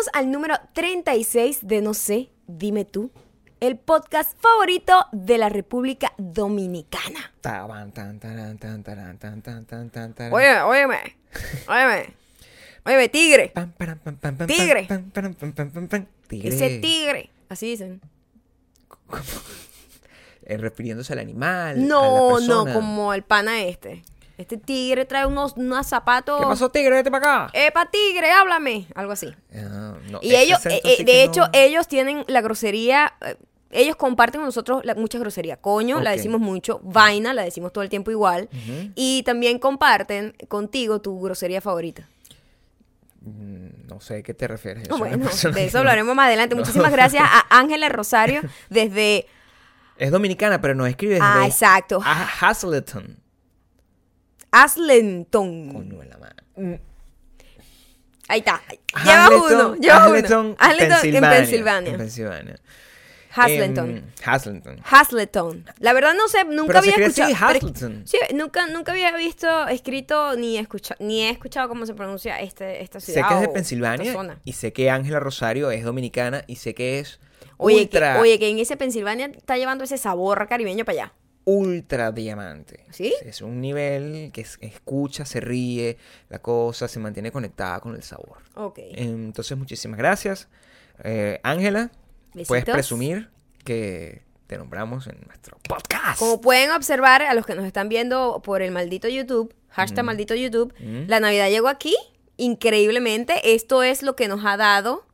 [0.00, 3.10] Bienvenidos al número 36 de No sé, dime tú,
[3.60, 7.34] el podcast favorito de la República Dominicana.
[10.32, 11.16] Oye, óyeme,
[11.68, 12.14] óyeme,
[12.86, 13.52] óyeme, tigre,
[14.46, 14.88] Tigre.
[16.28, 16.48] Tigre.
[16.48, 18.00] ese tigre, así dicen.
[20.42, 21.76] Eh, refiriéndose al animal.
[21.76, 24.02] a la No, no, como el pana este.
[24.40, 26.40] Este tigre trae unos, unos zapatos.
[26.40, 26.96] ¿Qué pasó, tigre?
[26.96, 27.50] Vete para acá.
[27.52, 28.86] Epa, tigre, háblame.
[28.94, 29.28] Algo así.
[29.54, 33.12] Ah, no, Y ellos, eh, sí de hecho, no- ellos tienen la grosería.
[33.20, 33.36] eh,
[33.72, 35.56] ellos comparten con nosotros la- mucha grosería.
[35.58, 36.80] Coño, la decimos mucho.
[36.82, 38.48] Vaina, la decimos todo el tiempo igual.
[38.94, 42.08] Y también comparten contigo tu grosería favorita.
[43.22, 44.88] Mm, No sé a qué te refieres.
[44.88, 46.54] Una bueno, de eso hablaremos más adelante.
[46.56, 46.60] no.
[46.60, 49.26] Muchísimas gracias a Ángela Rosario desde.
[49.98, 52.00] Es dominicana, pero nos escribe desde Ah, exacto.
[52.02, 53.18] Ha- Hazleton.
[54.50, 55.72] Aslenton.
[55.72, 56.80] Coño de la madre.
[58.28, 58.62] Ahí está.
[59.04, 59.74] Lleva uno.
[59.76, 60.56] Lleva uno.
[60.60, 61.90] En Pensilvania.
[61.92, 62.56] En Pensilvania.
[63.32, 63.90] Hazleton.
[63.90, 65.64] Em.
[65.78, 67.30] La verdad no sé, nunca Pero se había escribe escuchado.
[67.52, 68.02] así, pero- Hazleton.
[68.06, 72.82] sí, nunca, nunca había visto escrito ni escucha, ni he escuchado cómo se pronuncia este,
[72.82, 73.22] esta ciudad.
[73.22, 76.98] Sé que es de Pensilvania y sé que Ángela Rosario es dominicana y sé que
[76.98, 77.20] es
[77.56, 81.12] Oye, ultra, que, oye, que en ese Pensilvania está llevando ese sabor caribeño para allá.
[81.44, 82.84] Ultra diamante.
[82.90, 83.14] ¿Sí?
[83.24, 85.96] Es un nivel que es- escucha, se ríe,
[86.28, 88.38] la cosa se mantiene conectada con el sabor.
[88.54, 88.78] Ok.
[88.92, 90.48] Entonces, muchísimas gracias.
[91.02, 91.90] Eh, Ángela,
[92.46, 93.30] puedes presumir
[93.64, 96.18] que te nombramos en nuestro podcast.
[96.18, 100.34] Como pueden observar a los que nos están viendo por el maldito YouTube, hashtag maldito
[100.34, 101.08] YouTube, Mm.
[101.08, 101.96] la Navidad llegó aquí,
[102.36, 103.54] increíblemente.
[103.54, 105.06] Esto es lo que nos ha dado.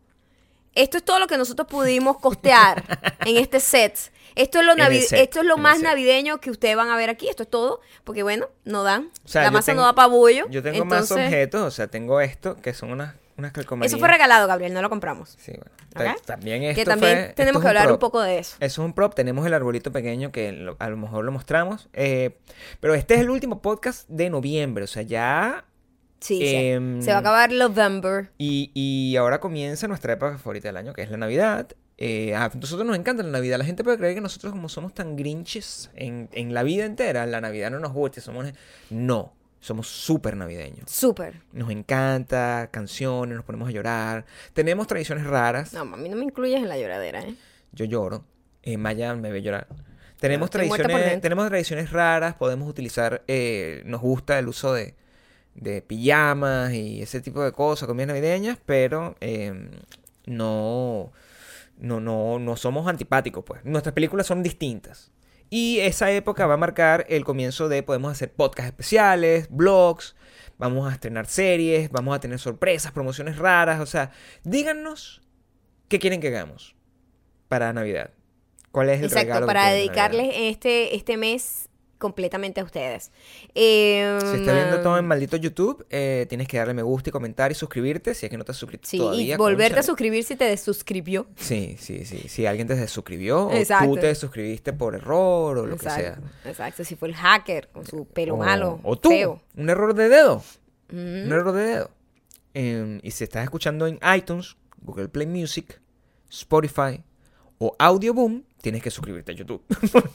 [0.74, 2.82] Esto es todo lo que nosotros pudimos costear
[3.26, 3.96] en este set.
[4.36, 7.10] Esto es lo, navi- set, esto es lo más navideño que ustedes van a ver
[7.10, 7.28] aquí.
[7.28, 7.80] Esto es todo.
[8.04, 9.10] Porque bueno, no dan.
[9.24, 10.46] O sea, la masa tengo- no da para bollo.
[10.50, 13.90] Yo tengo más objetos, o sea, tengo esto, que son unas, unas calcomanías.
[13.92, 15.36] Eso fue regalado, Gabriel, no lo compramos.
[15.38, 15.52] Sí,
[15.96, 16.14] bueno.
[16.26, 18.56] También esto que también fue- esto tenemos es que hablar un poco de eso.
[18.60, 19.14] Eso es un prop.
[19.14, 21.88] Tenemos el arbolito pequeño que lo- a lo mejor lo mostramos.
[21.94, 22.36] eh,
[22.80, 24.84] pero este es el último podcast de noviembre.
[24.84, 25.64] O sea, ya.
[26.20, 26.54] Sí, sí.
[26.54, 28.30] Em, se va a acabar November.
[28.38, 31.68] Y, y ahora comienza nuestra época favorita del año, que es la Navidad.
[31.98, 33.58] Eh, a nosotros nos encanta la Navidad.
[33.58, 37.26] La gente puede creer que nosotros, como somos tan grinches en, en la vida entera,
[37.26, 38.20] la Navidad no nos gusta.
[38.20, 38.46] Somos...
[38.90, 39.34] No.
[39.58, 40.88] Somos súper navideños.
[40.90, 41.40] Súper.
[41.52, 44.24] Nos encanta, canciones, nos ponemos a llorar.
[44.52, 45.72] Tenemos tradiciones raras.
[45.72, 47.34] No, a mí no me incluyes en la lloradera, ¿eh?
[47.72, 48.24] Yo lloro.
[48.62, 49.66] Eh, Maya me ve llorar.
[50.20, 54.94] Tenemos por tradiciones, tenemos tradiciones raras, podemos utilizar, eh, nos gusta el uso de,
[55.54, 59.68] de pijamas y ese tipo de cosas, comidas navideñas, pero eh,
[60.24, 61.12] no,
[61.78, 63.64] no, no, no somos antipáticos, pues.
[63.64, 65.12] Nuestras películas son distintas.
[65.48, 70.16] Y esa época va a marcar el comienzo de, podemos hacer podcasts especiales, blogs,
[70.58, 74.10] vamos a estrenar series, vamos a tener sorpresas, promociones raras, o sea,
[74.42, 75.22] díganos
[75.88, 76.74] qué quieren que hagamos
[77.48, 78.10] para Navidad.
[78.72, 79.76] ¿Cuál es el Exacto, regalo para Navidad?
[79.76, 83.10] dedicarles este, este mes completamente a ustedes.
[83.54, 87.12] Eh, Si estás viendo todo en maldito YouTube, eh, tienes que darle me gusta y
[87.12, 89.34] comentar y suscribirte si es que no te has suscrito Sí, todavía.
[89.34, 91.26] y volverte a suscribir si te desuscribió.
[91.36, 92.28] Sí, sí, sí.
[92.28, 93.50] Si alguien te desuscribió o
[93.84, 96.18] tú te suscribiste por error o lo que sea.
[96.44, 96.84] Exacto.
[96.84, 99.42] Si fue el hacker con su pelo o, malo, O tú, feo.
[99.56, 100.42] un error de dedo.
[100.92, 101.90] Un error de dedo.
[102.54, 105.80] Em, y si estás escuchando en iTunes, Google Play Music,
[106.30, 107.02] Spotify
[107.58, 109.62] o Audioboom, tienes que suscribirte a YouTube.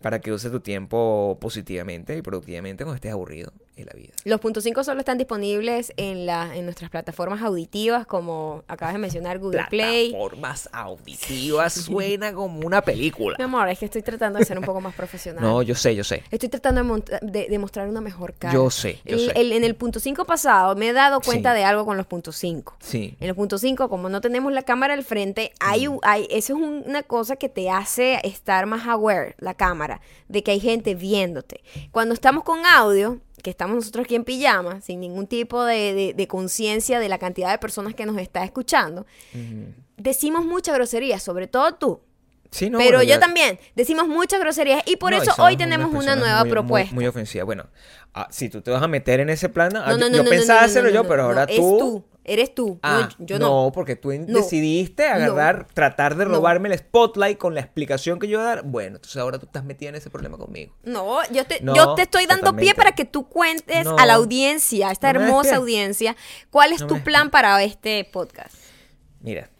[0.00, 4.12] para que uses tu tiempo positivamente y productivamente cuando estés aburrido en la vida.
[4.24, 8.98] Los puntos 5 solo están disponibles en, la, en nuestras plataformas auditivas, como acabas de
[9.00, 10.10] mencionar, Google Play.
[10.10, 13.36] Plataformas auditivas suena como una película.
[13.38, 15.42] Mi amor, es que estoy tratando de ser un poco más profesional.
[15.42, 16.22] No, yo sé, yo sé.
[16.30, 18.54] Estoy tratando de, de- de mostrar una mejor cara.
[18.54, 19.32] Yo sé, yo El- sé.
[19.40, 21.58] el- en el punto 5 pasado me he dado cuenta Sí.
[21.58, 22.76] de algo con los puntos 5.
[22.80, 23.16] Sí.
[23.20, 26.54] En el punto 5, como no tenemos la cámara al frente, hay, un- hay eso
[26.54, 30.60] es un- una cosa que te hace estar más aware, la cámara, de que hay
[30.60, 31.62] gente viéndote.
[31.90, 36.14] Cuando estamos con audio, que estamos nosotros aquí en pijama, sin ningún tipo de, de-
[36.14, 39.06] de conciencia de la cantidad de personas que nos está escuchando,
[39.96, 42.00] decimos mucha grosería, sobre todo tú.
[42.50, 45.56] Sí, no, pero bueno, yo ya- también decimos muchas groserías y por No, eso hoy
[45.56, 46.94] tenemos una nueva muy- propuesta.
[46.94, 47.42] Muy, ofensiva.
[47.44, 47.66] Bueno,
[48.14, 50.70] ah, si tú te vas a meter en ese plan, No, yo, pensaba no, no,
[50.70, 51.78] hacerlo no, yo, pero ahora tú.
[51.78, 52.78] tú, eres tú.
[52.82, 53.70] Ah, no, yo no.
[53.74, 54.38] porque tú No.
[54.40, 56.32] decidiste agarrar, tratar de No.
[56.36, 58.64] robarme el spotlight con la explicación que yo iba a dar.
[58.64, 60.74] Bueno, entonces ahora tú estás metida en ese problema conmigo.
[60.82, 63.96] No, yo te, No, yo te estoy dando pie para que tú cuentes No.
[63.98, 66.16] a la audiencia, a esta No hermosa audiencia,
[66.50, 68.54] cuál es No tu plan para este podcast.
[69.20, 69.50] Mira,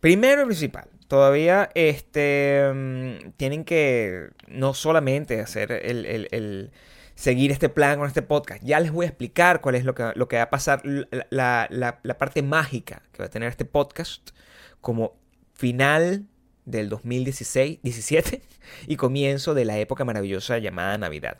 [0.00, 6.70] primero y principal, todavía este, mm, tienen que no solamente hacer el, el- el-
[7.22, 8.64] seguir este plan con este podcast.
[8.64, 10.82] Ya les voy a explicar cuál es lo que, lo que va a pasar,
[11.30, 14.30] la, la- parte mágica que va a tener este podcast
[14.80, 15.14] como
[15.54, 16.26] final
[16.64, 18.42] del 2016, 17
[18.88, 21.36] y comienzo de la época maravillosa llamada Navidad.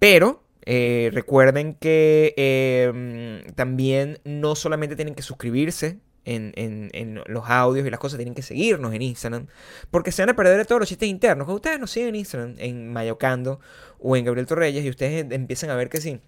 [0.00, 7.86] Pero eh, recuerden que eh, también no solamente tienen que suscribirse en, en- los audios
[7.86, 9.46] y las cosas, tienen que seguirnos en Instagram,
[9.90, 11.44] porque se van a perder de todos los chistes internos.
[11.44, 13.60] Cuando ustedes nos siguen en Instagram, en Mayocando
[14.04, 16.20] o en Gabriel Torreyes, y ustedes empiezan a ver que sí,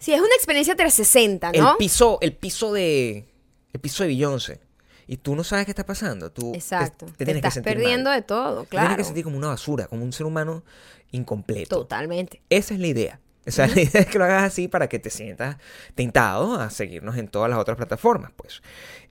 [0.00, 1.72] Sí, es una experiencia 360, ¿no?
[1.72, 3.26] el piso, el piso de.
[3.72, 4.60] El piso de Beyoncé.
[5.06, 6.32] Y tú no sabes qué está pasando.
[6.32, 7.04] Tú Exacto.
[7.04, 8.20] Te, Te, tienes que estás sentir perdiendo mal.
[8.20, 8.96] de todo, Te tienes claro.
[8.96, 10.64] que sentir como una basura, como un ser humano
[11.12, 11.76] incompleto.
[11.80, 12.40] Totalmente.
[12.48, 13.20] Esa es la idea.
[13.46, 15.56] O sea, la idea es que lo hagas así para que te sientas
[15.94, 18.62] tentado a seguirnos en todas las otras plataformas, pues.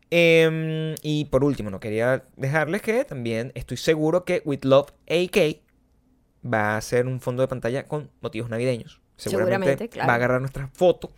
[0.10, 5.62] Em, y por último, no quería dejarles que también estoy seguro que With Love AK
[6.46, 9.02] va a ser un fondo de pantalla con motivos navideños.
[9.18, 10.08] Seguramente, Seguramente, claro.
[10.08, 11.12] va a agarrar nuestra foto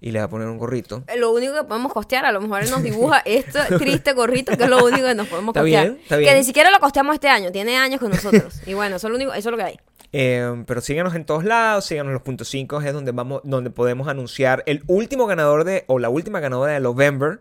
[0.00, 1.02] y le va a poner un gorrito.
[1.08, 4.56] Eh, Lo único que podemos costear, a lo mejor él nos dibuja este triste gorrito,
[4.56, 5.84] que es lo único que nos podemos Está costear.
[5.88, 6.36] bien, está Que bien.
[6.36, 8.60] ni siquiera lo costeamos este año, tiene años con nosotros.
[8.66, 9.78] y bueno, eso es lo único, eso es lo que hay.
[10.12, 13.70] Eh, pero síganos en todos lados, síganos en los puntos 5, es donde vamos, donde
[13.70, 17.40] podemos anunciar el último ganador de, o la última ganadora de November,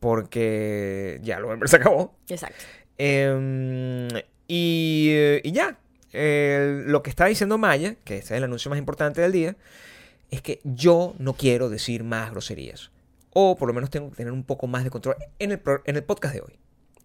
[0.00, 2.14] porque ya November se acabó.
[2.28, 2.56] Exacto.
[2.98, 4.08] Eh,
[4.48, 5.78] y, eh, y ya,
[6.12, 9.56] Eh, lo que está diciendo Maya, que ese es el anuncio más importante del día,
[10.30, 12.90] es que yo no quiero decir más groserías.
[13.34, 15.82] O por lo menos tengo que tener un poco más de control en el, pro-
[15.86, 16.58] en el podcast de hoy.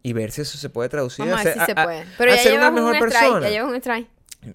[0.04, 2.06] Y ver si eso se puede traducir Vamos a ver si se a- a- puede.
[2.18, 3.42] Pero a ya ser una un mejor strike, persona.
[3.42, 4.08] ya llevas un strike.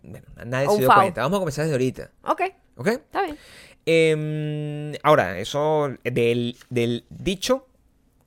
[0.03, 1.01] Bueno, nadie se un dio foul.
[1.01, 1.23] cuenta.
[1.23, 2.11] Vamos a comenzar desde ahorita.
[2.23, 2.41] Ok,
[2.77, 2.87] ¿Ok?
[2.89, 3.37] está bien.
[3.85, 7.67] Em, ahora, eso del, del dicho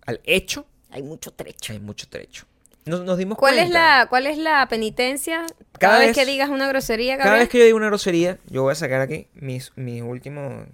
[0.06, 1.74] al hecho, Hay mucho trecho.
[1.74, 2.46] hay mucho trecho.
[2.86, 5.46] Nos, nos dimos ¿Cuál es, la, ¿Cuál es la penitencia?
[5.48, 7.46] Cada, Cada vez, vez- que digas una grosería, Cada Gabriel?
[7.46, 10.68] vez que yo digo una grosería, yo voy a sacar aquí mis, mis últimos.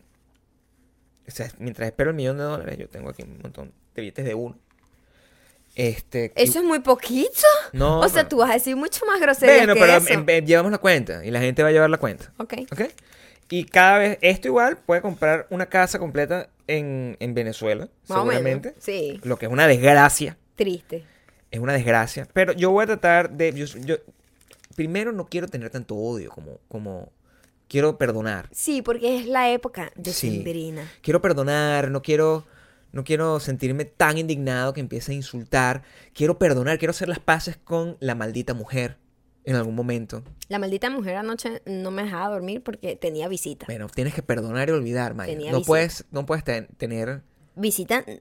[1.27, 4.25] O sea, mientras espero el millón de dólares, yo tengo aquí un montón de billetes
[4.25, 4.57] de uno.
[5.75, 6.33] Este.
[6.35, 7.29] Eso es muy poquito.
[7.71, 8.01] No.
[8.01, 10.09] o sea, tú vas a decir mucho más groserías Bueno, que pero eso.
[10.13, 12.33] em, llevamos la cuenta y la gente va a llevar la cuenta.
[12.37, 12.53] Ok.
[12.71, 12.81] ¿Ok?
[13.49, 18.25] Y cada vez, esto igual puede comprar una casa completa en, en Venezuela, Más o
[18.25, 18.35] menos.
[18.41, 18.75] seguramente.
[18.79, 19.19] Sí.
[19.23, 20.37] Lo que es una desgracia.
[20.55, 21.05] Triste.
[21.51, 22.27] Es una desgracia.
[22.33, 23.53] Pero yo voy a tratar de.
[23.53, 23.97] Yo, yo-
[24.75, 26.57] primero, no quiero tener tanto odio como.
[26.67, 27.11] como
[27.67, 28.49] quiero perdonar.
[28.51, 30.43] Sí, porque es la época de Sí.
[31.01, 32.45] Quiero perdonar, no quiero.
[32.93, 35.83] No quiero sentirme tan indignado que empiece a insultar.
[36.13, 38.97] Quiero perdonar, quiero hacer las paces con la maldita mujer
[39.45, 40.23] en algún momento.
[40.49, 43.65] La maldita mujer anoche no me dejaba dormir porque tenía visita.
[43.65, 45.31] Bueno, tienes que perdonar y olvidar, Maya.
[45.31, 45.67] Tenía No visita.
[45.67, 47.21] puedes, no puedes ten- tener.
[47.55, 48.19] Visita en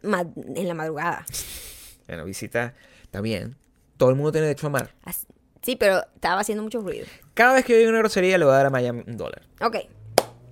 [0.69, 1.27] la madrugada.
[2.07, 2.75] Bueno, visita.
[3.11, 3.57] Está bien.
[3.97, 4.95] Todo el mundo tiene derecho a amar.
[5.63, 7.07] Sí, pero estaba haciendo mucho ruido.
[7.35, 9.43] Cada vez que yo diga una grosería le voy a dar a Maya un dólar.
[9.61, 9.79] Ok.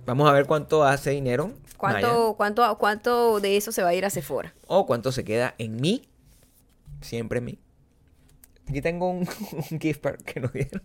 [0.05, 1.47] Vamos a ver cuánto hace dinero.
[1.47, 4.53] Maya, ¿Cuánto, cuánto, ¿Cuánto de eso se va a ir a Sephora?
[4.67, 6.01] o cuánto se queda en mí.
[6.99, 7.59] Siempre en mí.
[8.67, 9.27] Aquí tengo un,
[9.71, 10.83] un gift card que nos dieron.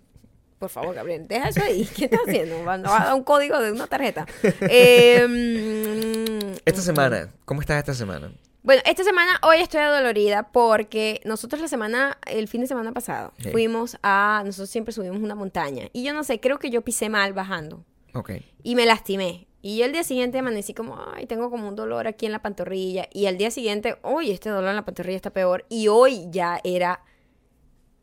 [0.60, 1.84] Por favor, Gabriel, deja eso ahí.
[1.96, 2.58] ¿Qué estás haciendo?
[2.64, 4.26] Va va a dar un código de una tarjeta.
[4.60, 8.32] Eh, mm, Esta semana, ¿cómo estás esta semana?
[8.64, 13.34] Bueno, esta semana, hoy estoy adolorida porque nosotros la semana, el fin de semana pasado,
[13.38, 13.50] Sí.
[13.50, 15.88] fuimos a, nosotros siempre subimos una montaña.
[15.92, 17.84] Y yo no sé, creo que yo pisé mal bajando.
[18.14, 18.30] Ok.
[18.62, 19.48] Y me lastimé.
[19.60, 22.40] Y yo el día siguiente amanecí como, ay, tengo como un dolor aquí en la
[22.40, 23.06] pantorrilla.
[23.12, 25.66] Y al día siguiente, uy, este dolor en la pantorrilla está peor.
[25.68, 27.02] Y hoy ya era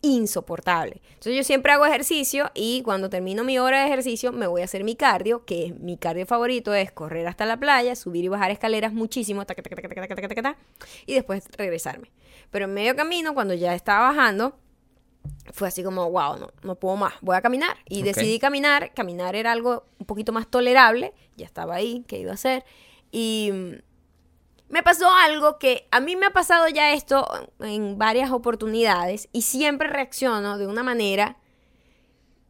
[0.02, 1.02] insoportable.
[1.10, 4.66] Entonces yo siempre hago ejercicio y cuando termino mi hora de ejercicio me voy a
[4.66, 8.28] hacer mi cardio, que es mi cardio favorito es correr hasta la playa, subir y
[8.28, 9.62] bajar escaleras muchísimo, taca,
[11.06, 12.12] y después regresarme.
[12.50, 14.58] Pero en medio camino, cuando ya estaba bajando,
[15.54, 17.78] fue así como, wow, no, no puedo más, voy a caminar.
[17.88, 22.32] Y decidí caminar, caminar era algo un poquito más tolerable, ya estaba ahí, ¿qué iba
[22.32, 22.64] a hacer?
[23.12, 23.91] Y mm,
[24.72, 27.28] me pasó algo que a mí me ha pasado ya esto
[27.60, 31.38] en varias oportunidades y siempre reacciono de una manera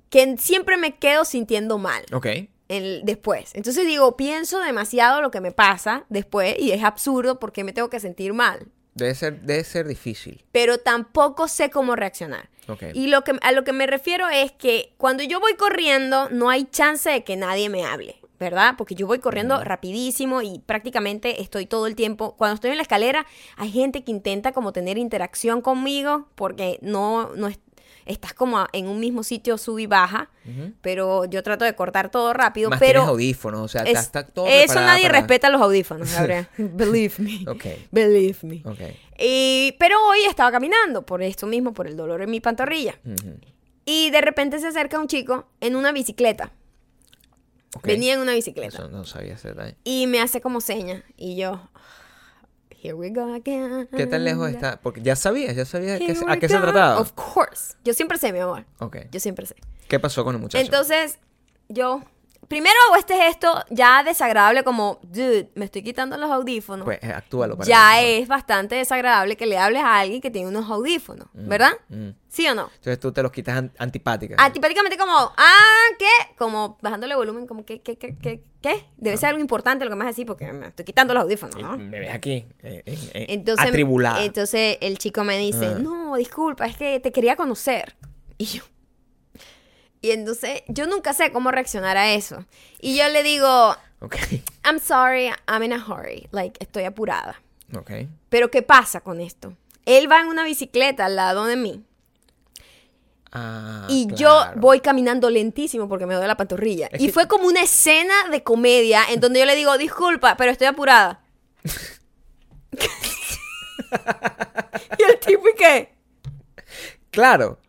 [0.10, 2.28] que siempre me quedo sintiendo mal Ok.
[2.68, 3.52] el- después.
[3.56, 7.90] Entonces digo, pienso demasiado lo que me pasa después y es absurdo porque me tengo
[7.90, 8.68] que sentir mal.
[8.94, 10.44] Debe ser, debe ser difícil.
[10.52, 12.50] Pero tampoco sé cómo reaccionar.
[12.68, 12.84] Ok.
[12.94, 16.50] Y lo que, a lo que me refiero es que cuando yo voy corriendo, no
[16.50, 18.74] hay chance de que nadie me hable, ¿verdad?
[18.78, 22.36] Porque yo voy corriendo rapidísimo y prácticamente estoy todo el tiempo.
[22.36, 27.30] Cuando estoy en la escalera, hay gente que intenta como tener interacción conmigo porque no,
[27.36, 27.60] no es-
[28.08, 30.32] estás como en un mismo sitio, sub y baja.
[30.82, 32.72] Pero yo trato de cortar todo rápido.
[32.72, 36.12] Más pero tienes audífonos, o sea, es- está todo eso nadie para- respeta los audífonos,
[36.14, 36.48] Gabriel.
[36.58, 37.46] Believe me.
[37.48, 37.66] Ok.
[37.92, 38.64] Believe me.
[38.66, 38.80] Ok.
[39.20, 42.96] Y, pero hoy estaba caminando por esto mismo, por el dolor en mi pantorrilla.
[43.86, 46.52] Y de repente se acerca un chico en una bicicleta.
[47.76, 47.86] Ok.
[47.88, 48.78] Venía en una bicicleta.
[48.78, 49.76] Eso no sabía ese detalle.
[49.84, 51.04] Y me hace como seña.
[51.18, 51.70] Y yo,
[52.70, 53.88] here we go again.
[53.96, 54.80] ¿Qué tan lejos está?
[54.82, 56.64] Porque ya sabías, ya sabías se- a qué se go.
[56.64, 57.00] trataba.
[57.00, 57.76] Of course.
[57.84, 58.66] Yo siempre sé, mi amor.
[58.80, 58.98] Ok.
[59.12, 59.56] Yo siempre sé.
[59.88, 60.64] ¿Qué pasó con el muchacho?
[60.64, 61.20] Entonces,
[61.70, 62.02] yo
[62.52, 66.84] primero hago este gesto ya desagradable como, dude, me estoy quitando los audífonos.
[66.86, 68.08] pues eh, actúalo para ya mí.
[68.22, 71.72] es bastante desagradable que le hables a alguien que tiene unos audífonos, ¿verdad?
[71.88, 72.10] Mm.
[72.28, 72.70] ¿Sí o no?
[72.76, 74.36] Entonces tú te los quitas an- antipática.
[74.38, 76.36] Antipáticamente como, ah, ¿qué?
[76.38, 78.44] Como bajándole volumen, como, ¿qué, qué, qué, qué?
[78.62, 78.86] ¿Qué?
[78.98, 81.24] Debe ser algo importante lo que me vas a decir porque me estoy quitando los
[81.24, 81.78] audífonos, ¿no?
[81.78, 84.24] Me ves aquí, eh, eh, eh, Entonces, atribulada.
[84.24, 85.80] entonces el chico me dice, Ah.
[85.80, 87.96] no, disculpa, es que te quería conocer.
[88.38, 88.64] Y yo.
[90.02, 92.46] Y entonces yo nunca sé cómo reaccionar a eso.
[92.80, 94.16] Y yo le digo, Ok,
[94.66, 96.28] I'm sorry, I'm in a hurry.
[96.32, 97.40] Like, estoy apurada.
[97.76, 97.92] ok.
[98.30, 99.54] Pero ¿qué pasa con esto?
[99.86, 101.84] Él va en una bicicleta al lado de mí.
[103.34, 106.88] Ah, y yo voy caminando lentísimo porque me duele la pantorrilla.
[106.88, 110.36] Es y que- fue como una escena de comedia en donde yo le digo, disculpa,
[110.36, 111.22] pero estoy apurada.
[114.98, 115.94] y el tipo, ¿y qué?
[117.10, 117.60] Claro.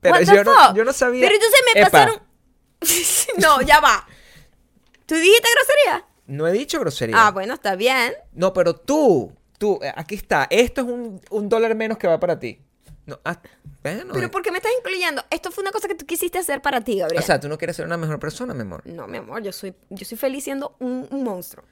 [0.00, 1.26] Pero yo no, yo no sabía.
[1.26, 2.22] Pero entonces me Epa, pasaron...
[3.38, 4.06] no, ya va.
[5.06, 6.06] ¿Tú dijiste grosería?
[6.26, 7.26] No he dicho grosería.
[7.26, 8.14] Ah, bueno, está bien.
[8.32, 10.46] No, pero tú, tú, eh, aquí está.
[10.50, 12.60] Esto es un, un dólar menos que va para ti.
[13.06, 13.40] No, ah,
[13.82, 14.12] bueno.
[14.12, 14.28] Pero eh.
[14.28, 15.24] ¿por qué me estás incluyendo?
[15.30, 17.22] Esto fue una cosa que tú quisiste hacer para ti, Gabriel.
[17.22, 18.82] O sea, tú no quieres ser una mejor persona, mi amor.
[18.86, 21.64] no, mi amor, yo soy, yo soy feliz siendo un, un monstruo.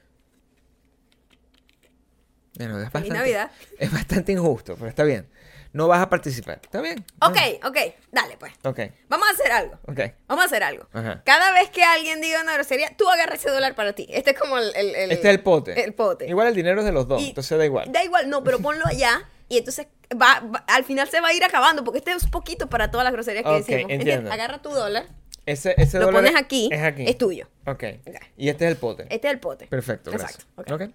[2.57, 3.51] Bueno, es bastante, Navidad.
[3.77, 5.29] Es bastante injusto, pero está bien.
[5.77, 6.59] No vas a participar.
[6.63, 7.05] ¿Está bien?
[7.21, 7.77] Ok, ok,
[8.11, 8.51] dale pues.
[8.63, 8.79] Ok,
[9.09, 9.79] Vamos a hacer algo.
[9.87, 9.99] ok.
[10.27, 10.87] Vamos a hacer algo.
[10.91, 11.21] Ajá.
[11.23, 14.07] Cada vez que alguien diga una grosería, tú agarras ese dólar para ti.
[14.09, 14.75] Este es como el...
[14.75, 15.83] el- el- Este es el pote.
[15.83, 16.27] El pote.
[16.27, 17.91] Igual el dinero es de los dos, Y- entonces da igual.
[17.91, 19.87] Da igual, no, pero ponlo allá y entonces
[20.19, 23.03] va, va- al final se va a ir acabando porque este es poquito para todas
[23.05, 23.81] las groserías que Ok, decimos.
[23.83, 24.07] ¿Entiendes?
[24.07, 24.31] entiendo.
[24.31, 25.05] Agarra tu dólar,
[25.45, 27.05] Ese, ese lo dólar pones aquí, Es aquí.
[27.07, 27.47] es tuyo.
[27.67, 27.83] Ok.
[28.07, 28.15] Ok.
[28.35, 29.03] Y este es el pote.
[29.09, 29.67] Este es el pote.
[29.67, 30.47] Perfecto, gracias.
[30.57, 30.73] Exacto.
[30.75, 30.81] ok.
[30.81, 30.93] Ok.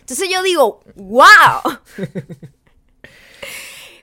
[0.00, 1.24] Entonces yo digo, wow.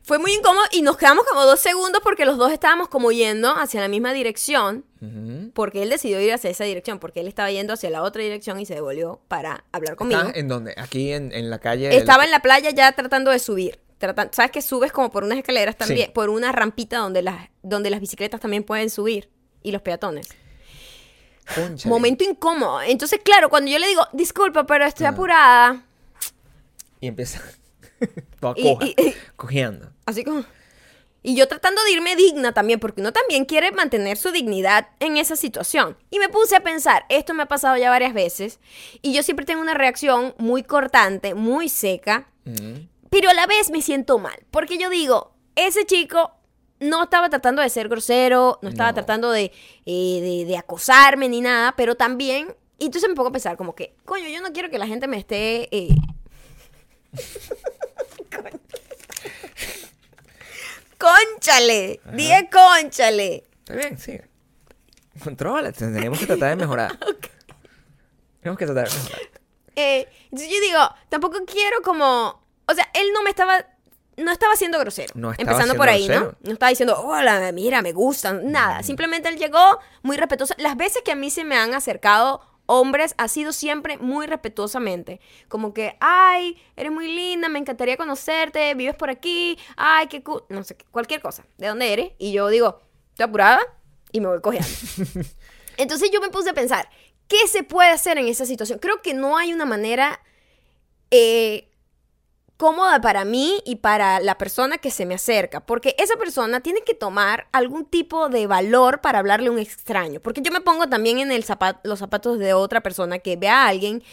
[0.10, 3.56] Fue muy incómodo y nos quedamos como dos segundos porque los dos estábamos como yendo
[3.56, 4.84] hacia la misma dirección.
[5.54, 8.60] Porque él decidió ir hacia esa dirección, porque él estaba yendo hacia la otra dirección
[8.60, 10.20] y se devolvió para hablar conmigo.
[10.20, 10.74] ¿Estás en dónde?
[10.78, 11.96] Aquí en, en la calle.
[11.96, 13.80] Estaba en la playa ya tratando de subir.
[14.00, 16.08] Tratan- ¿Sabes que subes como por unas escaleras también?
[16.08, 16.12] Sí.
[16.12, 19.30] Por una rampita donde las, donde las bicicletas también pueden subir.
[19.62, 20.28] Y los peatones.
[21.54, 21.88] Cónchale.
[21.94, 22.82] Momento incómodo.
[22.82, 25.10] Entonces, claro, cuando yo le digo, disculpa, pero estoy Ah.
[25.10, 25.84] apurada.
[27.00, 27.42] Y empieza.
[28.40, 29.92] Toda Y- coja, y- y- cojeando.
[30.06, 30.44] Así como...
[31.22, 35.18] Y yo tratando de irme digna también, porque uno también quiere mantener su dignidad en
[35.18, 35.98] esa situación.
[36.10, 38.60] Y me puse a pensar, esto me ha pasado ya varias veces,
[39.02, 42.88] y yo siempre tengo una reacción muy cortante, muy seca, Ujú.
[43.10, 46.32] pero a la vez me siento mal, porque yo digo, ese chico
[46.80, 48.96] no estaba tratando de ser grosero, no estaba No.
[48.96, 49.52] tratando de,
[49.86, 53.76] eh, de, de acosarme ni nada, pero también, y entonces me pongo a pensar como
[53.76, 55.68] que, coño, yo no quiero que la gente me esté...
[55.76, 55.90] eh,
[61.00, 62.02] ¡Conchale!
[62.14, 63.44] Dije conchale.
[63.60, 64.30] Está bien, sigue.
[65.24, 66.98] Controla, tenemos que tratar de mejorar.
[68.42, 69.20] Tenemos que tratar de mejorar.
[69.76, 70.80] Eh, yo digo,
[71.10, 72.42] tampoco quiero como...
[72.68, 73.66] O sea, él no me estaba...
[74.18, 75.14] No estaba siendo grosero.
[75.16, 76.38] No estaba empezando por ahí, grosero.
[76.42, 76.48] ¿no?
[76.48, 78.52] No estaba diciendo, hola, mira, me gustan.
[78.52, 78.84] Nada.
[78.84, 80.54] Simplemente él llegó muy respetuoso.
[80.58, 85.20] Las veces que a mí se me han acercado hombres ha sido siempre muy respetuosamente.
[85.48, 90.44] Como que, ay, eres muy linda, me encantaría conocerte, vives por aquí, ay, qué cool.
[90.50, 91.46] No sé, cualquier cosa.
[91.58, 92.12] ¿De dónde eres?
[92.20, 93.60] Y yo digo, estoy apurada
[94.12, 94.70] y me voy cojeando.
[95.78, 96.88] Entonces yo me puse a pensar,
[97.28, 98.78] ¿qué se puede hacer en esa situación?
[98.78, 100.22] Creo que no hay una manera
[101.10, 101.69] eh,
[102.60, 106.82] cómoda para mí y para la persona que se me acerca, porque esa persona tiene
[106.82, 110.90] que tomar algún tipo de valor para hablarle a un extraño, porque yo me pongo
[110.90, 111.46] también en el
[111.84, 114.04] los zapatos de otra persona que ve a alguien,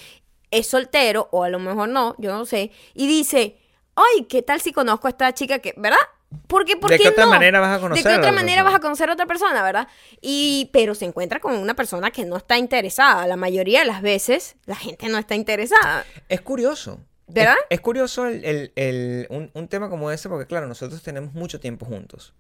[0.53, 3.59] es soltero o a lo mejor no, yo no sé, y dice,
[3.97, 5.99] ay, ¿qué tal si conozco a esta chica que, ¿verdad?
[6.47, 7.33] Porque, ¿por ¿De qué otra no?
[7.33, 8.77] manera vas a conocer ¿De qué otra manera vas persona?
[8.77, 9.89] a conocer a otra persona, verdad?
[10.21, 13.27] Y, pero se encuentra con una persona que no está interesada.
[13.27, 16.05] La mayoría de las veces, la gente no está interesada.
[16.29, 17.01] Es curioso.
[17.29, 17.55] ¿Verdad?
[17.71, 21.33] Es, es curioso el, el- el- un, un tema como ese porque, claro, nosotros tenemos
[21.35, 22.35] mucho tiempo juntos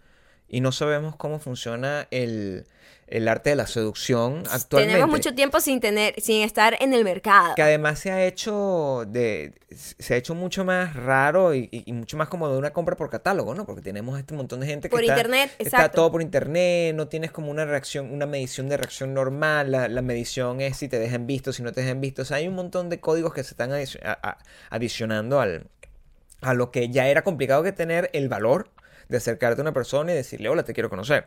[0.49, 2.67] y no sabemos cómo funciona el,
[3.09, 4.95] el arte de la seducción actualmente.
[4.95, 7.55] Tenemos mucho tiempo sin tener, sin estar en el mercado.
[7.55, 12.29] Que además se ha hecho de se ha hecho mucho más raro y, mucho más
[12.29, 13.65] como de una compra por catálogo, ¿no?
[13.67, 15.97] Porque tenemos este montón de gente que Por está, internet, está exacto.
[15.97, 20.03] todo por internet, no tienes como una reacción, una medición de reacción normal, la, la
[20.03, 22.55] medición es si te dejan visto, si no te dejan visto, o sea, hay un
[22.55, 24.39] montón de códigos que se están adici- a- a-
[24.71, 25.67] adicionando al,
[26.41, 28.71] a lo que ya era complicado que tener el valor
[29.09, 31.27] de acercarte a una persona y decirle, hola, te quiero conocer.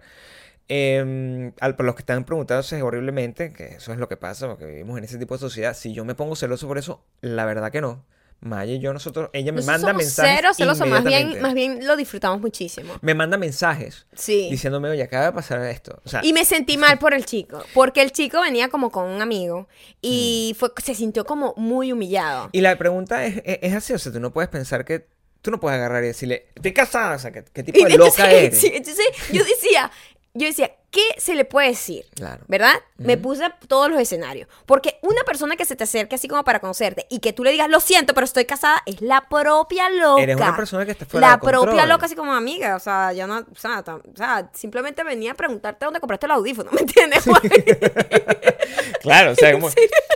[0.69, 4.65] Eh, al, por los que están preguntándose horriblemente, que eso es lo que pasa, porque
[4.65, 7.71] vivimos en ese tipo de sociedad, si yo me pongo celoso por eso, la verdad
[7.71, 8.05] que no.
[8.41, 10.31] Maya y yo, nosotros, ella me Nosotros manda mensajes.
[10.37, 12.93] cero celosos, más bien, más bien lo disfrutamos muchísimo.
[13.01, 14.47] Me manda mensajes Sí.
[14.49, 15.99] diciéndome, oye, acaba de pasar esto.
[16.05, 19.09] O sea, Y me sentí mal por el chico, porque el chico venía como con
[19.09, 19.97] un amigo Mm.
[20.03, 22.47] y fue, se sintió como muy humillado.
[22.53, 25.05] Y la pregunta es, es, es así, o sea, tú no puedes pensar que,
[25.41, 28.31] tú no puedes agarrar y decirle, estoy casada, o sea, ¿qué, qué tipo de loca
[28.31, 28.57] eres?
[28.57, 29.91] sí, entonces yo decía,
[30.33, 32.05] yo decía, ¿qué se le puede decir?
[32.15, 32.43] Claro.
[32.47, 32.73] ¿Verdad?
[32.97, 34.47] Me puse todos los escenarios.
[34.65, 37.51] Porque una persona que se te acerque así como para conocerte y que tú le
[37.51, 40.21] digas, lo siento, pero estoy casada, es la propia loca.
[40.23, 41.63] Eres una persona que está fuera La de control.
[41.65, 42.75] propia loca, así como amiga.
[42.75, 43.37] O sea, ya no.
[43.39, 46.71] O sea, tam- o sea, simplemente venía a preguntarte dónde compraste el audífono.
[46.73, 47.23] ¿Me entiendes?
[49.01, 49.69] Claro, o sea, como,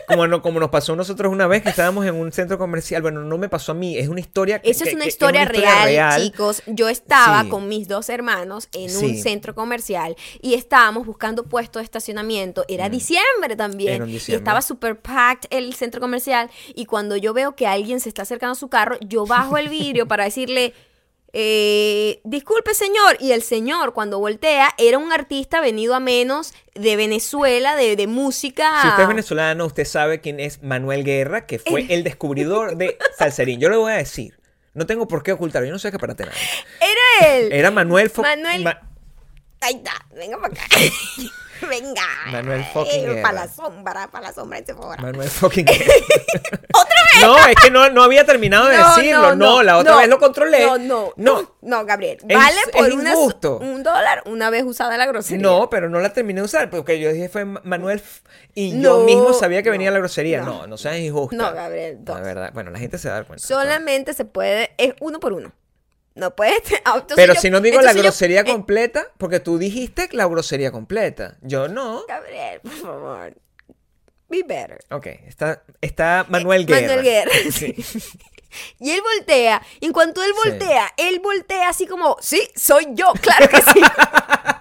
[0.08, 3.02] como, no- como nos pasó a nosotros una vez que estábamos en un centro comercial.
[3.02, 5.10] Bueno, no me pasó a mí, es una historia que- Eso es que- una que-
[5.10, 6.62] historia, real, chicos.
[6.68, 7.50] Yo estaba Sí.
[7.50, 12.66] con mis dos hermanos en un centro comercial y estábamos buscando puestos de estacionamiento.
[12.68, 13.94] Era diciembre también.
[13.96, 14.40] Era un Y diciembre.
[14.40, 16.50] estaba super packed el centro comercial.
[16.76, 19.70] Y cuando yo veo que alguien se está acercando a su carro, yo bajo el
[19.70, 20.74] vidrio para decirle.
[21.36, 26.96] eh, disculpe señor y el señor cuando voltea era un artista venido a menos de
[26.96, 31.58] Venezuela de, de música Si usted es venezolano, usted sabe quién es Manuel Guerra, que
[31.58, 33.60] fue el descubridor de Salserín.
[33.60, 34.38] Yo le voy a decir,
[34.76, 36.38] no tengo por qué ocultarlo, yo no soy escaparate nada.
[36.80, 38.80] era él Era Manuel Fo- Manuel- Ma-
[39.64, 40.64] Ahí está, venga para acá.
[41.70, 42.02] venga.
[42.32, 43.22] Manuel fucking.
[43.22, 45.02] Para la sombra, para la sombra de Sephora.
[45.02, 45.86] Manuel fucking Guerra.
[47.22, 49.36] No, es que no, no había terminado de decirlo.
[49.36, 50.66] No, la otra no, vez lo controlé.
[50.66, 51.56] No, no, No.
[51.62, 52.18] no, Gabriel.
[52.28, 53.60] Es- Vale por es una, injusto.
[53.60, 55.42] un dólar una vez usada la grosería.
[55.44, 58.02] No, pero no la terminé de usar, porque yo dije fue Ma- Manuel
[58.56, 60.42] y No, yo mismo sabía que no, venía la grosería.
[60.42, 60.62] no.
[60.62, 61.36] No, no, seas injusta.
[61.36, 62.22] No, Gabriel, La dos.
[62.24, 63.46] verdad, bueno, la gente se da cuenta.
[63.46, 65.54] Solamente se puede, es uno por uno.
[66.16, 66.62] No puedes.
[66.86, 70.26] ah, Pero yo- si no digo la yo- grosería eh, completa, porque tú dijiste la
[70.28, 71.38] grosería completa.
[71.42, 72.04] Yo no.
[72.08, 73.34] Gabriel, por favor.
[74.30, 74.80] Be better.
[74.90, 76.80] Ok, está, está Manuel Guerra.
[76.80, 77.32] Eh, Manuel Guerra.
[77.52, 77.76] Sí.
[78.80, 79.64] Y él voltea.
[79.80, 80.50] Y en cuanto él Sí.
[80.50, 83.82] voltea, él voltea así como, sí, soy yo, claro que sí.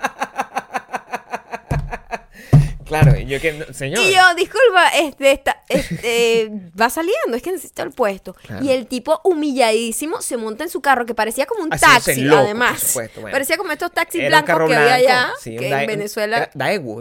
[3.00, 4.00] Claro, y yo que, señor.
[4.04, 6.50] Y yo, disculpa, este, esta- este,
[6.80, 8.34] va saliendo, es que necesito el puesto.
[8.34, 8.64] Claro.
[8.64, 12.36] Y el tipo humilladísimo se monta en su carro, que parecía como un taxi, loco,
[12.36, 12.80] por además.
[12.80, 13.34] supuesto, bueno.
[13.34, 16.50] Parecía como estos taxis Era blancos que había allá, sí, que en Venezuela...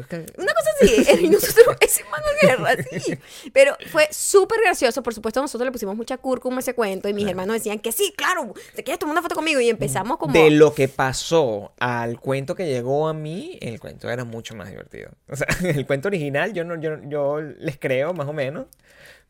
[0.07, 3.17] que- Una cosa así, y nosotros, ese Manuel Guerra, sí.
[3.53, 7.13] Pero fue súper gracioso, por supuesto, nosotros le pusimos mucha cúrcuma a ese cuento y
[7.13, 10.33] mis hermanos decían que sí, claro, te quieres tomar una foto conmigo y empezamos como...
[10.33, 14.69] De lo que pasó al cuento que llegó a mí, el cuento era mucho más
[14.69, 15.11] divertido.
[15.27, 18.65] O sea, el cuento original yo no, yo, yo les creo más o menos,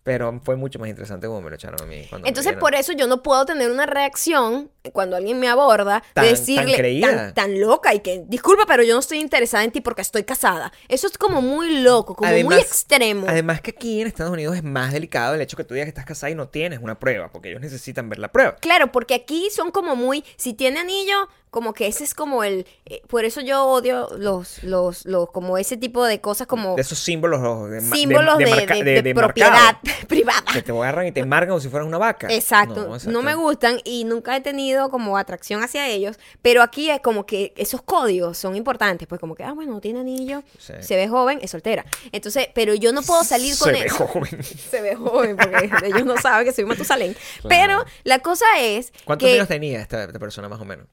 [0.04, 2.08] pero fue mucho más interesante como me lo echaron a mí.
[2.10, 6.26] cuando Entonces, por eso yo no puedo tener una reacción cuando alguien me aborda Tan-
[6.26, 10.02] de decirle tan loca y que, disculpa, pero yo no estoy interesada en ti porque
[10.02, 10.72] estoy casada.
[10.88, 13.28] Eso es como muy loco, como muy extremo.
[13.30, 15.90] Además que aquí en Estados Unidos es más delicado el hecho que tú digas que
[15.90, 18.56] estás casada y no tienes una prueba, porque ellos necesitan ver la prueba.
[18.56, 22.66] Claro, porque aquí son como muy, si tiene anillo, como que ese es como el,
[22.86, 26.82] eh, por eso yo odio los, los, los, como ese tipo de cosas como De
[26.82, 30.44] esos símbolos de, símbolos de, propiedad marcado, privada.
[30.54, 32.28] Que te agarran y te marcan como si fueras una vaca.
[32.32, 32.88] Exacto.
[32.88, 33.22] No, exacto.
[33.22, 37.54] me gustan y nunca he tenido como atracción hacia ellos, pero aquí es como que
[37.58, 40.74] esos códigos son importantes, pues como que, ah, bueno, no tiene anillo, Sí.
[40.80, 41.86] se ve joven, es soltera.
[42.14, 44.44] Entonces, pero yo no puedo salir con Se ve joven.
[44.72, 47.14] Se ve joven porque ellos no saben que soy Matusalén.
[47.50, 50.88] Pero la cosa es ¿Cuántos que años tenía esta, esta persona más o menos?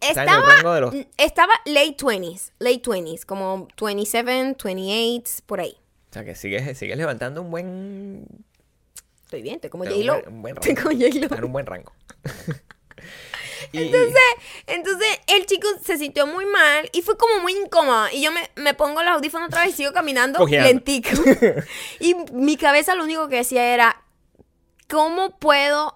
[0.00, 5.42] Está en el estaba, rango de los- estaba late 20s, late 20s, como 27, 28,
[5.46, 5.76] por ahí.
[6.10, 8.26] O sea, que sigues, sigues levantando un buen...
[9.24, 10.16] Estoy bien, estoy como J-Lo.
[10.48, 11.36] Estoy como J-Lo.
[11.36, 11.92] En un buen rango.
[13.72, 14.14] Y- Entonces,
[14.68, 18.06] entonces el chico se sintió muy mal y fue como muy incómodo.
[18.12, 20.68] Y yo me, me pongo los audífonos otra vez y sigo caminando Cojeando.
[20.68, 21.10] lentico.
[22.00, 24.02] y mi cabeza lo único que decía era,
[24.88, 25.95] ¿cómo puedo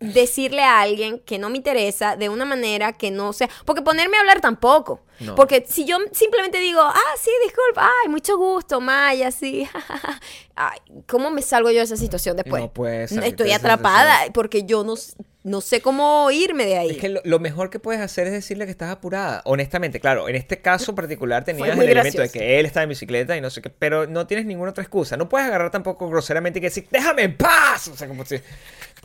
[0.00, 3.48] decirle a alguien que no me interesa de una manera que no sea...
[3.64, 5.02] Porque ponerme a hablar tampoco.
[5.20, 5.34] No.
[5.34, 9.66] Porque si yo simplemente digo, ah, sí, disculpa, ay, mucho gusto, Maya, sí.
[10.56, 12.62] ay, ¿Cómo me salgo yo de esa situación después?
[12.62, 14.94] No puedes Estoy atrapada porque yo no,
[15.42, 16.90] no sé cómo irme de ahí.
[16.90, 19.40] Es que lo, lo mejor que puedes hacer es decirle que estás apurada.
[19.46, 23.36] Honestamente, claro, en este caso particular tenías el elemento de que él estaba en bicicleta
[23.36, 25.16] y no sé qué, pero no tienes ninguna otra excusa.
[25.16, 27.88] No puedes agarrar tampoco groseramente y decir, déjame en paz.
[27.88, 28.36] O sea, como si...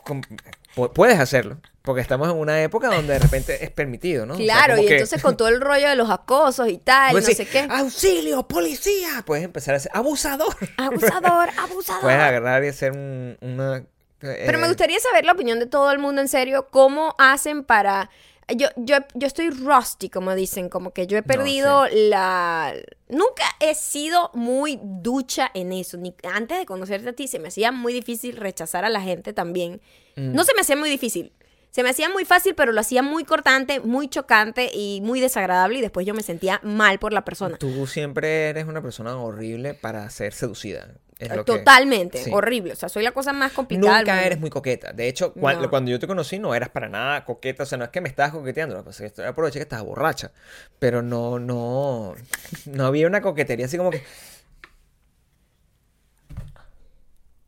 [0.04, 4.34] pu- puedes hacerlo, porque estamos en una época donde de repente es permitido, ¿no?
[4.34, 7.14] O sea, Claro, y que- entonces con todo el rollo de los acosos y tal,
[7.14, 7.66] no puedes sé qué.
[7.70, 9.22] ¡Auxilio, policía!
[9.26, 10.54] Puedes empezar a ser abusador.
[10.76, 12.02] Abusador, abusador.
[12.02, 13.84] Puedes agarrar y hacer un- una...
[14.18, 17.64] Pero eh, me gustaría saber la opinión de todo el mundo en serio, cómo hacen
[17.64, 18.08] para
[18.48, 22.74] Yo, yo, yo estoy rusty, como dicen, como que yo he perdido la...
[23.08, 25.96] Nunca he sido muy ducha en eso.
[25.96, 29.32] Ni antes de conocerte a ti se me hacía muy difícil rechazar a la gente
[29.32, 29.80] también.
[30.16, 30.32] Mm.
[30.34, 31.32] No se me hacía muy difícil.
[31.70, 35.78] Se me hacía muy fácil, pero lo hacía muy cortante, muy chocante y muy desagradable
[35.78, 37.56] y después yo me sentía mal por la persona.
[37.56, 40.88] Tú siempre eres una persona horrible para ser seducida.
[41.28, 42.30] Que- Totalmente, sí.
[42.32, 42.72] horrible.
[42.72, 43.98] O sea, soy la cosa más complicada.
[43.98, 44.92] Nunca eres muy coqueta.
[44.92, 45.70] De hecho, No.
[45.70, 47.62] cuando yo te conocí no eras para nada coqueta.
[47.62, 48.74] O sea, no es que me estabas coqueteando.
[48.76, 50.32] Lo que que aproveché que estabas borracha.
[50.78, 52.14] Pero no, no,
[52.66, 54.02] no había una coquetería así como que...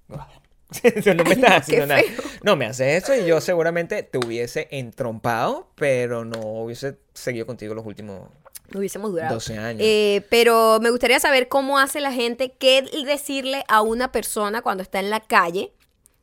[1.14, 2.02] no me estás Qué haciendo nada.
[2.02, 2.24] feo.
[2.42, 7.74] No, me haces eso y yo seguramente te hubiese entrompado, pero no hubiese seguido contigo
[7.74, 8.28] los últimos
[8.74, 9.34] hubiésemos durado.
[9.34, 9.80] 12 años.
[9.84, 14.82] Eh, pero me gustaría saber cómo hace la gente, qué decirle a una persona cuando
[14.82, 15.72] está en la calle,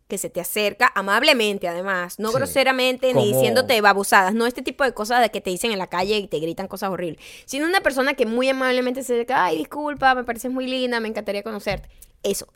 [0.08, 2.36] que se te acerca amablemente además, no Sí.
[2.36, 5.88] groseramente ni diciéndote babosadas, no este tipo de cosas de que te dicen en la
[5.88, 9.60] calle y te gritan cosas horribles, sino una persona que muy amablemente se acerca, ay,
[9.60, 11.88] disculpa, me pareces muy linda, me encantaría conocerte.
[12.24, 12.48] Eso.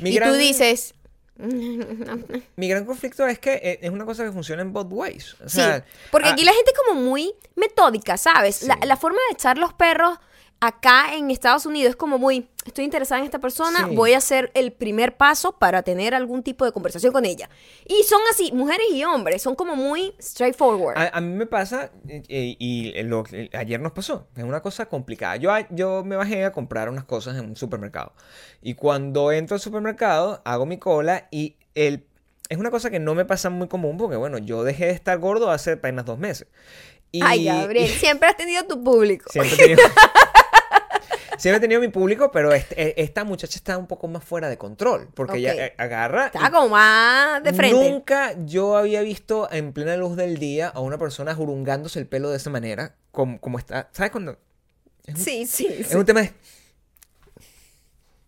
[0.00, 0.95] Mi y gran- tú dices,
[2.56, 5.36] Mi gran conflicto es que eh, es una cosa que funciona en both ways.
[5.44, 5.60] O Sí,
[6.10, 8.62] porque ah, aquí la gente es como muy metódica, ¿sabes?
[8.62, 10.18] La, la forma de echar los perros
[10.60, 13.94] acá en Estados Unidos es como muy, estoy interesada en esta persona, Sí.
[13.94, 17.48] voy a hacer el primer paso para tener algún tipo de conversación con ella.
[17.86, 20.96] Y son así, mujeres y hombres, son como muy straightforward.
[20.98, 24.60] A, a mí me pasa, eh, eh, y lo- eh, ayer nos pasó, es una
[24.62, 25.36] cosa complicada.
[25.36, 28.12] Yo, a- yo me bajé a comprar unas cosas en un supermercado.
[28.62, 32.04] Y cuando entro al supermercado, hago mi cola y el,
[32.48, 35.18] es una cosa que no me pasa muy común porque, bueno, yo dejé de estar
[35.18, 36.48] gordo hace apenas dos meses.
[37.12, 39.30] Y, Ay, Gabriel, y siempre has tenido tu público.
[39.30, 39.82] siempre he tenido...
[41.38, 44.48] Siempre he tenido mi público, pero este- eh, esta muchacha está un poco más fuera
[44.48, 45.08] de control.
[45.14, 45.38] Porque Ok.
[45.38, 46.26] ella eh, agarra.
[46.26, 47.90] Estaba como más de frente.
[47.90, 52.30] Nunca yo había visto en plena luz del día a una persona jurungándose el pelo
[52.30, 53.88] de esa manera, como, como está.
[53.92, 54.38] ¿Sabes cuando?
[55.14, 55.96] Sí, sí, Es sí.
[55.96, 56.32] un tema de.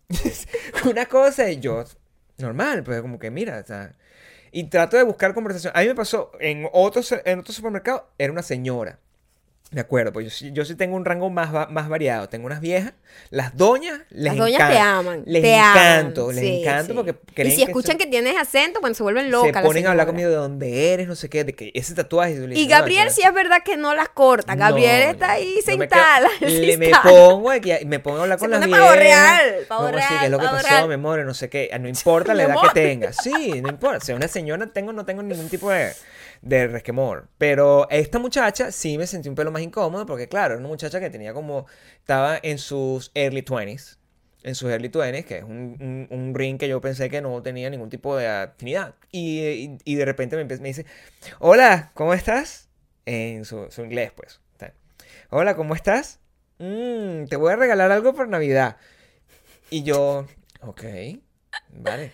[0.89, 1.83] una cosa y yo.
[2.37, 3.93] Normal, pues como que mira, o sea.
[4.51, 5.73] Y trato de buscar conversación.
[5.75, 8.97] A mí me pasó en otro, se- en otro supermercado, era una señora.
[9.71, 12.27] De acuerdo, pues yo, sí- yo sí tengo un rango más, más variado.
[12.27, 12.93] Tengo unas viejas,
[13.29, 15.21] las doñas, les Las doñas te aman.
[15.27, 16.93] Les te encanto, aman, les sí, encanto sí.
[16.95, 19.61] porque Y creen si que escuchan soy- que tienes acento, bueno, se vuelven locas.
[19.61, 22.33] se ponen a hablar conmigo de dónde eres, no sé qué, de que ese tatuaje.
[22.55, 24.55] Y "No, Gabriel eso sí es verdad que no las corta.
[24.55, 26.29] no, Gabriel no, está ahí no me sentada.
[26.39, 28.83] quedo- sí le me pongo aquí, me pongo a hablar Se con las viejas.
[28.87, 30.87] pavo real, pavo así, real, ¿qué es lo que pasó, real.
[30.87, 31.19] mi amor?
[31.25, 31.69] No sé qué.
[31.79, 33.13] No importa la edad que tenga.
[33.13, 33.99] Sí, no importa.
[34.03, 35.91] Si una señora tengo, no tengo ningún tipo de,
[36.41, 37.27] de resquemor.
[37.37, 40.99] Pero esta muchacha sí me sentí un pelo más incómodo porque, claro, era una muchacha
[40.99, 41.65] que tenía como.
[41.99, 43.97] Estaba en sus early 20s.
[44.43, 47.89] En sus early 20s, que es un, ring que yo pensé que no tenía ningún
[47.89, 48.95] tipo de afinidad.
[49.11, 50.85] Y, y, de repente me, dice:
[51.39, 52.69] Hola, ¿cómo estás?
[53.05, 54.39] En su, inglés, pues.
[55.31, 56.19] Hola, ¿cómo estás?
[56.57, 58.77] "Mm, te voy a regalar algo por Navidad.
[59.69, 60.25] Y yo,
[60.61, 60.83] ok,
[61.69, 62.11] vale.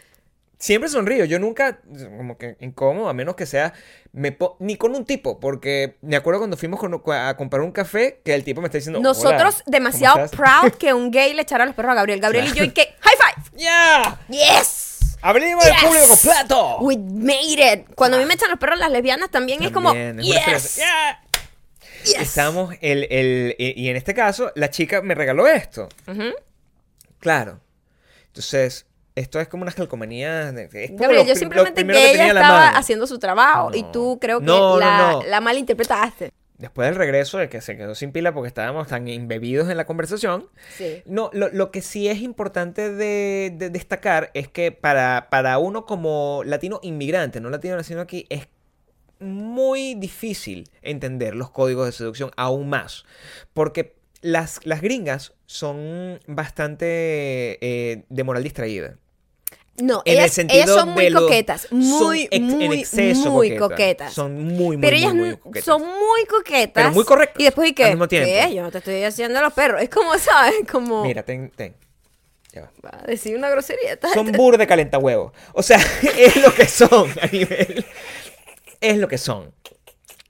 [0.58, 1.80] Siempre sonrío, yo nunca,
[2.18, 3.74] como que incómodo, a menos que sea,
[4.14, 7.72] me po- ni con un tipo, porque me acuerdo cuando fuimos con- a comprar un
[7.74, 10.40] café, que el tipo me está diciendo, Nosotros "Hola, demasiado ¿cómo estás?".
[10.62, 12.22] proud que un gay le echara los perros a Gabriel.
[12.22, 13.62] Gabriel y yo, y que, high five.
[13.62, 14.20] ¡Ya!
[14.30, 15.18] Yes.
[15.22, 16.78] ¡Abrimos el público completo!
[16.80, 17.94] We made it.
[17.96, 20.76] Cuando a mí me echan los perros las lesbianas también, es como, es yes.
[20.78, 21.22] ¡Ya!
[22.06, 22.16] yes.
[22.22, 25.90] Estamos, el, el, y en este caso, la chica me regaló esto.
[27.20, 27.60] Claro.
[28.28, 30.54] Entonces, esto es como unas calcomanías.
[30.54, 34.40] es como Gabriel, yo simplemente primero que ella estaba haciendo su trabajo y tú creo
[34.40, 35.24] que No, la, no.
[35.24, 36.32] la malinterpretaste.
[36.58, 39.86] Después del regreso, de que se quedó sin pila porque estábamos tan embebidos en la
[39.86, 40.48] conversación.
[40.78, 41.04] Sí.
[41.06, 45.86] No, lo, lo que sí es importante de, de destacar es que para, para uno
[45.86, 48.48] como latino inmigrante, no latino nacido aquí, es
[49.20, 53.04] muy difícil entender los códigos de seducción aún más.
[53.54, 56.86] Porque las, las gringas son bastante
[57.62, 58.98] eh, de moral distraída.
[59.78, 63.60] No, En el ellas, sentido ellas son muy coquetas, muy, ex- muy, muy coquetas.
[63.60, 64.14] coquetas.
[64.14, 65.66] Son muy, muy, Pero ellas muy coquetas.
[65.66, 66.72] son muy coquetas.
[66.74, 67.84] Pero muy correctas Y después, ¿y qué?
[67.84, 68.30] al mismo tiempo.
[68.30, 68.56] ¿Qué?
[68.56, 69.82] Yo no te estoy haciendo los perros.
[69.82, 70.54] Es como, ¿sabes?
[70.72, 71.04] Como...
[71.04, 71.76] Mira, ten, ten.
[72.54, 72.72] Ya va.
[72.86, 74.00] Va a decir una grosería.
[74.14, 75.34] Son bur de calentahuevos.
[75.52, 75.78] O sea,
[76.18, 77.86] es lo que son a nivel.
[78.80, 79.54] Es lo que son.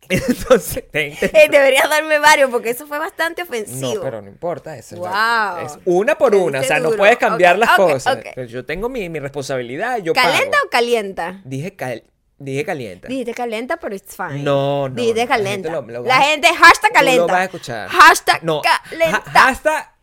[0.28, 0.84] Entonces.
[0.94, 3.96] Eh, deberías darme varios porque eso fue bastante ofensivo.
[3.96, 4.78] No, pero no importa.
[4.78, 5.66] Es, la- Wow.
[5.66, 6.60] es una por una.
[6.62, 8.18] O sea, no puedes cambiar las cosas.
[8.36, 9.98] Pero yo tengo mi, mi responsabilidad.
[10.00, 10.68] Yo ¿Calenta pago.
[10.68, 11.42] o calienta?
[11.44, 12.04] Dije, cal-
[12.38, 13.08] dije calienta.
[13.08, 14.44] Dijiste calenta, pero it's fine.
[14.44, 15.70] No, no, Dijiste la calenta.
[15.70, 17.90] gente lo- lo la gente, hashtag Tú lo vas a escuchar.
[17.90, 19.24] Hashtag No, calenta.
[19.26, 19.95] ha- hashtag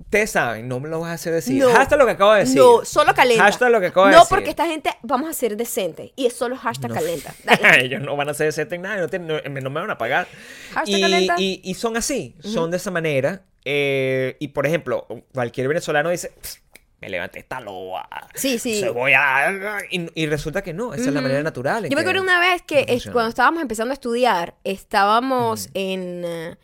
[0.00, 1.62] Ustedes saben, no me lo vas a hacer decir.
[1.62, 1.70] No.
[1.72, 2.56] Hashtag lo que acabo de decir.
[2.56, 3.44] No, solo calenta.
[3.44, 4.28] Hashtag lo que acabo de no, decir.
[4.36, 6.10] porque esta gente vamos a ser decentes.
[6.16, 6.94] Y es solo hashtag No.
[6.96, 7.34] calenta.
[7.78, 9.98] Ellos no van a hacer decente en nada, no, tienen- no- no me van a
[9.98, 10.26] pagar.
[10.74, 11.34] Hashtag Y, calenta.
[11.38, 13.42] y- y son así, son de esa manera.
[13.64, 16.62] eh, y por ejemplo, cualquier venezolano dice, "Pss,
[17.02, 18.08] me levanté esta loba.
[18.34, 18.80] Sí, sí.
[18.80, 19.78] Se voy a...
[19.90, 21.86] Y, y resulta que no, esa es la manera natural.
[21.88, 26.48] Yo me acuerdo una vez que es- cuando estábamos empezando a estudiar, estábamos en, eh,
[26.48, 26.58] En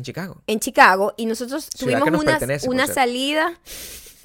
[0.00, 0.42] Chicago.
[0.46, 3.60] en Chicago y nosotros Ciudad tuvimos nos una, una salida.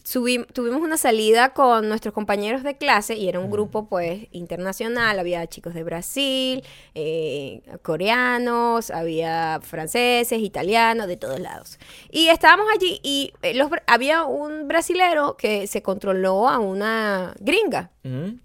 [0.06, 5.19] subi- tuvimos una salida con nuestros compañeros de clase y era un grupo pues internacional,
[5.19, 6.63] había chicos de Brasil,
[6.95, 11.77] eh, coreanos, había franceses, italianos, de todos lados.
[12.10, 17.91] Y estábamos allí y eh, los había un brasilero que se controló a una gringa.
[18.06, 18.38] Ujú.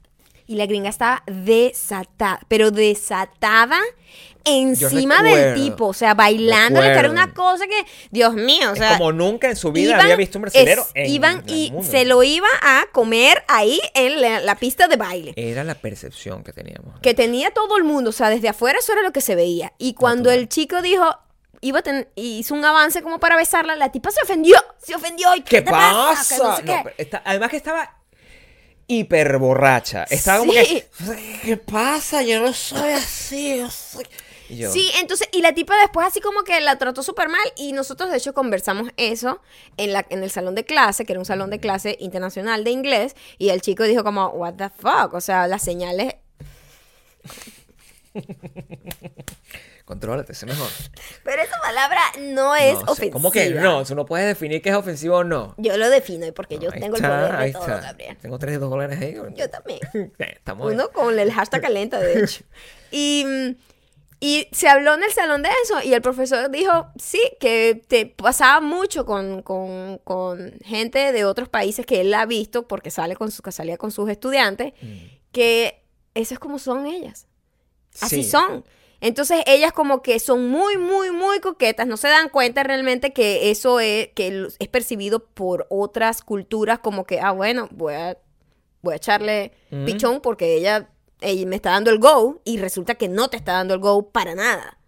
[0.53, 3.79] Y la gringa estaba desatada, pero desatada
[4.45, 8.79] encima del tipo, o sea, bailándole, que era una cosa que, Dios mío, o Es
[8.81, 11.57] sea, como nunca en su vida iban- había visto un brasilero es- en iban el
[11.57, 11.89] y mundo.
[11.91, 15.33] se lo iba a comer ahí en la, la pista de baile.
[15.37, 17.01] Era la percepción que teníamos.
[17.01, 19.73] Que tenía todo el mundo, o sea, desde afuera eso era lo que se veía.
[19.79, 20.39] Y cuando Natural.
[20.41, 21.17] el chico dijo,
[21.61, 25.35] iba a ten- hizo un avance como para besarla, la tipa se ofendió, se ofendió.
[25.37, 26.37] ¿Y qué, ¿Qué pasa?
[26.39, 26.95] No sé No, qué.
[26.99, 27.97] está- además que estaba
[28.87, 30.05] hiper borracha.
[30.11, 30.89] Estaba como que.
[31.45, 32.23] ¿qué pasa?
[32.23, 33.59] Yo no soy así.
[33.59, 34.07] Yo soy...
[34.49, 37.41] Y yo, Sí, entonces, y la tipa después así como que la trató súper mal
[37.57, 39.41] y nosotros de hecho conversamos eso
[39.77, 42.71] en, la, en el salón de clase, que era un salón de clase internacional de
[42.71, 46.17] inglés, y el chico dijo como, what the fuck, o sea, las señales...
[49.85, 50.69] contrólate, sé mejor.
[51.25, 53.13] Pero esa palabra no es No ofensiva.
[53.13, 53.85] ¿Cómo que no?
[53.85, 55.55] Tú no puedes definir qué es ofensivo o no.
[55.59, 57.81] Yo lo defino porque yo tengo el poder de ahí todo, está.
[57.81, 58.17] Gabriel.
[58.21, 59.17] Tengo tres dólares ahí.
[59.37, 59.81] Yo también.
[60.19, 60.81] Estamos bien.
[60.81, 62.45] Uno con el hashtag calenta, de hecho.
[62.95, 63.57] Y, mm,
[64.21, 68.05] y se habló en el salón de eso y el profesor dijo, sí, que te
[68.07, 73.17] pasaba mucho con, con- con gente de otros países que él ha visto porque sale
[73.17, 74.75] con su, que salía con sus estudiantes,
[75.33, 75.83] que
[76.15, 77.27] eso es como son ellas.
[78.01, 78.31] Así Sí.
[78.31, 78.65] son.
[79.03, 83.51] Entonces ellas como que son muy, muy, muy coquetas, no se dan cuenta realmente que
[83.51, 88.17] eso es, que es percibido por otras culturas como que, ah, bueno, voy a,
[88.81, 89.85] voy a echarle Ujú.
[89.87, 90.89] pichón porque ella,
[91.21, 94.09] ella me está dando el go y resulta que no te está dando el go
[94.11, 94.79] para nada.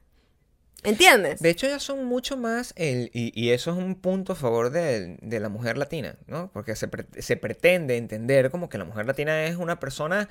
[0.85, 1.40] ¿Entiendes?
[1.40, 4.70] De hecho, ya son mucho más, el, y, y eso es un punto a favor
[4.70, 6.50] de, de la mujer latina, ¿no?
[6.53, 10.29] Porque se, pre- se pretende entender como que la mujer latina es una persona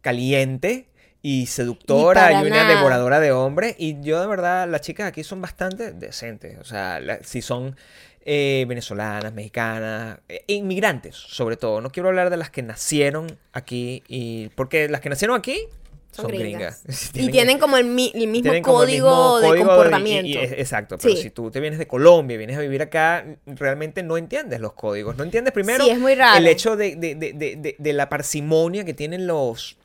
[0.00, 0.88] caliente
[1.22, 2.74] y seductora y una nada.
[2.76, 3.74] devoradora de hombres.
[3.78, 6.58] Y yo, de verdad, las chicas aquí son bastante decentes.
[6.60, 7.76] O sea, la- si son
[8.30, 11.80] eh, venezolanas, mexicanas, eh, inmigrantes, sobre todo.
[11.80, 15.58] No quiero hablar de las que nacieron aquí, y porque las que nacieron aquí
[16.10, 16.82] Son son, gringas.
[16.84, 17.10] gringas.
[17.14, 20.28] y tienen como el, mi- el mismo Tienen como el código mismo de código comportamiento.
[20.28, 21.22] y- y- exacto, pero Sí.
[21.22, 24.74] si tú te vienes de Colombia y vienes a vivir acá, realmente no entiendes los
[24.74, 25.16] códigos.
[25.16, 26.36] No entiendes primero Sí, es muy raro.
[26.36, 29.78] el hecho de- de- de- de la parsimonia que tienen los,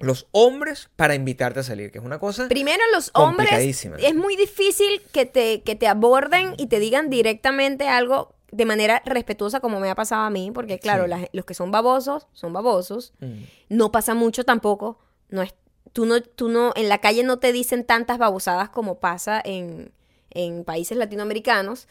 [0.00, 2.48] los hombres para invitarte a salir, que es una cosa...
[2.48, 3.96] Primero, los hombres Complicadísima.
[3.98, 9.02] es muy difícil que te, que te aborden y te digan directamente algo de manera
[9.06, 11.26] respetuosa, como me ha pasado a mí, porque claro, Sí.
[11.32, 13.12] los que son babosos son babosos.
[13.20, 13.42] Mm.
[13.68, 14.98] No pasa mucho tampoco.
[15.28, 15.54] No es,
[15.92, 19.92] tú no, tú no, en la calle no te dicen tantas babosadas como pasa en,
[20.30, 21.88] en países latinoamericanos.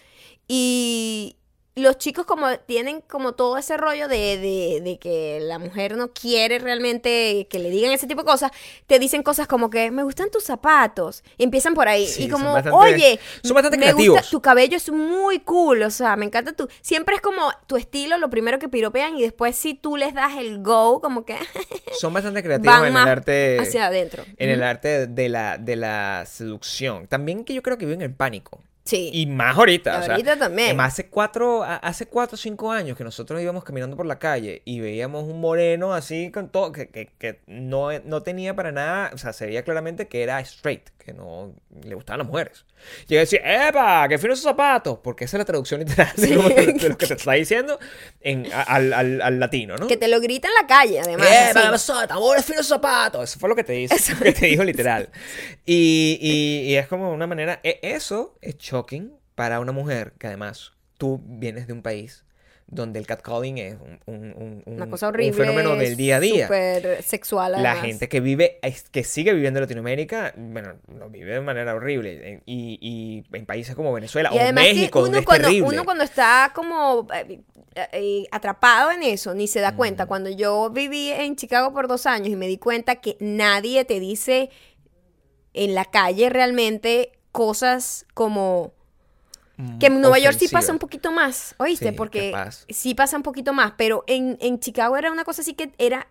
[0.47, 1.37] Y
[1.75, 6.11] los chicos como tienen como todo ese rollo de, de, de que la mujer no
[6.13, 8.51] quiere realmente que le digan ese tipo de cosas,
[8.85, 11.23] te dicen cosas como que me gustan tus zapatos.
[11.37, 12.05] Y empiezan por ahí.
[12.07, 14.29] Sí, y son como, bastante- oye, son bastante me gusta, creativos.
[14.29, 16.67] tu cabello es muy cool, o sea, me encanta tu...
[16.81, 20.37] Siempre es como tu estilo, lo primero que piropean y después si tú les das
[20.37, 21.37] el go, como que
[21.99, 23.57] Son bastante creativos en el arte...
[23.59, 24.23] hacia adentro.
[24.37, 27.07] En el arte de la, de la seducción.
[27.07, 28.61] También que yo creo que viven en pánico.
[28.85, 29.11] Sí.
[29.13, 29.99] Y más ahorita.
[29.99, 30.79] o sea, Ahorita también.
[30.81, 34.81] hace cuatro, hace cuatro o cinco años que nosotros íbamos caminando por la calle y
[34.81, 39.17] veíamos un moreno así con todo, que, que, que no, no tenía para nada, o
[39.17, 42.65] sea, se veía claramente que era straight, que no le gustaban las mujeres.
[43.07, 44.07] Y yo decía, ¡epa!
[44.07, 44.99] ¡Qué finos esos zapatos!
[45.03, 46.33] Porque esa es la traducción literal Sí.
[46.33, 47.77] lo, que- de lo que te está diciendo
[48.21, 49.87] en, al, al, al latino, ¿no?
[49.87, 51.27] Que te lo grita en la calle, además.
[51.29, 51.59] ¡Eh, así.
[51.59, 52.07] ¿qué pasó?
[52.07, 53.29] ¡Tan buenos finos zapatos!
[53.29, 55.09] Eso fue lo que te dijo, lo que te dijo literal.
[55.65, 57.59] Y, y- y es como una manera...
[57.63, 62.23] e- Eso es shocking para una mujer que además tú vienes de un país
[62.67, 65.33] donde el catcalling es un, un- un- un- Una cosa un horrible.
[65.33, 66.47] fenómeno del día a día.
[66.47, 68.59] Súper sexual, La gente que vive,
[68.91, 72.41] que sigue viviendo en Latinoamérica, bueno, lo vive de manera horrible.
[72.45, 75.67] Y, y en países como Venezuela Y o además México, donde uno es cuando, terrible.
[75.69, 77.41] uno cuando está como eh,
[77.91, 79.77] eh, atrapado en eso, ni se da Mm.
[79.77, 80.05] cuenta.
[80.05, 83.99] Cuando yo viví en Chicago por dos años y me di cuenta que nadie te
[83.99, 84.49] dice
[85.53, 88.73] en la calle realmente cosas como
[89.79, 91.89] Que en Nueva York sí pasa un poquito más, ¿oíste?
[91.89, 92.65] Sí, Porque capaz.
[92.69, 96.07] sí pasa un poquito más, pero en, en Chicago era una cosa así que era,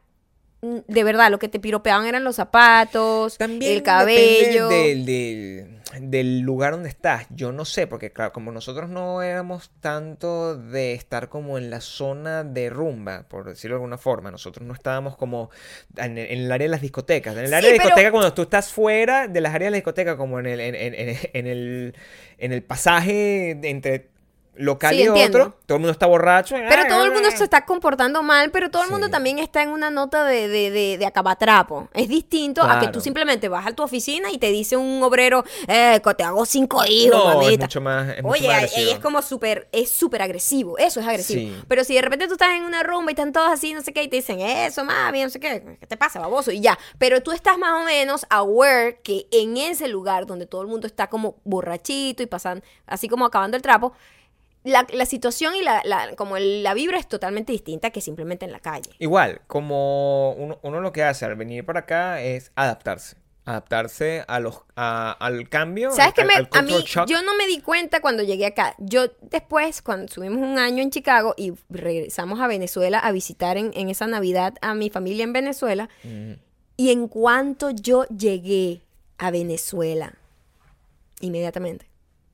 [0.60, 4.68] mm, de verdad, lo que te piropeaban eran los zapatos, También el cabello.
[4.68, 7.26] del, del- del lugar donde estás.
[7.30, 11.80] Yo no sé, porque claro, como nosotros no éramos tanto de estar como en la
[11.80, 15.50] zona de rumba, por decirlo de alguna forma, nosotros no estábamos como
[15.96, 17.34] en, en el área de las discotecas.
[17.34, 19.70] En el Sí, área de pero- discoteca, cuando tú estás fuera de las áreas de
[19.72, 21.94] la discoteca, como en el, en, en- en- en el,
[22.38, 24.11] en el pasaje entre
[24.54, 25.38] local Sí, y entiendo.
[25.38, 26.54] otro, todo el mundo está borracho.
[26.68, 29.70] Pero todo el mundo se está comportando mal, pero todo el mundo también está en
[29.70, 31.88] una nota de, de, de, de acabatrapo.
[31.94, 35.44] Es distinto a que tú simplemente vas a tu oficina y te dice un obrero,
[35.68, 37.64] eh, te hago cinco hijos, No, es mamita.
[37.64, 41.40] mucho más, es mucho Oye, más es como súper, es súper agresivo, eso es agresivo.
[41.54, 41.62] Sí.
[41.68, 43.92] Pero si de repente tú estás en una rumba y están todos así, no sé
[43.92, 46.52] qué, y te dicen, eso, mami, no sé qué, ¿qué te pasa, baboso?
[46.52, 46.78] Y ya.
[46.98, 50.86] Pero tú estás más o menos aware que en ese lugar donde todo el mundo
[50.86, 53.92] está como borrachito y pasan, así como acabando el trapo,
[54.64, 58.52] la, la situación y la, la- como la vibra es totalmente distinta que simplemente en
[58.52, 58.90] la calle.
[58.98, 63.16] Igual, como uno, uno lo que hace al venir para acá es adaptarse.
[63.44, 65.90] Adaptarse a los, a- al cambio.
[65.90, 66.22] ¿Sabes qué?
[66.22, 67.08] a mí, shock.
[67.08, 68.76] yo no me di cuenta cuando llegué acá.
[68.78, 73.72] Yo después, cuando estuvimos un año en Chicago y regresamos a Venezuela a visitar en,
[73.74, 76.34] en esa Navidad a mi familia en Venezuela, Mm,
[76.76, 78.82] y en cuanto yo llegué
[79.18, 80.14] a Venezuela,
[81.20, 81.86] inmediatamente,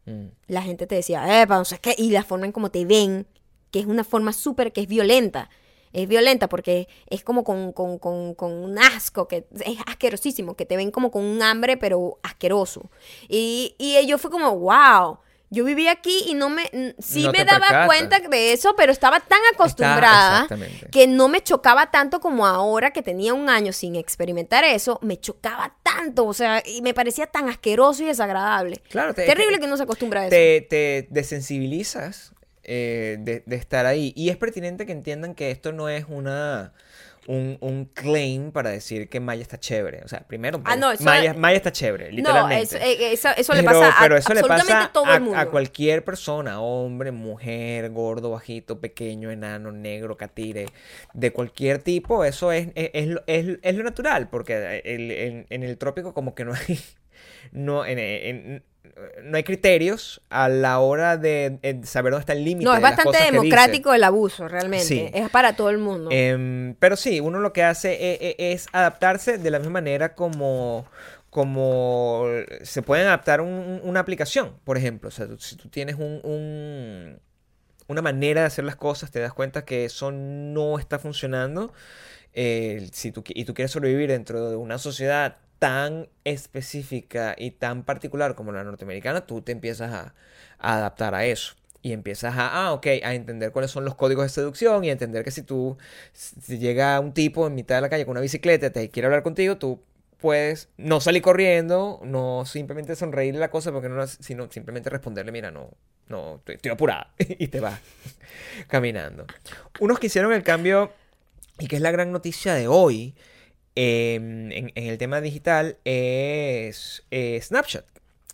[0.08, 0.52] mm.
[0.52, 3.26] la gente te decía, epa, no sé y la forma en cómo te ven,
[3.70, 5.50] que es una forma súper, que es violenta.
[5.92, 10.66] Es violenta porque es como con, con, con, con un asco, que es asquerosísimo, que
[10.66, 12.90] te ven como con un hambre, pero asqueroso.
[13.28, 15.18] Y, y yo fue como, wow,
[15.50, 16.64] yo viví aquí y no me,
[16.98, 20.46] sí No me daba cuenta de eso, pero estaba tan acostumbrada
[20.90, 25.18] que no me chocaba tanto como ahora que tenía un año sin experimentar eso, me
[25.18, 28.82] chocaba tanto, o sea, y me parecía tan asqueroso y desagradable.
[28.90, 30.30] Claro, te- Terrible te- que no se acostumbra a eso.
[30.30, 32.32] te, te desensibilizas
[32.64, 34.12] eh, de, de estar ahí.
[34.16, 36.72] Y es pertinente que entiendan que esto no es una
[37.28, 40.00] un, un claim para decir que Maya está chévere.
[40.02, 42.62] O sea, primero, Ah, no, eso- Maya, Maya está chévere, No, literalmente.
[42.64, 45.38] eso, eh, eso, eso le Pero- pasa a pero eso le todo a, el mundo.
[45.38, 50.66] a cualquier persona, hombre, mujer, gordo, bajito, pequeño, enano, negro, catire,
[51.12, 55.10] de cualquier tipo, eso es, es, es lo- es- es lo natural, porque el-
[55.50, 56.80] en el trópico como que no hay,
[57.52, 58.64] no, en- en-
[59.22, 62.78] no hay criterios a la hora de, eh, saber dónde está el límite No, es
[62.78, 64.84] de las bastante cosas democrático el abuso, realmente.
[64.86, 65.10] Sí.
[65.12, 66.10] Es para todo el mundo.
[66.12, 70.14] Em, pero sí, uno lo que hace e- e- es, adaptarse de la misma manera
[70.14, 70.86] como,
[71.30, 72.24] como
[72.62, 75.08] se pueden adaptar un- una aplicación, por ejemplo.
[75.08, 77.20] O sea, si tú tienes un, un-
[77.86, 81.72] una manera de hacer las cosas, te das cuenta que eso no está funcionando.
[82.34, 87.82] eh, si tú, y tú quieres sobrevivir dentro de una sociedad tan específica y tan
[87.84, 90.14] particular como la norteamericana, tú te empiezas a,
[90.58, 91.54] a adaptar a eso.
[91.80, 94.92] Y empiezas a, ah, ok, a entender cuáles son los códigos de seducción y a
[94.92, 95.78] entender que si tú,
[96.12, 99.22] si llega un tipo en mitad de la calle con una bicicleta te quiere hablar
[99.22, 99.80] contigo, tú
[100.18, 105.50] puedes no salir corriendo, no simplemente sonreírle la cosa, porque no, sino simplemente responderle, mira,
[105.50, 105.70] no,
[106.08, 107.80] no, estoy, estoy apurada, y te vas
[108.66, 109.26] caminando.
[109.78, 110.92] Unos que hicieron el cambio,
[111.58, 113.14] y que es la gran noticia de hoy,
[113.80, 117.84] eh, en, en el tema digital, es eh, Snapchat.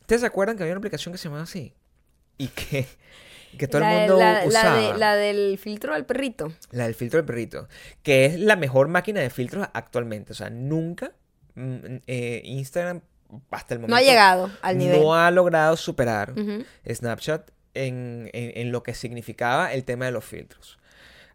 [0.01, 1.73] ¿Ustedes se acuerdan que había una aplicación que se llamaba así?
[2.39, 2.87] Y que,
[3.59, 4.93] que todo la, el mundo la- la usaba.
[4.93, 6.53] de- la del filtro del perrito.
[6.71, 7.69] La del filtro del perrito.
[8.03, 10.33] Que es la mejor máquina de filtros actualmente.
[10.33, 11.13] O sea, nunca
[11.55, 11.77] mm,
[12.07, 13.01] eh, Instagram,
[13.51, 15.01] hasta el momento, No ha llegado al nivel.
[15.01, 16.33] no ha logrado superar.
[16.91, 20.79] Snapchat en, en- en lo que significaba el tema de los filtros.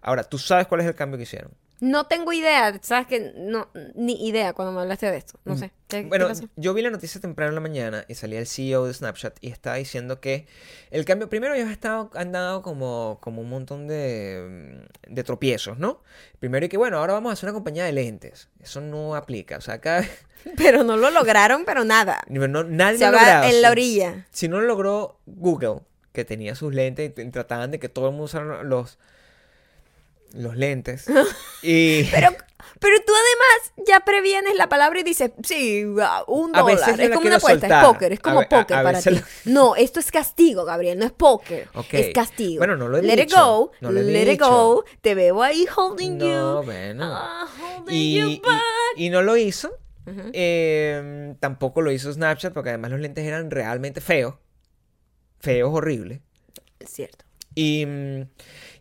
[0.01, 1.51] Ahora, ¿tú sabes cuál es el cambio que hicieron?
[1.81, 5.39] No tengo idea, sabes que no, ni idea cuando me hablaste de esto.
[5.45, 5.71] No sé.
[5.87, 6.43] ¿Qué, qué Bueno, pasó?
[6.55, 9.47] yo vi la noticia temprano en la mañana y salía el CEO de Snapchat y
[9.49, 10.45] estaba diciendo que
[10.91, 15.23] el cambio, primero ellos han, estado- han dado como, como un montón de, mm, de
[15.23, 16.03] tropiezos, ¿no?
[16.39, 18.49] Primero y que, bueno, ahora vamos a hacer una compañía de lentes.
[18.61, 19.57] Eso no aplica.
[19.57, 20.05] O sea, acá
[20.57, 22.21] Pero no lo lograron, pero nada.
[22.29, 23.45] no, nadie Se lo logrado.
[23.45, 24.27] en Si- la orilla.
[24.31, 25.79] Si no lo logró Google,
[26.11, 28.97] que tenía sus lentes y trataban de que todo el mundo usara los,
[30.33, 31.05] los lentes.
[31.63, 32.29] y Pero,
[32.79, 37.01] pero tú además ya previenes la palabra y dices, sí, ah, un veces dólar.
[37.01, 37.83] Es como una apuesta, soltar.
[37.83, 39.21] es póker, es como a- póker a para ti.
[39.45, 41.67] No, esto es castigo, Gabriel, no es póker.
[41.73, 41.93] Ok.
[41.93, 42.59] Es castigo.
[42.59, 44.83] Bueno, no lo he let dicho, it go, no lo he let it go.
[45.01, 46.65] Te veo ahí holding No, you.
[46.65, 47.05] bueno.
[47.05, 48.61] Ah, holding y, you y- back.
[48.95, 49.71] y no lo hizo.
[50.05, 50.31] Ujú.
[50.33, 54.35] Eh, tampoco lo hizo Snapchat porque además los lentes eran realmente feos.
[55.39, 56.21] Feos, horribles.
[56.79, 57.25] Es cierto.
[57.55, 58.21] Y, mm,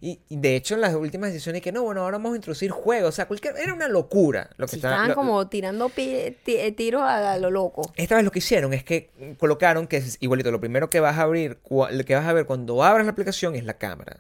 [0.01, 2.71] y, y de hecho en las últimas decisiones que no, bueno, ahora vamos a introducir
[2.71, 5.91] juegos, o sea, cualquier, era una locura lo que Sí, estaba- estaban lo- como tirando
[5.97, 7.93] eh, tiros a, a lo loco.
[7.97, 11.19] Esta vez lo que hicieron es que colocaron que es igualito, lo primero que vas
[11.19, 14.19] a abrir, lo que vas a ver cuando abras la aplicación es la cámara.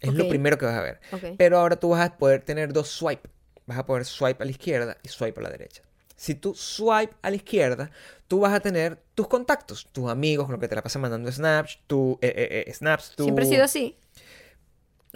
[0.00, 1.00] Es lo primero que vas a ver.
[1.38, 3.28] Pero ahora tú vas a poder tener dos swipe.
[3.64, 5.82] Vas a poder swipe a la izquierda y swipe a la derecha.
[6.14, 7.90] Si tú swipe a la izquierda,
[8.28, 11.30] tú vas a tener tus contactos, tus amigos con los que te la pasan mandando
[11.32, 13.96] snaps, tu, eh, eh, eh, snaps, tu, Siempre ha sido así.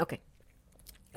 [0.01, 0.14] Ok.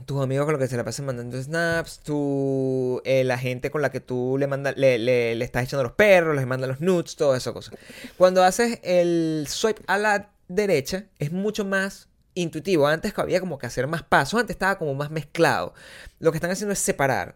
[0.05, 3.81] tus amigos con los que se la pasan mandando snaps, tu, eh, la gente con
[3.81, 6.81] la que tú le, manda, le, le- le estás echando los perros, les mandas los
[6.81, 7.75] nudes, todas esas cosas.
[8.17, 12.87] Cuando haces el swipe a la derecha, es mucho más intuitivo.
[12.87, 15.73] Antes había como que hacer más pasos, antes estaba como más mezclado.
[16.19, 17.35] Lo que están haciendo es separar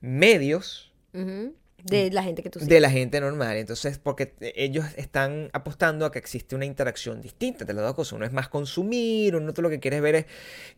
[0.00, 0.92] medios.
[1.84, 3.56] De la gente que tú de la gente normal.
[3.56, 8.14] Entonces, porque ellos están apostando a que existe una interacción distinta entre las dos cosas.
[8.14, 10.26] Uno es más consumir, uno tú lo que quieres ver es...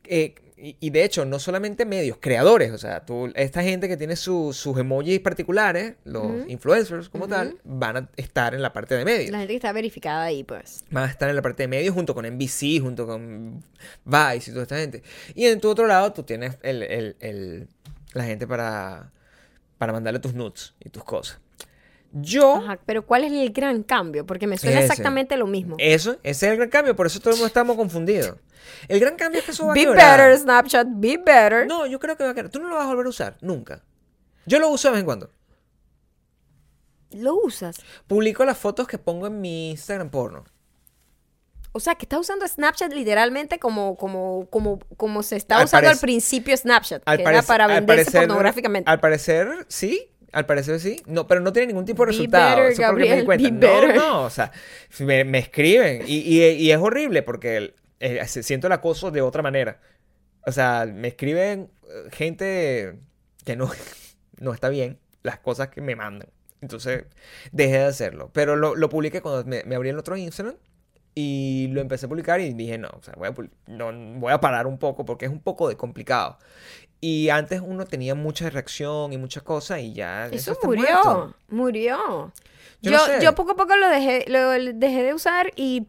[0.04, 2.72] eh, y, y de hecho, no solamente medios, creadores.
[2.72, 7.56] O sea, tú, esta gente que tiene su- sus emojis particulares, los influencers como tal,
[7.62, 9.30] van a estar en la parte de medios.
[9.30, 10.84] La gente que está verificada ahí, pues.
[10.90, 13.64] Van a estar en la parte de medios junto con NBC, junto con
[14.04, 15.02] Vice y toda esta gente.
[15.36, 17.68] Y en tu otro lado, tú tienes el, el- el-
[18.14, 19.12] la gente para,
[19.78, 21.40] para mandarle tus nudes y tus cosas.
[22.12, 22.56] Yo...
[22.56, 24.24] Ajá, pero ¿cuál es el gran cambio?
[24.26, 24.86] Porque me suena Ese.
[24.86, 25.76] exactamente lo mismo.
[25.78, 28.36] Eso, ese es el gran cambio, por eso todos estamos confundidos.
[28.88, 30.18] El gran cambio es que eso va a Be quebrar.
[30.18, 31.66] better, Snapchat, be better.
[31.66, 32.50] No, yo creo que va a quedar.
[32.50, 33.82] Tú no lo vas a volver a usar, nunca.
[34.46, 35.30] Yo lo uso de vez en cuando.
[37.12, 37.80] Lo usas.
[38.06, 40.44] Publico las fotos que pongo en mi Instagram porno.
[41.78, 45.88] O sea, que estás usando Snapchat literalmente como, como, como, como se está Al usando
[45.90, 48.90] al principio Snapchat, Al que era para al venderse parecer- pornográficamente.
[48.90, 50.10] Al parecer, sí.
[50.32, 51.00] Al parecer sí.
[51.06, 52.56] No, pero no tiene ningún tipo de Be resultado.
[52.56, 53.48] better, Eso porque me di Gabriel, cuenta.
[53.88, 54.22] be No, no.
[54.24, 54.50] O sea,
[54.98, 56.02] me, me escriben.
[56.06, 59.80] Y, y- y es horrible porque el- eh, se- siento el acoso de otra manera.
[60.46, 62.98] O sea, me escriben eh, gente
[63.44, 63.70] que no,
[64.40, 66.28] no está bien las cosas que me mandan.
[66.60, 67.04] Entonces,
[67.52, 68.30] dejé de hacerlo.
[68.32, 70.56] Pero lo, lo publiqué cuando me, me abrí el otro Instagram.
[71.20, 73.90] Y lo empecé a publicar y dije, no, o sea, voy a, pul- no,
[74.20, 76.38] voy a parar un poco porque es un poco de complicado.
[77.00, 80.26] Y antes uno tenía mucha reacción y muchas cosas y ya...
[80.28, 81.34] Eso murió, muerto.
[81.48, 82.32] murió.
[82.82, 83.18] Yo Yo, no sé.
[83.20, 85.88] yo poco a poco lo dejé, lo dejé de usar y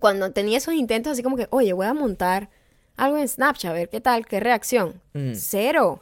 [0.00, 2.48] cuando tenía esos intentos así como que, oye, voy a montar
[2.96, 5.02] algo en Snapchat, a ver qué tal, qué reacción.
[5.12, 5.32] Mm.
[5.34, 6.00] Cero.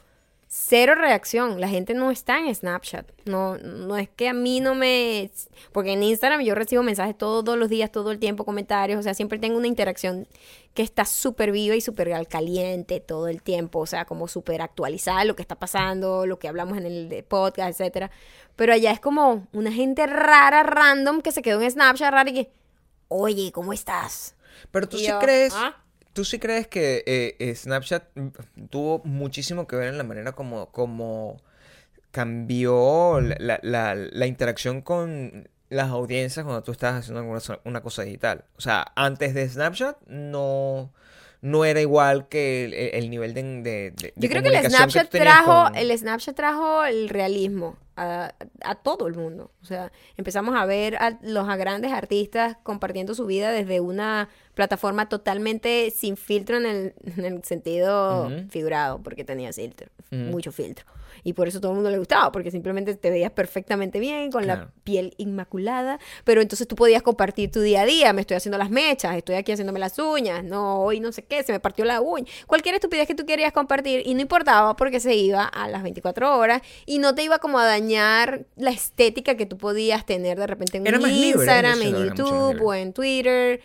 [0.57, 1.61] Cero reacción.
[1.61, 3.11] La gente no está en Snapchat.
[3.25, 5.29] No, no es que a mí no me...
[5.73, 9.01] Porque en Instagram yo recibo mensajes todos los días, todo el tiempo, comentarios.
[9.01, 10.29] O sea, siempre tengo una interacción
[10.73, 13.81] que está súper viva y súper al caliente todo el tiempo.
[13.81, 17.71] O sea, como súper actualizada lo que está pasando, lo que hablamos en el podcast,
[17.81, 18.13] etcétera.
[18.55, 22.33] Pero allá es como una gente rara, random, que se quedó en Snapchat rara y
[22.33, 22.53] que...
[23.09, 24.37] Oye, ¿cómo estás?
[24.71, 25.53] Pero tú Y sí yo, crees...
[25.57, 25.84] ¿ah?
[26.15, 28.05] ¿Tú sí crees que eh, eh, Snapchat
[28.71, 31.37] tuvo muchísimo que ver en la manera como, como
[32.13, 38.03] cambió la, la- la- interacción con las audiencias cuando tú estás haciendo alguna una cosa
[38.05, 38.45] digital?
[38.57, 40.93] O sea, antes de Snapchat no,
[41.45, 45.11] no era igual que el, el nivel de, de, de- Yo creo que el Snapchat
[45.11, 48.33] trajo, con- el Snapchat trajo el realismo a,
[48.65, 49.51] a todo el mundo.
[49.63, 54.31] O sea, empezamos a ver a los a grandes artistas compartiendo su vida desde una
[54.55, 60.87] plataforma totalmente sin filtro en el, en el sentido figurado, porque tenía filtro, mucho filtro.
[61.25, 64.45] Y por eso todo el mundo le gustaba, porque simplemente te veías perfectamente bien, con
[64.45, 64.65] Claro.
[64.67, 68.59] la piel inmaculada, pero entonces tú podías compartir tu día a día, me estoy haciendo
[68.59, 71.85] las mechas, estoy aquí haciéndome las uñas, no, hoy no sé qué, se me partió
[71.85, 75.67] la uña, cualquier estupidez que tú querías compartir y no importaba porque se iba a
[75.69, 80.05] las 24 horas y no te iba como a dañar la estética que tú podías
[80.05, 83.61] tener de repente en un libre, Instagram, en YouTube o en Twitter,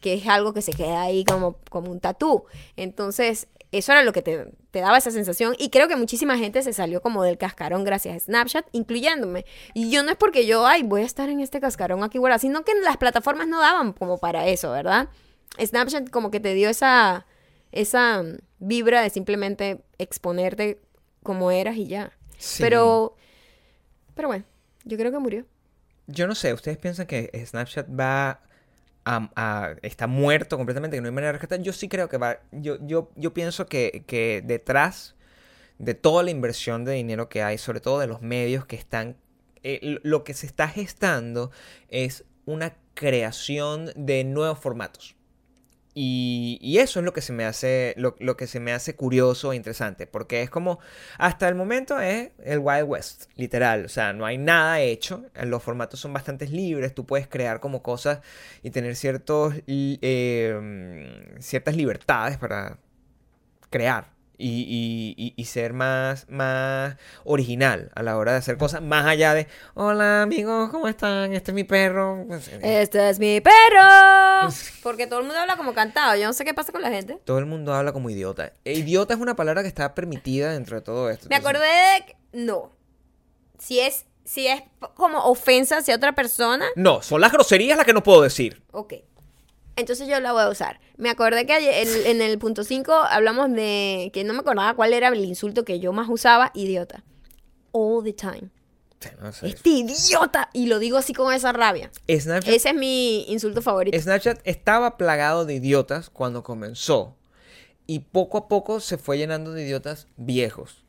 [0.00, 2.44] que es algo que se queda ahí como, como un tatú.
[2.76, 5.54] Entonces, eso era lo que te, te daba esa sensación.
[5.58, 9.46] Y creo que muchísima gente se salió como del cascarón gracias a Snapchat, incluyéndome.
[9.72, 12.38] Y yo no es porque yo, ay, voy a estar en este cascarón aquí, guarda,
[12.38, 15.08] sino que las plataformas no daban como para eso, ¿verdad?
[15.58, 17.26] Snapchat como que te dio esa,
[17.72, 20.80] esa mm, vibra de simplemente exponerte
[21.22, 22.12] como eras y ya.
[22.36, 22.62] Sí.
[22.62, 23.16] Pero,
[24.14, 24.44] pero bueno,
[24.84, 25.46] yo creo que murió.
[26.06, 28.42] Yo no sé, ¿ustedes piensan que Snapchat va
[29.82, 31.60] está muerto completamente, que no hay manera de rescatar?
[31.62, 32.40] Yo sí creo que va.
[32.52, 35.14] Yo, yo, yo pienso que, que detrás
[35.78, 39.16] de toda la inversión de dinero que hay, sobre todo de los medios que están.
[39.62, 41.50] eh, lo que se está gestando
[41.88, 45.16] es una creación de nuevos formatos.
[45.94, 49.52] Y, eso es lo que se me hace, lo, lo que se me hace curioso
[49.52, 50.78] e interesante, porque es como,
[51.18, 55.62] hasta el momento es el Wild West, literal, o sea, no hay nada hecho, los
[55.62, 58.20] formatos son bastante libres, tú puedes crear como cosas
[58.62, 62.78] y tener ciertos, eh, ciertas libertades para
[63.70, 64.12] crear
[64.42, 69.06] y, y- y- y ser más, más original a la hora de hacer cosas, más
[69.06, 71.32] allá de, hola amigos, ¿cómo están?
[71.32, 72.24] Este es mi perro.
[72.26, 74.48] Pues, eh, Este es mi perro.
[74.82, 76.16] Porque todo el mundo habla como cantado.
[76.16, 77.18] Yo no sé qué pasa con la gente.
[77.24, 78.52] Todo el mundo habla como idiota.
[78.64, 81.26] E idiota es una palabra que está permitida dentro de todo esto.
[81.30, 82.06] Me acordé de...
[82.06, 82.72] que- No.
[83.58, 84.62] Si es, si es
[84.94, 88.62] como ofensa hacia otra persona, No, son las groserías las que no puedo decir.
[88.72, 88.94] ok.
[89.76, 90.80] Entonces yo la voy a usar.
[90.96, 94.74] Me acordé que ayer- el- en el punto 5 hablamos de que no me acordaba
[94.74, 97.04] cuál era el insulto que yo más usaba, idiota.
[97.72, 98.50] All the time.
[99.00, 99.48] Sí, no sé.
[99.48, 100.50] Este idiota.
[100.52, 101.90] Y lo digo así con esa rabia.
[102.08, 103.98] Snapchat, Ese es mi insulto favorito.
[103.98, 107.16] Snapchat estaba plagado de idiotas cuando comenzó.
[107.86, 110.84] Y poco a poco se fue llenando de idiotas viejos.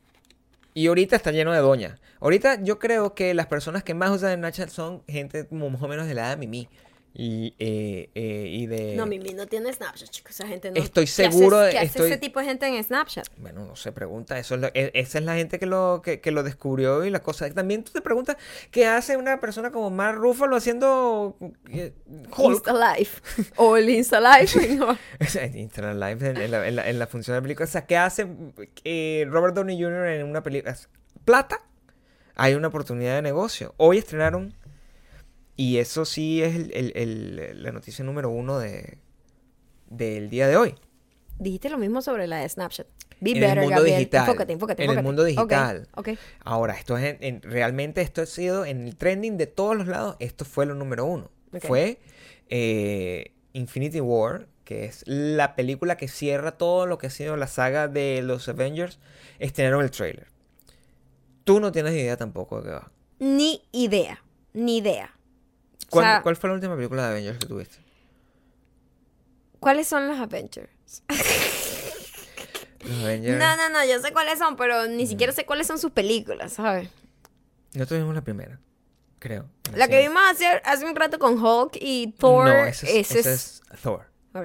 [0.74, 2.00] Y ahorita está lleno de doñas.
[2.20, 5.88] Ahorita yo creo que las personas que más usan Snapchat son gente como más o
[5.88, 6.68] menos de la edad de Mimi.
[7.16, 8.96] Y, eh, eh, y de...
[8.96, 10.32] No, Mimi no tiene Snapchat, chicos.
[10.32, 10.76] Esa gente no.
[10.82, 13.28] Estoy ¿Qué hace- seguro de- ¿Qué hace ese tipo de gente en Snapchat?
[13.36, 16.20] Bueno, no se pregunta, eso es lo- e- esa es la gente que lo, que,
[16.20, 17.48] que lo descubrió y la cosa.
[17.54, 18.36] También tú te preguntas
[18.72, 21.36] qué hace una persona como Mark Ruffalo haciendo
[21.70, 21.92] eh,
[22.36, 22.54] Hulk.
[22.66, 23.20] Insta Life.
[23.58, 24.66] O el Insta Life.
[24.74, 24.98] no.
[25.54, 27.64] Internet Live en, en la, en la- en la función de la película.
[27.66, 28.26] O sea, ¿qué hace
[28.82, 30.06] eh, Robert Downey Jr.
[30.08, 30.76] en una película?
[31.24, 31.60] Plata.
[32.34, 33.72] Hay una oportunidad de negocio.
[33.76, 34.52] Hoy estrenaron.
[35.56, 38.98] Y eso sí es el- el- el- la noticia número uno de,
[39.88, 40.74] del día de hoy.
[41.38, 42.86] Dijiste lo mismo sobre la de Snapchat.
[43.20, 43.98] Be En el better, mundo Gabriel.
[43.98, 44.20] digital.
[44.28, 45.88] Enfócate, enfócate, En el mundo digital.
[45.94, 46.08] Ok.
[46.40, 49.86] Ahora, esto es en- en- realmente esto ha sido en el trending de todos los
[49.86, 50.16] lados.
[50.18, 51.30] Esto fue lo número uno.
[51.60, 52.00] Fue
[52.50, 57.46] eh, Infinity War, que es la película que cierra todo lo que ha sido la
[57.46, 58.98] saga de los Avengers.
[59.38, 60.26] Estrenaron el trailer.
[61.44, 62.90] Tú no tienes idea tampoco de qué va.
[63.20, 64.22] Ni idea.
[64.52, 65.16] Ni idea.
[65.86, 67.76] O ¿Cuál, sea, cuál fue la última película de Avengers que tuviste?
[69.60, 70.70] ¿cuáles son las Avengers?
[72.80, 73.38] Los Avengers.
[73.38, 76.52] No, no, no, yo sé cuáles son, pero ni siquiera sé cuáles son sus películas,
[76.52, 76.90] ¿sabes?
[77.72, 78.60] No tuvimos la primera,
[79.18, 79.46] creo.
[79.74, 82.46] La que vimos hace, hace un rato con Hulk y Thor.
[82.46, 84.04] No, ese es, ese ese es- es Thor.
[84.34, 84.44] Ok.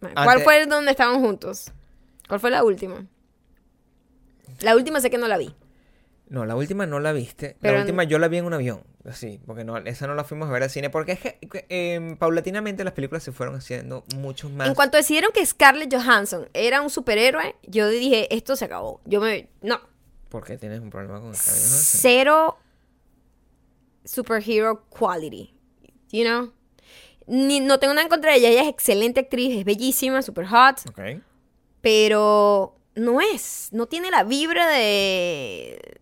[0.00, 1.72] ¿Cuál Antes- fue donde estaban juntos?
[2.28, 3.04] ¿Cuál fue la última?
[4.60, 5.52] La última sé que no la vi.
[6.32, 7.58] No, la última no la viste.
[7.60, 8.82] Pero la en- última yo la vi en un avión.
[9.04, 10.88] Así, porque no, esa no la fuimos a ver al cine.
[10.88, 14.66] Porque es que em, paulatinamente las películas se fueron haciendo mucho más.
[14.66, 19.02] En cuanto decidieron que Scarlett Johansson era un superhéroe, yo dije, esto se acabó.
[19.04, 19.50] Yo me...
[19.60, 19.78] No.
[20.30, 22.00] Porque tienes un problema con Scarlett Johansson?
[22.00, 22.58] Cero
[24.04, 25.54] superhero quality.
[26.12, 26.52] You know?
[27.26, 28.48] Ni, no tengo nada en contra de ella.
[28.48, 30.80] Ella es excelente actriz, es bellísima, super hot.
[30.88, 31.20] Ok.
[31.82, 33.68] Pero no es.
[33.72, 36.00] No tiene la vibra de...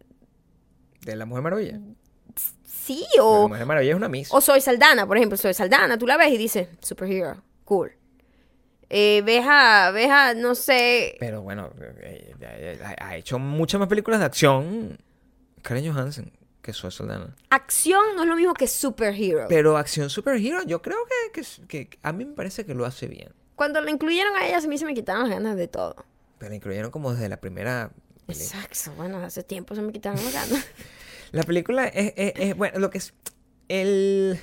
[1.02, 1.80] De la Mujer Maravilla.
[2.64, 3.48] Sí, La o...
[3.48, 4.28] Mujer Maravilla es una Miss.
[4.32, 5.36] O Soy Saldana, por ejemplo.
[5.36, 7.92] Soy Saldana, tú la ves y dices, superhero, cool.
[8.88, 11.70] Eh, ves a, ves a, no sé, Pero bueno,
[12.00, 14.98] eh, eh, ha ha hecho muchas más películas de acción.
[15.62, 16.32] Karen Johansson
[16.62, 17.34] que Zoe Saldana.
[17.50, 19.46] acción no es lo mismo que superhero.
[19.48, 20.98] Pero acción superhero, yo creo
[21.32, 23.32] que, que, que a mí me parece que lo hace bien.
[23.56, 25.96] Cuando la incluyeron a ella, a mí se me quitaron las ganas de todo.
[26.38, 27.90] Pero la incluyeron como desde la primera
[28.32, 28.60] película.
[28.64, 30.66] Exacto, bueno, hace tiempo se me quitaron las ganas.
[31.32, 33.14] La película es, es- es- bueno, lo que es
[33.68, 34.38] el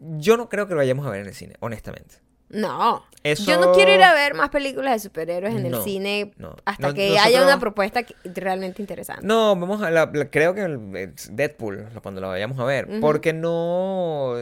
[0.00, 2.16] yo no creo que lo vayamos a ver en el cine, honestamente.
[2.50, 3.04] No.
[3.22, 6.32] Eso- Yo no quiero ir a ver más películas de superhéroes en No, el cine
[6.36, 6.54] no.
[6.66, 9.24] hasta No- que nosotros- haya una propuesta que- realmente interesante.
[9.26, 12.88] No, vamos a la, la- creo que el- el Deadpool cuando lo vayamos a ver,
[13.00, 14.34] porque no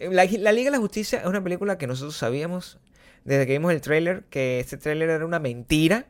[0.00, 2.78] la, la Liga de la Justicia es una película que nosotros sabíamos
[3.24, 6.06] desde que vimos el tráiler que este tráiler era una mentira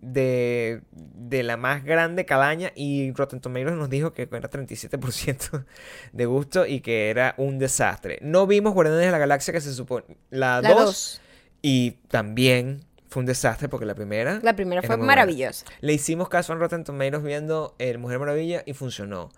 [0.00, 5.64] de, de la más grande calaña y Rotten Tomatoes nos dijo que era 37%
[6.12, 8.18] de gusto y que era un desastre.
[8.22, 11.20] No vimos Guardianes de la Galaxia que se supone la La 2 dos.
[11.62, 15.06] y también fue un desastre porque la primera La primera era fue buena.
[15.06, 15.64] maravillosa.
[15.80, 19.30] Le hicimos caso a Rotten Tomatoes viendo El Mujer Maravilla y funcionó.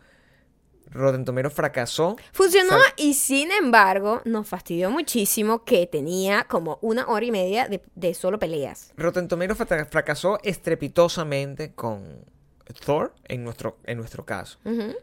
[0.91, 2.17] Rotten Tomatoes fracasó.
[2.33, 7.69] Funcionó Sal- y sin embargo nos fastidió muchísimo que tenía como una hora y media
[7.69, 8.93] de, de solo peleas.
[8.97, 12.25] Rotten Tomatoes fra- fracasó estrepitosamente con
[12.85, 14.59] Thor en nuestro, en nuestro caso.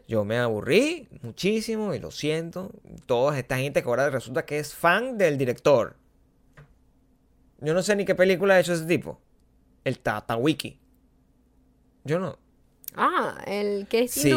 [0.06, 2.70] Yo me aburrí muchísimo y lo siento.
[3.06, 5.96] Toda esta gente que ahora resulta que es fan del director.
[7.60, 9.20] Yo no sé ni qué película ha hecho ese tipo.
[9.84, 10.78] El Tata Wiki.
[12.04, 12.38] Yo no.
[12.94, 14.30] Ah, el que es Sí.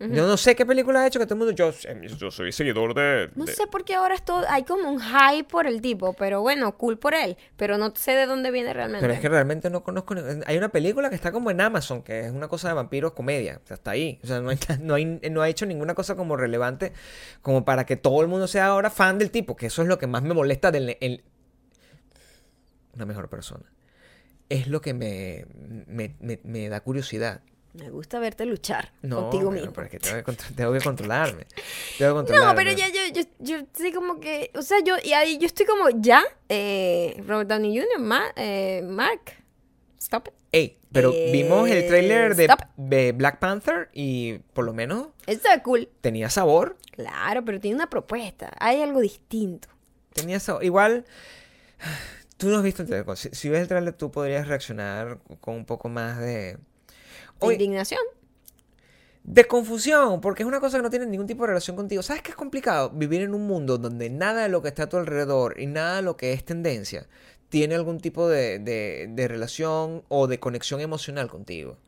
[0.00, 1.52] Yo no sé qué película ha hecho que todo el mundo.
[1.54, 1.70] Yo,
[2.18, 3.30] yo soy seguidor de.
[3.36, 6.40] No sé por qué ahora es todo, hay como un hype por el tipo, pero
[6.42, 9.00] bueno, cool por él, pero no sé de dónde viene realmente.
[9.02, 10.14] Pero es que realmente no conozco.
[10.46, 13.60] Hay una película que está como en Amazon, que es una cosa de vampiros comedia.
[13.62, 14.18] O sea, está ahí.
[14.22, 16.92] O sea, no, hay, no, hay- no ha hecho ninguna cosa como relevante
[17.40, 19.54] como para que todo el mundo sea ahora fan del tipo.
[19.56, 20.98] Que eso es lo que más me molesta del.
[21.00, 21.22] el-
[22.94, 23.64] una mejor persona.
[24.48, 25.46] Es lo que me,
[25.86, 27.40] me, me- me da curiosidad.
[27.74, 29.72] Me gusta verte luchar No, contigo mismo.
[29.72, 31.46] pero es que tengo que, tengo que controlarme.
[31.98, 32.46] Tengo que controlarme.
[32.52, 35.46] No, pero ya yo, yo, yo estoy como que, o sea, yo, y ahí yo
[35.46, 39.32] estoy como, ya, eh, Robert Downey Jr., Ma- eh, Mark,
[39.98, 40.34] stop it.
[40.52, 45.48] Ey, pero Eh, vimos el tráiler de, de Black Panther y por lo menos Esto
[45.52, 45.88] es cool.
[46.00, 46.76] tenía sabor.
[46.92, 49.66] Claro, pero tiene una propuesta, hay algo distinto.
[50.12, 50.62] Tenía sabor.
[50.62, 51.04] Igual,
[52.36, 53.16] tú no has visto el tráiler.
[53.16, 56.56] Si, si ves el tráiler, tú podrías reaccionar con un poco más de...
[57.44, 58.00] De Oye, indignación.
[59.22, 62.02] de confusión, porque es una cosa que no tiene ningún tipo de relación contigo.
[62.02, 62.90] ¿Sabes qué es complicado?
[62.90, 65.96] Vivir en un mundo donde nada de lo que está a tu alrededor y nada
[65.96, 67.06] de lo que es tendencia
[67.48, 71.78] tiene algún tipo de, de- de relación o de conexión emocional contigo.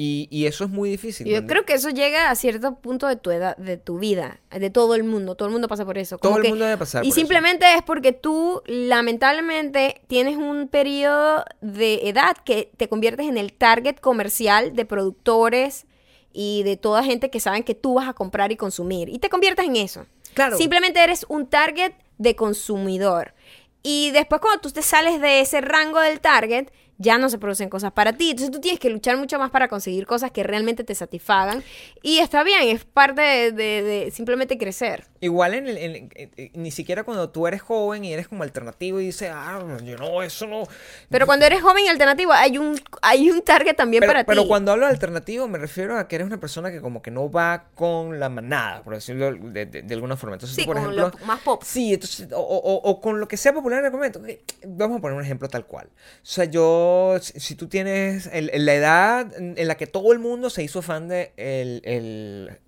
[0.00, 1.26] Y, y eso es muy difícil.
[1.26, 4.70] Yo creo que eso llega a cierto punto de tu edad, de tu vida, de
[4.70, 5.34] todo el mundo.
[5.34, 6.18] Todo el mundo pasa por eso.
[6.18, 7.20] Todo el mundo debe pasar Y por eso.
[7.20, 13.52] simplemente es porque tú, lamentablemente, tienes un periodo de edad que te conviertes en el
[13.52, 15.84] target comercial de productores
[16.32, 19.08] y de toda gente que saben que tú vas a comprar y consumir.
[19.08, 20.06] Y te conviertes en eso.
[20.34, 20.56] Claro.
[20.56, 23.34] Simplemente eres un target de consumidor.
[23.82, 26.68] Y después cuando tú te sales de ese rango del target,
[26.98, 28.30] ya no se producen cosas para ti.
[28.30, 31.62] Entonces tú tienes que luchar mucho más para conseguir cosas que realmente te satisfagan.
[32.02, 35.04] Y está bien, es parte de, de- de simplemente crecer.
[35.20, 38.42] Igual en el, en- en- en- ni siquiera cuando tú eres joven y eres como
[38.44, 40.62] alternativo y dices, ah, yo no, eso no.
[41.10, 44.42] Pero cuando eres joven y alternativo, hay un, hay un target también Pero, para pero
[44.42, 44.48] ti.
[44.48, 47.30] cuando hablo de alternativo me refiero a que eres una persona que como que no
[47.30, 50.36] va con la manada, por decirlo de, de- de alguna forma.
[50.36, 51.62] Entonces, Sí, tú, por con ejemplo, lo más pop.
[51.64, 54.22] Sí, entonces, o, o- o con lo que sea popular en el momento.
[54.66, 55.88] Vamos a poner un ejemplo tal cual.
[55.88, 55.90] O
[56.22, 60.18] sea, yo, si, si tú tienes el- la edad en en la que todo el
[60.20, 62.58] mundo se hizo fan de, el, el-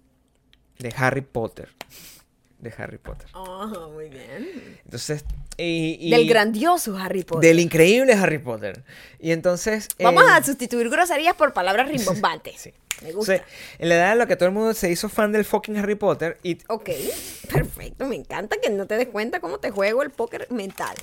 [0.78, 1.68] de Harry Potter.
[2.60, 3.26] De Harry Potter.
[3.32, 4.78] Ah, muy bien.
[4.84, 5.24] Entonces,
[5.56, 7.48] y, y- Del grandioso Harry Potter.
[7.48, 8.82] Del increíble Harry Potter.
[9.18, 9.88] Y entonces...
[9.98, 12.60] Vamos eh, a sustituir groserías por palabras rimbombantes.
[12.60, 12.72] Sí.
[13.02, 13.36] Me o gusta.
[13.36, 13.44] sea,
[13.78, 15.94] en la edad en la que todo el mundo se hizo fan del fucking Harry
[15.94, 16.90] Potter y Ok,
[17.50, 18.06] perfecto.
[18.06, 20.94] Me encanta que no te des cuenta cómo te juego el póker mental.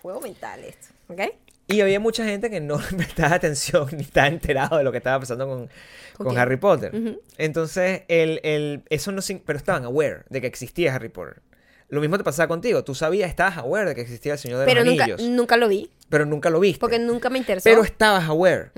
[0.00, 1.20] Juego mental esto, ¿ok?
[1.68, 5.20] Y había mucha gente que no prestaba atención ni estaba enterado de lo que estaba
[5.20, 5.68] pasando con,
[6.16, 6.36] ¿Con?
[6.38, 6.92] Harry Potter.
[7.36, 11.42] Entonces, el, el- eso no pero estaban aware de que existía Harry Potter.
[11.90, 12.84] Lo mismo te pasaba contigo.
[12.84, 15.22] Tú sabías, estabas aware de que existía el Señor de Pero los nunca, Anillos.
[15.22, 16.80] nunca lo vi, pero nunca lo viste.
[16.80, 17.64] porque nunca me interesó.
[17.68, 18.70] pero estabas aware.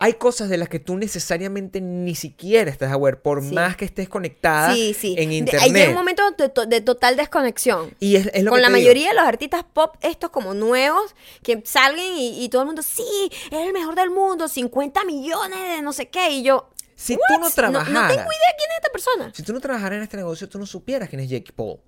[0.00, 3.54] Hay cosas de las que tú necesariamente ni siquiera estás aware, por Sí.
[3.54, 5.14] más que estés conectada Sí, sí.
[5.16, 5.72] en internet.
[5.72, 7.94] Llega un momento de, to- de total desconexión.
[8.00, 8.78] Y es, es lo Con que la digo.
[8.80, 12.82] mayoría de los artistas pop, estos como nuevos, que salgan y, y todo el mundo,
[12.82, 13.04] sí,
[13.52, 16.28] eres el mejor del mundo, 50 millones de no sé qué.
[16.30, 17.20] Y yo, Si "What?
[17.28, 19.32] tú no trabajaras, No, tengo idea quién es esta persona.
[19.34, 21.78] si tú no trabajaras en este negocio, tú no supieras quién es Jake Paul.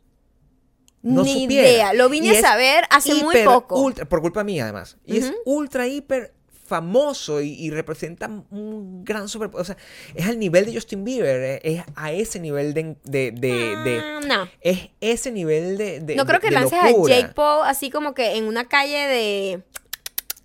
[1.03, 1.71] No Ni supieras.
[1.71, 1.93] idea.
[1.93, 3.81] Lo vine Y a saber hace muy poco.
[3.81, 4.97] ultra- por culpa mía, además.
[5.05, 6.35] Y es ultra, hiper
[6.67, 9.51] famoso y, y representa un gran super...
[9.53, 9.77] O sea,
[10.15, 11.43] es al nivel de Justin Bieber.
[11.43, 12.97] eh, Es a ese nivel de...
[13.05, 14.49] de, de- de- Ah, no.
[14.61, 16.01] es ese nivel de...
[16.01, 19.63] de- No creo que lances a Jake Paul así como que en una calle de,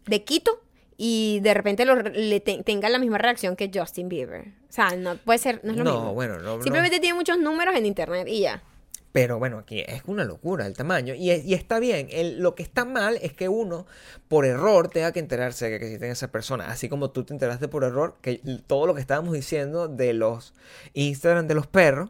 [0.07, 0.61] de Quito
[0.97, 4.49] y de repente lo- le te- tenga la misma reacción que Justin Bieber.
[4.69, 6.13] O sea, no puede ser, no es lo No, mismo.
[6.13, 6.63] bueno, no, no.
[6.63, 8.63] Simplemente tiene muchos números en internet y ya.
[9.12, 11.14] Pero bueno, aquí es una locura el tamaño.
[11.16, 12.07] Y, y está bien.
[12.12, 13.86] El- lo que está mal es que uno,
[14.30, 16.70] por error, tenga que enterarse de que existen esas personas.
[16.70, 20.53] Así como tú te enteraste por error que todo lo que estábamos diciendo de los
[20.93, 22.09] Instagram de los perros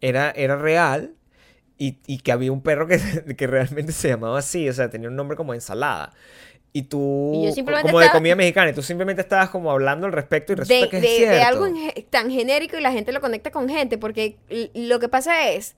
[0.00, 1.14] era, era real.
[1.80, 2.98] Y, y que había un perro que,
[3.36, 4.68] que realmente se llamaba así.
[4.68, 6.12] O sea, tenía un nombre como ensalada.
[6.78, 10.52] Y tú, Y como de comida mexicana, y tú simplemente estabas como hablando al respecto
[10.52, 11.46] y de, resulta que es de- de cierto.
[11.48, 14.36] algo en ge- tan genérico y la gente lo conecta con gente, porque
[14.74, 15.74] lo que pasa es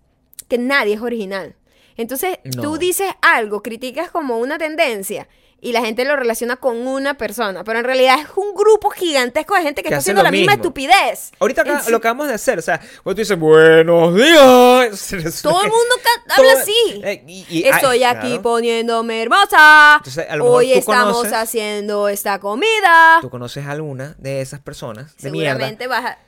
[0.49, 1.55] que nadie es original.
[1.97, 2.63] Entonces, No.
[2.63, 5.27] tú dices algo, criticas como una tendencia
[5.63, 9.55] y la gente lo relaciona con una persona, pero en realidad es un grupo gigantesco
[9.55, 11.33] de gente que, Que está haciendo la misma estupidez.
[11.39, 15.41] Ahorita acá- sí- lo acabamos de hacer, o sea, cuando tú dices buenos días.
[15.43, 15.95] Todo el mundo
[16.35, 17.01] Todo- habla así.
[17.05, 18.43] eh, y- y- Estoy ay, aquí claro.
[18.43, 19.97] poniéndome hermosa.
[19.99, 23.19] Entonces, a lo mejor Hoy tú estamos conoces- haciendo esta comida.
[23.21, 25.51] ¿Tú conoces alguna de esas personas de mierda?
[25.53, 26.19] Seguramente vas a...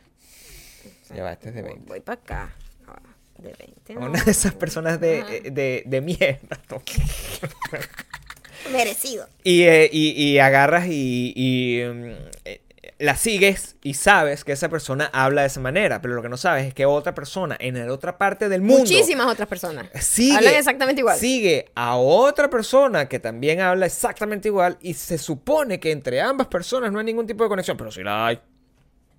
[1.14, 1.84] Ya va, este es de 20.
[1.88, 2.54] Voy para acá.
[2.86, 3.00] Ah,
[3.38, 3.94] De 20.
[3.94, 4.06] no.
[4.06, 6.58] Una de esas personas de, eh, de, de mierda.
[8.70, 9.26] Merecido.
[9.44, 12.10] Y, eh, y, y agarras y, y, mm,
[12.44, 12.60] eh,
[12.98, 16.36] la sigues y sabes que esa persona habla de esa manera, pero lo que no
[16.36, 19.88] sabes es que otra persona en la otra parte del mundo Muchísimas otras personas.
[20.00, 21.18] sigue, Hablan exactamente igual.
[21.18, 26.46] sigue a otra persona que también habla exactamente igual y se supone que entre ambas
[26.46, 28.38] personas no hay ningún tipo de conexión, pero sí la hay.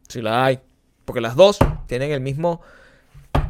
[0.08, 0.60] Sí la hay.
[1.04, 2.62] Porque las dos tienen el mismo...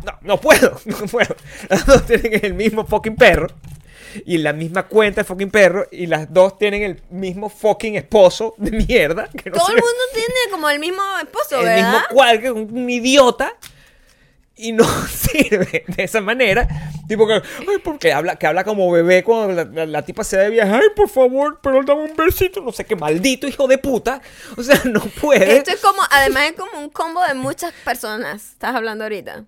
[0.04, 1.36] No, no puedo, no puedo.
[1.70, 3.48] Las dos tienen el mismo fucking perro.
[4.26, 5.86] Y la misma cuenta de fucking perro.
[5.92, 9.28] Y las dos tienen el mismo fucking esposo de mierda.
[9.30, 11.78] Que no Todo el ve- mundo tiene como el mismo esposo, el ¿verdad?
[11.92, 13.54] mismo cual que un, un idiota
[14.56, 16.68] y no sirve de esa manera
[17.08, 20.38] tipo que ay porque habla que habla como bebé cuando la, la- la tipa se
[20.38, 23.80] de viaje ay por favor pero dame un besito no sé qué maldito hijo de
[23.80, 24.22] puta
[24.56, 28.52] o sea no puede Esto es como, además es como un combo de muchas personas.
[28.52, 29.44] Estás hablando ahorita.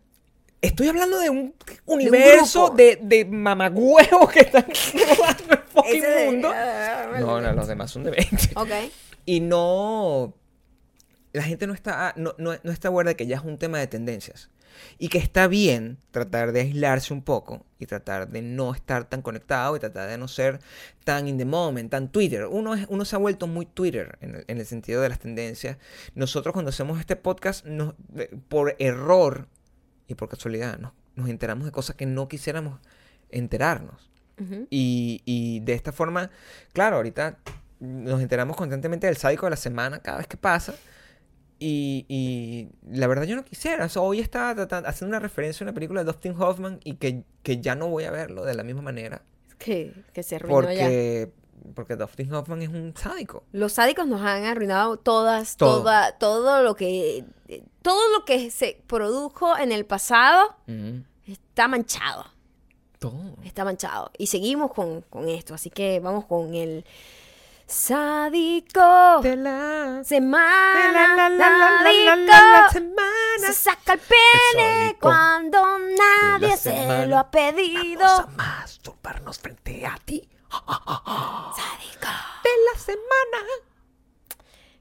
[0.67, 1.53] Estoy hablando de un
[1.85, 2.77] universo grupo.
[2.77, 6.51] de, de mamagüevos que están rodando el fucking de- mundo
[7.19, 8.69] no no los demás son de 20 Ok.
[9.25, 10.33] y no
[11.33, 13.79] la gente no está no, no, no está aware de que ya es un tema
[13.79, 14.49] de tendencias
[14.97, 19.21] y que está bien tratar de aislarse un poco y tratar de no estar tan
[19.21, 20.59] conectado y tratar de no ser
[21.05, 22.45] tan in the moment, tan Twitter.
[22.47, 25.19] Uno, es, uno se ha vuelto muy Twitter en el, en el sentido de las
[25.19, 25.77] tendencias.
[26.13, 27.93] Nosotros cuando hacemos este podcast, nos-
[28.49, 29.47] por error
[30.07, 32.79] y por casualidad, nos, nos enteramos de cosas que no quisiéramos
[33.29, 34.09] enterarnos.
[34.39, 34.67] Ujú.
[34.69, 36.29] Y, y de esta forma,
[36.73, 37.37] claro, ahorita
[37.79, 40.75] nos enteramos constantemente del sádico de la semana cada vez que pasa.
[41.57, 43.85] Y, y la verdad yo no quisiera.
[43.85, 46.95] O sea, hoy estaba tratando- haciendo una referencia a una película de Dustin Hoffman y
[46.95, 49.21] que, que ya no voy a verlo de la misma manera.
[49.57, 50.85] Que, que se arruinó ya.
[51.73, 53.43] Porque, Dustin Hoffman es un sádico.
[53.51, 55.79] Los sádicos nos han arruinado todas, Todo.
[55.79, 57.25] toda, todo lo que,
[57.81, 60.55] todo lo que se produjo en el pasado
[61.25, 62.25] está manchado,
[62.99, 63.35] Todo.
[63.43, 64.11] está manchado.
[64.17, 66.85] Y seguimos con, con esto, así que vamos con el
[67.67, 69.21] sádico.
[69.21, 72.95] De la, Semana, de la, semana.
[73.39, 75.61] Se saca el pene cuando
[75.97, 78.01] nadie se lo ha pedido.
[78.01, 80.27] Vamos a masturbarnos frente a ti.
[81.55, 82.07] Sádico.
[82.43, 83.47] De la semana.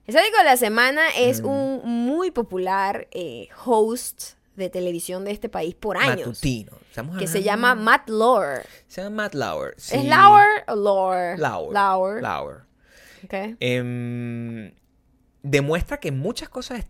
[0.07, 1.47] El sádico de la semana es Mm.
[1.47, 6.29] un muy popular eh, host de televisión de este país por años.
[6.29, 6.73] Matutino.
[6.89, 8.67] Estamos Que se llama Matt Lauer.
[8.87, 9.75] Se llama Matt Lauer.
[9.79, 9.97] sí.
[9.97, 11.39] ¿Es Lauer o Lauer?
[11.39, 11.73] Lauer.
[11.73, 12.23] Lauer.
[12.23, 12.57] Lauer.
[13.25, 13.57] Ok.
[13.61, 14.73] Em,
[15.43, 16.85] demuestra que muchas cosas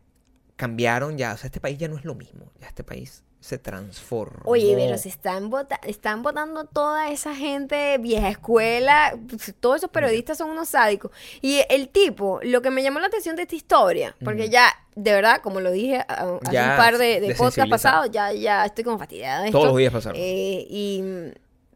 [0.56, 1.32] cambiaron ya.
[1.34, 2.50] O sea, este país ya no es lo mismo.
[2.60, 4.40] Ya este país se transformó.
[4.46, 9.18] Oye, pero se están, vota- están votando toda esa gente vieja escuela.
[9.28, 11.10] pues, Todos esos periodistas son unos sádicos.
[11.42, 15.12] Y el tipo, lo que me llamó la atención de esta historia, porque ya, de
[15.12, 17.36] verdad, como lo dije a- hace Ya un par de, de desensibilizado.
[17.50, 19.58] podcast pasados, ya, ya estoy como fastidiada de esto.
[19.58, 20.18] Todos los días pasaron.
[20.18, 21.04] Eh, y,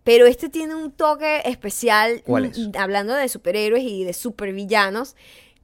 [0.05, 2.77] pero este tiene un toque especial, ¿Cuál mm, es?
[2.79, 5.17] hablando de superhéroes y de supervillanos,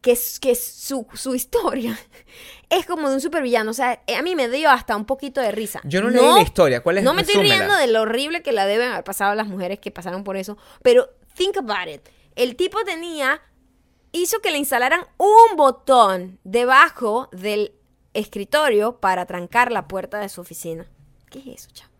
[0.04, 1.98] que, es- que su, su historia
[2.68, 3.70] es como de un supervillano.
[3.70, 5.80] O sea, eh, a mí me dio hasta un poquito de risa.
[5.84, 6.82] Yo no leí la historia.
[6.82, 7.04] ¿Cuál es?
[7.04, 9.90] No me estoy riendo de lo horrible que la deben haber pasado las mujeres que
[9.90, 12.02] pasaron por eso, pero think about it.
[12.36, 13.40] El tipo tenía,
[14.12, 17.72] hizo que le instalaran un botón debajo del
[18.12, 20.86] escritorio para trancar la puerta de su oficina.
[21.30, 21.93] ¿Qué es eso, chavo?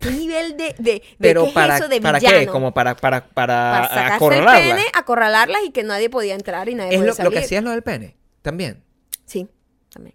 [0.00, 2.46] ¿Qué nivel de, de, de Pero qué para, es eso de ¿para qué?
[2.46, 4.76] Como para, para, para, para sacarse el acorralarla.
[4.76, 7.32] pene, acorralarlas y que nadie podía entrar y nadie Es podía lo, lo salir.
[7.32, 8.16] que hacía es lo del pene.
[8.42, 8.82] También.
[9.26, 9.48] Sí,
[9.92, 10.14] también.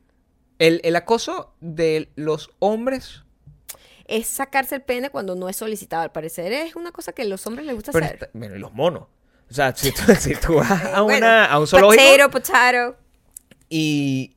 [0.60, 3.24] El, el acoso de los hombres.
[4.06, 6.04] Es sacarse el pene cuando no es solicitado.
[6.04, 8.16] Al parecer es una cosa que a los hombres les gusta Pero hacer.
[8.24, 9.04] está- bueno, los monos.
[9.50, 12.98] O sea, si tú, si tú vas a, Bueno, una, a un zoológico Potato, potato.
[13.70, 14.36] y...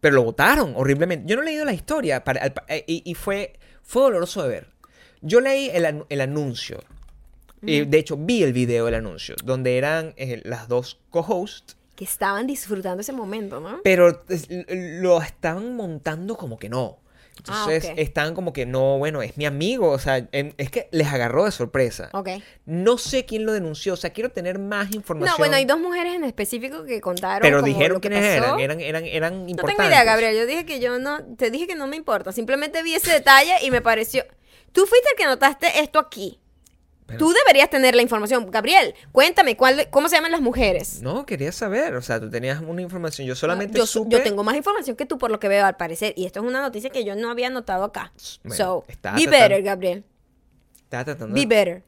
[0.00, 1.24] Pero lo votaron horriblemente.
[1.26, 4.66] Yo no he leído la historia para- eh, y, y fue, fue doloroso de ver.
[5.20, 6.82] Yo leí el, anu- el anuncio.
[7.66, 12.04] Y, de hecho, vi el video del anuncio, donde eran eh, las dos co-hosts, Que
[12.04, 13.80] estaban disfrutando ese momento, ¿no?
[13.82, 14.22] pero
[14.68, 16.98] lo estaban montando como que no.
[17.36, 19.90] Entonces, Ah, estaban como que no, bueno, es mi amigo.
[19.90, 22.08] O sea, em, es que les agarró de sorpresa.
[22.12, 22.28] Ok.
[22.64, 23.92] No sé quién lo denunció.
[23.94, 25.32] O sea, quiero tener más información.
[25.34, 27.42] No, bueno, hay dos mujeres en específico que contaron.
[27.42, 28.56] Pero como dijeron lo que quiénes pasó.
[28.58, 28.60] eran.
[28.60, 29.76] Eran, eran, eran No importantes.
[29.76, 30.36] tengo idea, Gabriel.
[30.36, 31.22] Yo dije que yo no.
[31.36, 32.32] Te dije que no me importa.
[32.32, 34.24] Simplemente vi ese detalle y me pareció.
[34.72, 36.40] Tú fuiste el que notaste esto aquí.
[37.06, 38.50] Pero- Tú deberías tener la información.
[38.50, 41.02] Gabriel, cuéntame, ¿cuál, ¿cómo se llaman las mujeres?
[41.02, 41.94] No, quería saber.
[41.96, 43.26] O sea, tú tenías una información.
[43.26, 44.16] Yo solamente yo, su- supe...
[44.16, 46.14] yo tengo más información que tú por lo que veo al parecer.
[46.16, 48.12] Y esto es una noticia que yo no había notado acá.
[48.42, 50.04] Bueno, so, be tratando- better, Gabriel.
[50.84, 51.82] Estaba tratando Be better.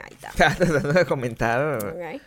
[0.00, 0.28] Ahí está.
[0.28, 2.20] Estaba tratando de comentar Ok.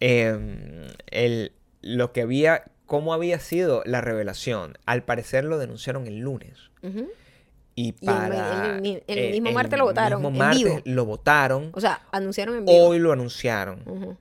[0.00, 2.64] eh, el, lo que había...
[2.90, 4.76] Cómo había sido la revelación.
[4.84, 6.58] Al parecer lo denunciaron el lunes.
[6.82, 6.90] Y
[7.76, 8.74] Y el- para...
[8.74, 10.80] el mi- el eh, mismo martes lo votaron, mismo en martes vivo.
[10.86, 11.70] lo votaron.
[11.72, 12.76] O sea, anunciaron en vivo.
[12.88, 14.18] Hoy lo anunciaron.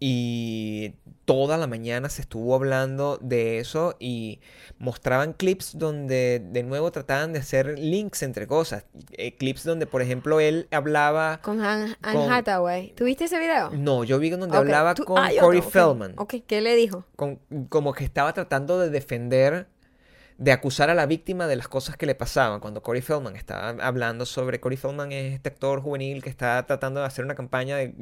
[0.00, 0.94] Y
[1.28, 4.40] toda la mañana se estuvo hablando de eso y
[4.78, 8.86] mostraban clips donde de nuevo trataban de hacer links entre cosas.
[9.12, 11.40] Eh, clips donde, por ejemplo, él hablaba...
[11.42, 12.94] Con Anne, Hathaway.
[12.94, 13.68] ¿Tuviste ese video?
[13.70, 15.60] No, yo vi donde hablaba tú- con ah, Corey.
[15.60, 16.14] Feldman.
[16.16, 17.04] Ok, ¿qué le dijo?
[17.14, 19.68] con- como que estaba tratando de defender,
[20.38, 22.60] de acusar a la víctima de las cosas que le pasaban.
[22.60, 24.60] Cuando Corey Feldman estaba hablando sobre.
[24.60, 27.92] Corey Feldman es este actor juvenil que está tratando de hacer una campaña de,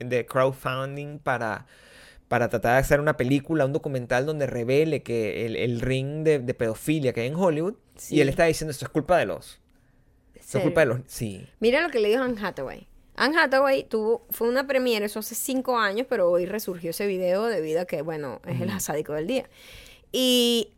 [0.00, 1.66] de crowdfunding para,
[2.28, 6.38] para tratar de hacer una película, un documental donde revele que el, el ring de,
[6.38, 7.74] de pedofilia que hay en Hollywood.
[7.96, 8.16] Sí.
[8.16, 9.60] Y él está diciendo: Esto es culpa de los.
[10.34, 11.00] Esto es culpa de los.
[11.06, 11.46] Sí.
[11.60, 12.86] Mira lo que le dijo Anne Hathaway.
[13.16, 17.44] Anne Hathaway tuvo, fue una premiere, eso hace cinco años, pero hoy resurgió ese video
[17.44, 19.48] debido a que, bueno, es el sádico del día.
[20.10, 20.70] Y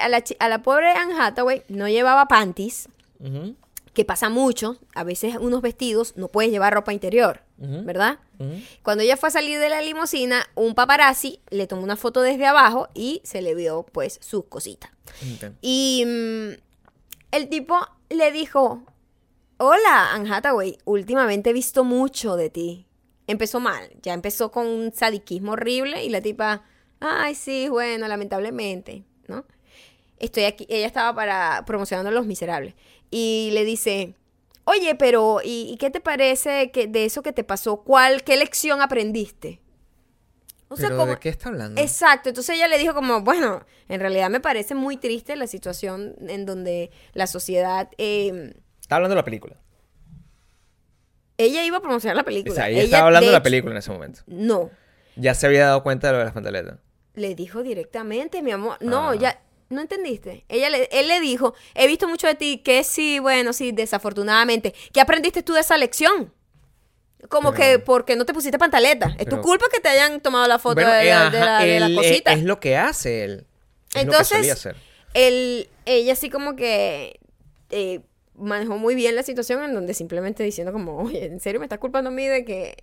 [0.00, 2.88] a, la, chi- a la pobre Anne Hathaway no llevaba panties,
[3.18, 3.54] Ujú,
[3.94, 4.78] que pasa mucho.
[4.94, 7.42] A veces unos vestidos no puedes llevar ropa interior.
[7.62, 8.18] ¿verdad?
[8.82, 12.44] Cuando ella fue a salir de la limusina, un paparazzi le tomó una foto desde
[12.44, 14.90] abajo y se le vio, pues, sus cositas.
[15.60, 16.48] Y mm,
[17.30, 17.78] el tipo
[18.10, 18.82] le dijo,
[19.58, 22.86] hola, Anne Hathaway, últimamente he visto mucho de ti.
[23.28, 26.64] Empezó mal, ya empezó con un sadiquismo horrible y la tipa,
[26.98, 29.44] ay, sí, bueno, lamentablemente, ¿no?
[30.22, 32.74] Estoy aquí, ella estaba para promocionando a Los Miserables
[33.10, 34.14] y le dice,
[34.64, 37.82] oye, pero ¿y, y qué te parece que de eso que te pasó?
[37.82, 39.60] ¿Cuál, qué lección aprendiste?
[40.68, 41.78] O sea, ¿Pero como, de qué está hablando?
[41.78, 46.14] Exacto, entonces ella le dijo como, bueno, en realidad me parece muy triste la situación
[46.26, 47.90] en donde la sociedad...
[47.98, 49.56] eh, Está hablando de la película.
[51.36, 52.54] ella iba a promocionar la O película.
[52.54, 54.20] sea, ella, estaba hablando de, la película en ese momento.
[54.26, 54.70] No,
[55.16, 56.78] Ya se había dado cuenta de lo de las pantaletas.
[57.14, 58.78] le dijo directamente, mi amor.
[58.80, 59.14] No, Ah.
[59.14, 59.42] ya,
[59.72, 60.44] ¿no entendiste?
[60.48, 64.74] Ella le, él le dijo, he visto mucho de ti, que sí, bueno, sí, desafortunadamente.
[64.92, 66.32] ¿Qué aprendiste tú de esa lección?
[67.28, 69.14] Como Pero- que porque no te pusiste pantaleta.
[69.18, 71.58] Es tu culpa que te hayan tomado la foto Bueno, de, eh, la- de la,
[71.60, 72.32] de la él, eh, cosita.
[72.32, 73.32] Es lo que hace él.
[73.32, 74.76] Es lo que Entonces, hacer.
[75.14, 77.20] él, ella así como que
[77.70, 78.00] eh,
[78.34, 81.78] manejó muy bien la situación en donde simplemente diciendo como, oye, ¿en serio me estás
[81.78, 82.82] culpando a mí de que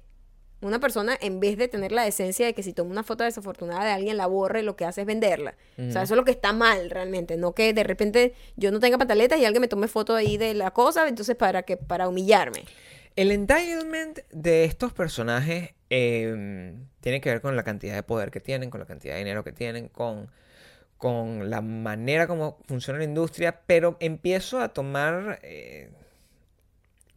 [0.62, 3.86] una persona, en vez de tener la decencia de que si toma una foto desafortunada
[3.86, 5.56] de alguien la borre, lo que hace es venderla?
[5.78, 8.80] O sea, eso es lo que está mal realmente, no que de repente yo no
[8.80, 12.10] tenga pantaletas y alguien me tome foto ahí de la cosa, entonces para que para
[12.10, 12.66] humillarme.
[13.16, 18.40] El entitlement de estos personajes eh, tiene que ver con la cantidad de poder que
[18.40, 20.30] tienen, con la cantidad de dinero que tienen, con,
[20.98, 25.90] con la manera como funciona la industria, pero empiezo a tomar eh,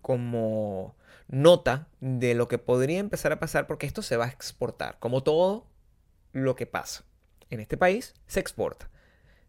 [0.00, 0.94] como
[1.32, 5.22] nota de lo que podría empezar a pasar porque esto se va a exportar, como
[5.24, 5.66] todo
[6.32, 7.04] lo que pasa.
[7.50, 8.88] En este país se exporta.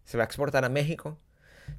[0.05, 1.19] Se va a exportar a México,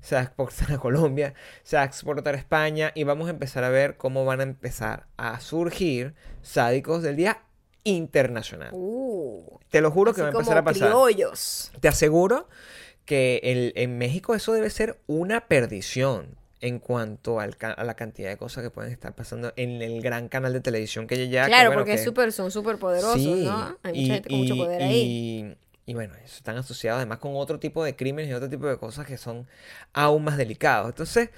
[0.01, 3.31] se va a exportar a Colombia, se va a exportar a España y vamos a
[3.31, 7.43] empezar a ver cómo van a empezar a surgir sádicos del día
[7.83, 8.71] internacional.
[8.73, 10.89] Uh, Te lo juro que va a empezar a pasar.
[10.89, 11.73] criollos.
[11.81, 12.49] Te aseguro
[13.05, 18.31] que el- en México eso debe ser una perdición en cuanto al a la cantidad
[18.31, 21.45] de cosas que pueden estar pasando en el gran canal de televisión que ya...
[21.45, 23.77] que, claro, bueno, porque que- súper, son súper poderosos, Sí, ¿no?
[23.83, 24.97] Hay mucha y- gente con mucho y- poder ahí.
[25.87, 28.79] y- y bueno, están asociados además con otro tipo de crímenes y otro tipo de
[28.79, 29.47] cosas que son
[29.93, 30.89] aún más delicados.
[30.89, 31.29] Entonces,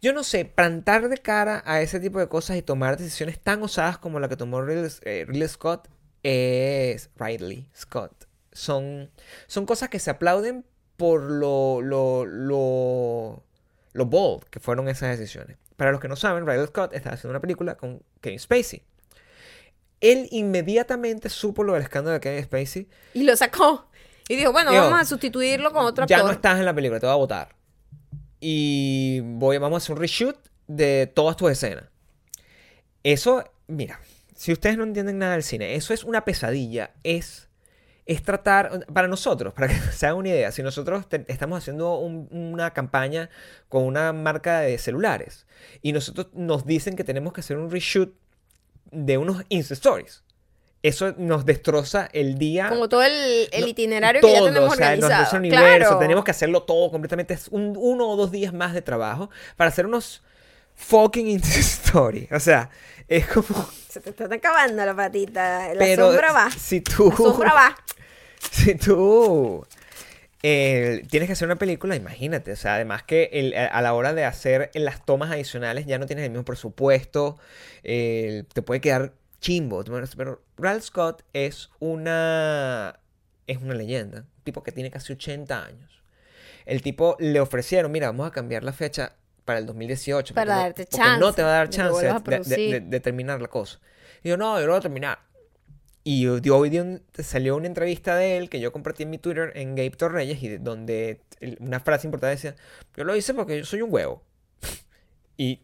[0.00, 3.60] yo no sé, plantar de cara a ese tipo de cosas y tomar decisiones tan
[3.64, 5.88] osadas como la que tomó Ridley, eh, Ridley Scott
[6.22, 8.28] es Ridley Scott.
[8.52, 9.10] Son,
[9.48, 10.64] son cosas que se aplauden
[10.96, 13.42] por lo, lo, lo,
[13.92, 15.56] lo bold que fueron esas decisiones.
[15.76, 18.82] Para los que no saben, Ridley Scott está haciendo una película con Kevin Spacey.
[20.00, 22.88] Él inmediatamente supo lo del escándalo de Kevin Spacey.
[23.14, 23.88] Y lo sacó.
[24.28, 26.30] Y dijo, bueno, vamos a sustituirlo con otro Ya actor.
[26.30, 27.54] no estás en la película, te voy a votar.
[28.40, 30.36] Y voy, vamos a hacer un reshoot
[30.66, 31.84] de todas tus escenas.
[33.02, 34.00] Eso, mira,
[34.34, 36.92] si ustedes no entienden nada del cine, eso es una pesadilla.
[37.04, 37.48] Es,
[38.06, 41.96] es tratar, para nosotros, para que se hagan una idea, si nosotros te- estamos haciendo
[41.98, 43.30] un- una campaña
[43.68, 45.46] con una marca de celulares
[45.82, 48.12] y nosotros nos dicen que tenemos que hacer un reshoot
[48.90, 50.22] de unos Insta Stories.
[50.82, 54.72] Eso nos destroza el día Como todo el, el no, itinerario todo, que ya tenemos
[54.72, 55.30] o sea, nos organizado.
[55.36, 55.98] el universo, claro.
[56.00, 57.34] tenemos que hacerlo todo completamente.
[57.34, 60.24] Es un, uno o dos días más de trabajo para hacer unos
[60.74, 62.28] fucking Insta Story.
[62.32, 62.68] O sea,
[63.16, 63.68] es como.
[63.88, 65.74] Se te está acabando la patita.
[65.74, 66.50] La pero sombra va.
[66.50, 67.10] si tú.
[67.10, 67.76] La sombra va.
[68.50, 69.64] si tú
[70.42, 72.52] eh, tienes que hacer una película, imagínate.
[72.52, 76.06] O sea, además que el- a la hora de hacer las tomas adicionales ya no
[76.06, 77.38] tienes el mismo presupuesto.
[77.84, 79.84] eh, te puede quedar chimbo.
[80.16, 82.98] Pero Ralph Scott es una.
[83.46, 84.20] Es una leyenda.
[84.20, 86.02] Un tipo que tiene casi 80 años.
[86.64, 89.16] El tipo le ofrecieron, mira, vamos a cambiar la fecha.
[89.44, 90.34] Para el 2018.
[90.34, 92.80] Para porque darte no, porque no chance te va a dar chance de, de- de-
[92.80, 93.80] de terminar la cosa.
[94.22, 95.18] Y yo, no, yo lo voy a terminar.
[96.04, 99.74] Y hoy un- salió una entrevista de él que yo compartí en mi Twitter en
[99.76, 101.20] Gabe Torreyes y de- donde
[101.60, 102.56] una frase importante decía,
[102.96, 104.22] yo lo hice porque yo soy un huevo.
[105.36, 105.60] y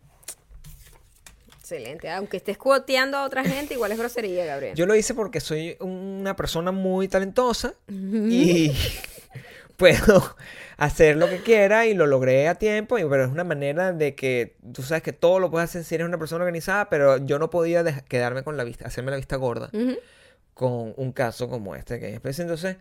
[1.60, 2.10] Excelente.
[2.10, 4.74] Aunque estés cuoteando a otra gente, igual es grosería, Gabriel.
[4.74, 8.72] yo lo hice porque soy una persona muy talentosa y
[9.76, 10.34] puedo
[10.78, 14.14] hacer lo que quiera y lo logré a tiempo, y, pero es una manera de
[14.14, 17.38] que tú sabes que todo lo puedes hacer si eres una persona organizada, pero yo
[17.38, 19.70] no podía quedarme con la vista, hacerme la vista gorda
[20.54, 22.78] con un caso como este que es entonces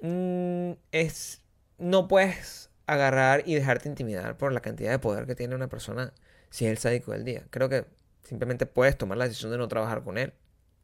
[0.00, 1.42] mm, es
[1.76, 6.12] no puedes agarrar y dejarte intimidar por la cantidad de poder que tiene una persona
[6.50, 7.44] si es el sádico del día.
[7.50, 7.84] Creo que
[8.22, 10.32] simplemente puedes tomar la decisión de no trabajar con él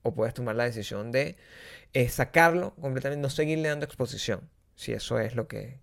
[0.02, 1.36] o puedes tomar la decisión de
[1.92, 5.80] eh, sacarlo completamente, no seguirle dando exposición, si eso es lo que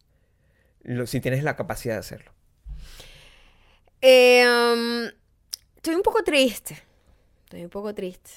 [0.83, 2.31] lo- si tienes la capacidad de hacerlo.
[4.01, 5.05] Eh, um,
[5.77, 6.77] estoy un poco triste.
[7.45, 8.31] Estoy un poco triste.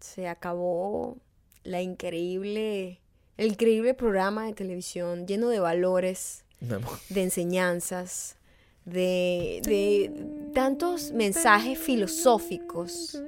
[0.00, 1.18] Se acabó
[1.62, 3.00] la increíble,
[3.36, 6.78] el increíble programa de televisión lleno de valores, No
[7.08, 8.36] de enseñanzas,
[8.84, 13.18] de, de tantos mensajes filosóficos.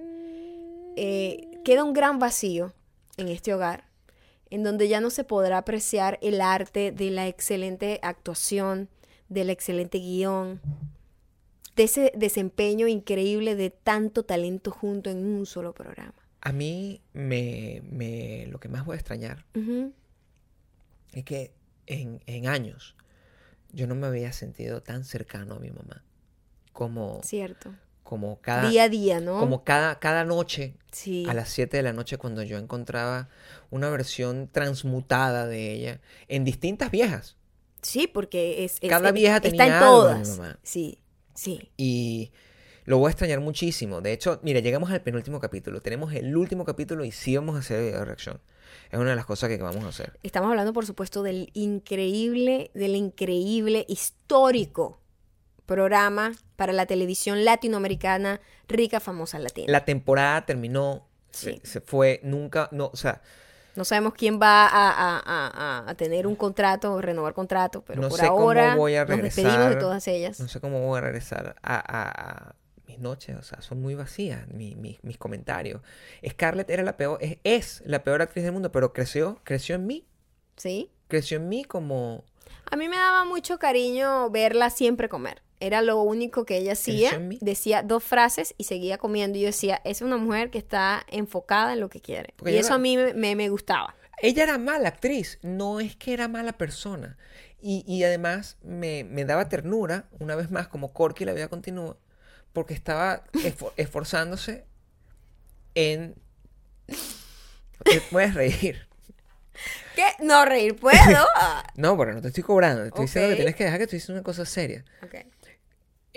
[0.97, 2.73] Eh, queda un gran vacío
[3.19, 3.85] en este hogar,
[4.51, 8.89] en donde ya no se podrá apreciar el arte de la excelente actuación,
[9.29, 10.61] del excelente guion,
[11.75, 16.15] de ese desempeño increíble de tanto talento junto en un solo programa.
[16.41, 19.45] A mí me, me lo que más voy a extrañar
[21.13, 21.53] es que
[21.87, 22.95] en, en años
[23.73, 26.05] yo no me había sentido tan cercano a mi mamá
[26.73, 27.75] como, Cierto.
[28.07, 29.41] Como cada, Día a día, ¿no?
[29.41, 31.27] como cada, cada noche sí.
[31.29, 33.29] a las 7 de la noche cuando yo encontraba
[33.71, 37.37] una versión transmutada de ella en distintas viejas.
[37.83, 40.39] Sí, porque es, es- Cada es- vieja está tenía en algo de mi todas.
[40.39, 40.59] mamá.
[40.63, 40.99] Sí,
[41.35, 41.71] sí.
[41.77, 42.31] Y
[42.85, 44.01] lo voy a extrañar muchísimo.
[44.01, 45.83] De hecho, mira, llegamos al penúltimo capítulo.
[45.83, 48.41] Tenemos el último capítulo y sí vamos a hacer video de reacción.
[48.91, 50.17] Es una de las cosas que vamos a hacer.
[50.23, 55.01] Estamos hablando, por supuesto, del increíble, del increíble, histórico
[55.67, 59.71] programa para la televisión latinoamericana rica, famosa, latina.
[59.71, 61.61] La temporada terminó, Sí.
[61.65, 63.21] se fue, nunca, no, o sea,
[63.75, 68.01] No sabemos quién va a, a- a- a- tener un contrato o renovar contrato, pero
[68.01, 69.83] No por sé cómo ahora voy a nos despedimos de regresar.
[69.83, 70.41] todas ellas.
[70.41, 72.55] no sé cómo voy a regresar a, a- a
[72.87, 75.83] mis noches, o sea, son muy vacías mi- mi- mis comentarios.
[76.27, 79.87] Scarlett era la peor, es, es la peor actriz del mundo, pero creció, creció en
[79.87, 80.07] mí,
[80.57, 80.91] ¿Sí?
[81.09, 82.25] creció en mí como
[82.71, 85.43] A mí me daba mucho cariño verla siempre comer.
[85.61, 87.19] Era lo único que ella hacía.
[87.41, 89.39] Decía dos frases y seguía comiendo.
[89.39, 92.35] Y yo decía, es una mujer que está enfocada en lo que quiere.
[92.37, 93.95] Porque y eso a mí me, me- me gustaba.
[94.23, 97.17] Ella era mala actriz, no es que era mala persona.
[97.61, 101.97] Y, y además me, me daba ternura, una vez más, como Corky la vida continúa,
[102.53, 104.65] porque estaba esfor- esforzándose
[105.75, 106.15] en...
[107.85, 108.87] Te puedes reír.
[109.95, 110.05] ¿Qué?
[110.23, 110.97] No reír puedo.
[111.77, 113.99] No, pero no te estoy cobrando, te estoy diciendo que tienes que dejar que estoy
[113.99, 114.83] diciendo una cosa seria.
[115.03, 115.15] ok.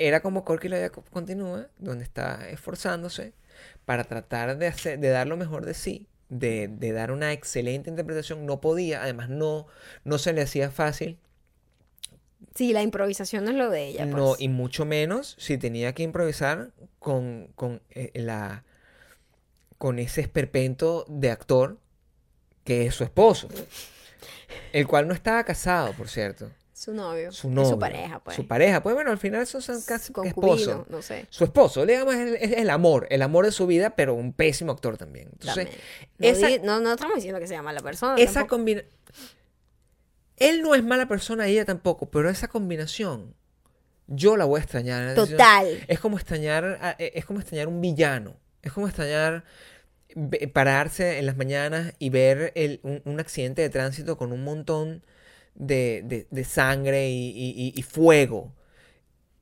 [0.02, 3.34] Era como Corky la continúa, donde está esforzándose
[3.86, 7.90] para tratar de, hacer, de dar lo mejor de sí, de, de dar una excelente
[7.90, 8.46] interpretación.
[8.46, 9.68] No podía, además no,
[10.06, 11.20] no se le hacía fácil
[12.56, 14.06] Sí, la improvisación no es lo de ella.
[14.06, 14.42] No, pues.
[14.42, 18.64] y mucho menos si tenía que improvisar con, con, eh, la,
[19.78, 21.78] con ese esperpento de actor
[22.64, 23.48] que es su esposo.
[24.74, 26.50] El cual no estaba casado, por cierto.
[26.80, 27.30] Su novio.
[27.34, 27.70] Su Es novio.
[27.72, 28.36] Su pareja, pues.
[28.38, 28.82] Su pareja.
[28.82, 30.88] Pues bueno, al final esos son casi esposos.
[30.90, 31.26] no sé.
[31.30, 34.32] Su esposo, digamos, es el, es el amor, el amor de su vida, pero un
[34.32, 35.28] pésimo actor también.
[35.34, 35.82] Entonces, También.
[36.20, 38.16] No, esa- di- no, no estamos diciendo que sea mala persona.
[38.18, 38.90] esa combinación...
[40.38, 43.36] Él no es mala persona, ella tampoco, pero esa combinación
[44.08, 45.14] yo la voy a extrañar.
[45.16, 45.84] Total.
[45.90, 48.38] Es como extrañar, a- e- es como extrañar un villano.
[48.62, 49.44] Es como extrañar
[50.54, 55.04] pararse en las mañanas y ver el- un, un accidente de tránsito con un montón
[55.60, 58.52] de, de- de sangre y, y- fuego.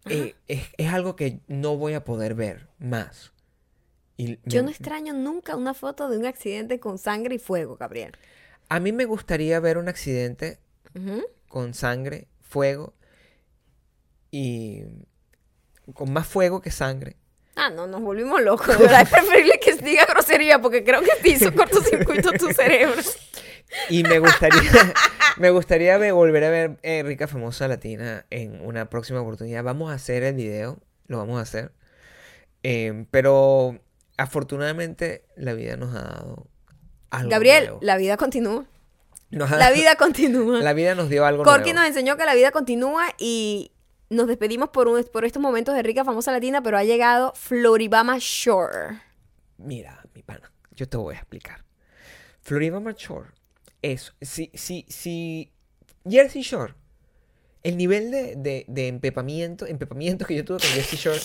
[0.10, 3.32] Eh, es, es algo que no voy a poder ver más.
[4.18, 7.78] Y Yo me- no extraño nunca una foto de un accidente con sangre y fuego,
[7.78, 8.12] Gabriel.
[8.70, 10.60] a mí me gustaría ver un accidente
[11.48, 12.94] con sangre, fuego
[14.32, 14.82] y
[15.94, 17.16] con más fuego que sangre.
[17.56, 18.68] Ah, no, nos volvimos locos.
[18.80, 23.02] Verdad, es preferible que diga grosería porque creo que te hizo cortocircuito tu cerebro.
[23.90, 24.62] Y me gustaría,
[25.40, 29.64] me gustaría ver- volver a ver eh, Rica Famosa Latina en una próxima oportunidad.
[29.64, 31.72] Vamos a hacer el video, lo vamos a hacer.
[32.64, 33.80] Eh, pero
[34.18, 36.48] afortunadamente la vida nos ha dado
[37.10, 37.80] algo Gabriel, nuevo.
[37.82, 38.66] la vida continúa.
[39.30, 40.60] La vida continúa.
[40.62, 41.80] la vida nos dio algo Corky nuevo.
[41.80, 43.72] nos enseñó que la vida continúa y
[44.10, 48.18] nos despedimos por, un- por estos momentos de rica famosa latina, pero ha llegado Floribama
[48.20, 49.02] Shore.
[49.58, 51.64] Mira, mi pana, yo te voy a explicar.
[52.42, 53.30] Floribama Shore
[53.94, 55.52] es, si, si, si
[56.10, 56.74] Jersey Shore,
[57.64, 61.20] el nivel de, de, de empepamiento, empepamiento que yo tuve con Jersey Shore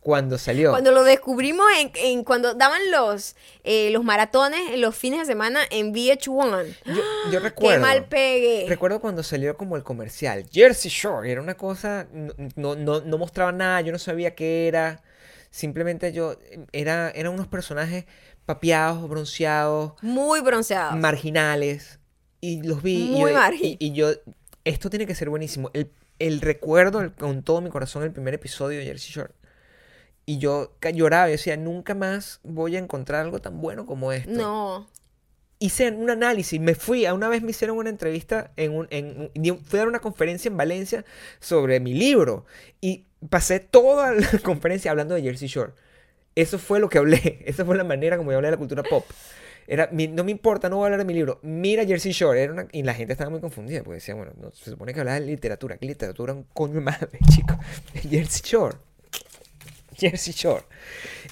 [0.00, 0.70] cuando salió.
[0.70, 3.34] Cuando lo descubrimos en, en- cuando daban los,
[3.64, 6.66] eh, los maratones en los fines de semana en VH1.
[6.86, 7.80] Yo, yo ¡Qué recuerdo.
[7.82, 8.66] mal pegue!
[8.68, 13.18] Recuerdo cuando salió como el comercial, Jersey Shore, era una cosa, no, no, no, no
[13.18, 15.02] mostraba nada, yo no sabía qué era,
[15.50, 16.36] simplemente yo,
[16.72, 18.04] era, eran unos personajes
[18.46, 20.96] papeados, bronceados, Muy bronceado.
[20.96, 21.98] marginales,
[22.40, 24.08] y los vi, y Muy yo, margi- y, y yo,
[24.64, 28.34] esto tiene que ser buenísimo, el, el recuerdo el- con todo mi corazón el primer
[28.34, 29.32] episodio de Jersey Shore,
[30.24, 34.30] y yo lloraba y decía, nunca más voy a encontrar algo tan bueno como esto
[34.32, 34.88] no.
[35.58, 39.30] hice un análisis, me fui, a una vez me hicieron una entrevista, en un, en,
[39.64, 41.04] fui a dar una conferencia en Valencia
[41.40, 42.44] sobre mi libro
[42.80, 45.72] y pasé toda la conferencia hablando de Jersey Shore.
[46.36, 48.84] Eso fue lo que hablé, esa fue la manera como yo hablé de la cultura
[48.84, 49.04] pop.
[49.66, 51.40] Era, mi- no me importa, no voy a hablar de mi libro.
[51.42, 52.40] Mira Jersey Shore.
[52.40, 55.00] Era una- y la gente estaba muy confundida porque decía, bueno, no, se supone que
[55.00, 55.76] hablaba de literatura.
[55.76, 56.32] ¿Qué literatura?
[56.34, 57.58] Un coño de madre, chico.
[58.08, 58.76] Jersey Shore.
[59.96, 60.62] Jersey Shore.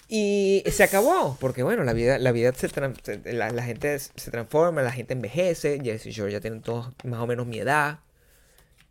[0.09, 4.31] Y se acabó, porque bueno, la vida, la vida se, se- la, la gente se
[4.33, 5.79] transforma, la gente envejece.
[5.85, 8.01] Jersey Shore ya tienen todos más o menos mi edad.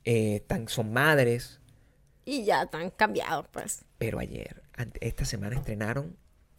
[0.05, 1.59] eh, tan, son madres.
[2.24, 3.84] Y ya están cambiados, pues.
[3.97, 4.61] Pero ayer,
[5.01, 6.17] esta semana estrenaron,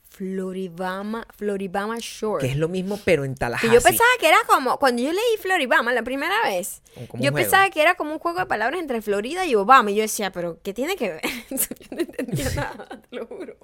[0.08, 2.44] Floribama, Floribama Shore.
[2.46, 3.66] que es lo mismo, pero en Que Tallahassee.
[3.72, 7.34] yo pensaba que era como, cuando yo leí Floribama la primera vez, yo juego.
[7.36, 9.90] pensaba que era como un juego de palabras entre Florida y Obama.
[9.90, 11.22] Y yo decía, pero ¿qué tiene que ver?
[11.50, 13.56] yo no entendía nada, te lo juro.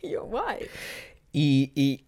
[0.00, 0.68] Y yo, guay.
[1.32, 2.06] Y, y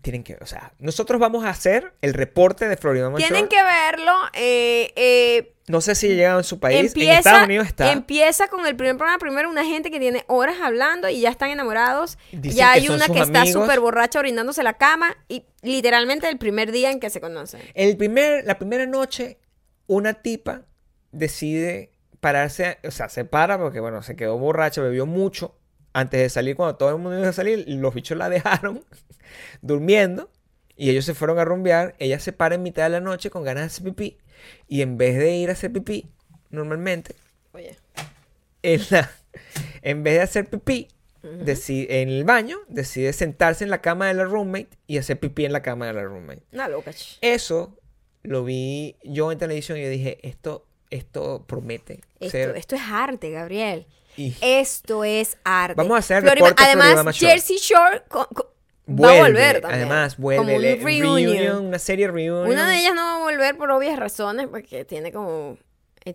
[0.00, 3.48] tienen que, o sea, nosotros vamos a hacer el reporte de Florida Man Tienen Shore.
[3.50, 4.12] que verlo.
[4.32, 6.78] eh, eh, No sé si llegado en su país.
[6.78, 7.92] en empieza, Estados Unidos está.
[7.92, 9.18] empieza con el primer programa.
[9.18, 12.18] Primero, una gente que tiene horas hablando y ya están enamorados.
[12.30, 15.16] Dicen ya hay una que está súper borracha brindándose la cama.
[15.30, 17.62] Y literalmente el primer día en que se conocen.
[17.72, 19.38] El primer, la primera noche,
[19.86, 20.66] una tipa
[21.10, 25.58] decide pararse, o sea, se para porque, bueno, se quedó borracha, bebió mucho.
[25.94, 28.84] Antes de salir, cuando todo el mundo iba a salir, los bichos la dejaron
[29.62, 30.30] durmiendo
[30.76, 31.94] y ellos se fueron a rumbear.
[31.98, 34.18] Ella se para en mitad de la noche con ganas de hacer pipí
[34.68, 36.06] y en vez de ir a hacer pipí,
[36.50, 37.14] normalmente,
[37.52, 37.76] Oye.
[38.62, 39.10] en, la-
[39.82, 40.88] en vez de hacer pipí
[41.22, 45.44] deci- en el baño, decide sentarse en la cama de la roommate y hacer pipí
[45.44, 46.42] en la cama de la roommate.
[46.52, 46.92] Una loca.
[47.20, 47.76] Eso
[48.22, 52.56] lo vi yo en televisión y yo dije, esto, esto promete Esto, ser...
[52.56, 53.86] esto es arte, Gabriel.
[54.16, 55.74] y Esto es arte.
[55.76, 57.16] Vamos a hacer de Además.
[57.18, 58.28] Jersey Shore co-
[58.88, 59.82] va a volver también.
[59.82, 60.38] Además, vuelve.
[60.44, 61.66] Como un reunion.
[61.66, 62.48] una serie reunion.
[62.48, 65.58] Una de ellas no va a volver por obvias razones, porque tiene como...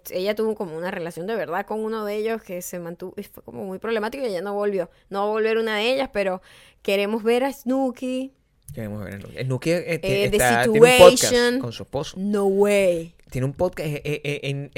[0.09, 3.41] Ella tuvo como una relación de verdad con uno de ellos que se mantuvo, fue
[3.43, 4.89] como muy problemático y ella no volvió.
[5.09, 6.41] No va a volver una de ellas, pero
[6.81, 8.33] queremos ver a Snooki.
[8.75, 9.43] Queremos ver a Nuki.
[9.45, 12.17] Nuki, eh, Eh, tiene- The está- tiene un podcast con su esposo.
[12.19, 13.15] No way.
[13.31, 14.71] Tiene un podcast eh, eh, eh, en,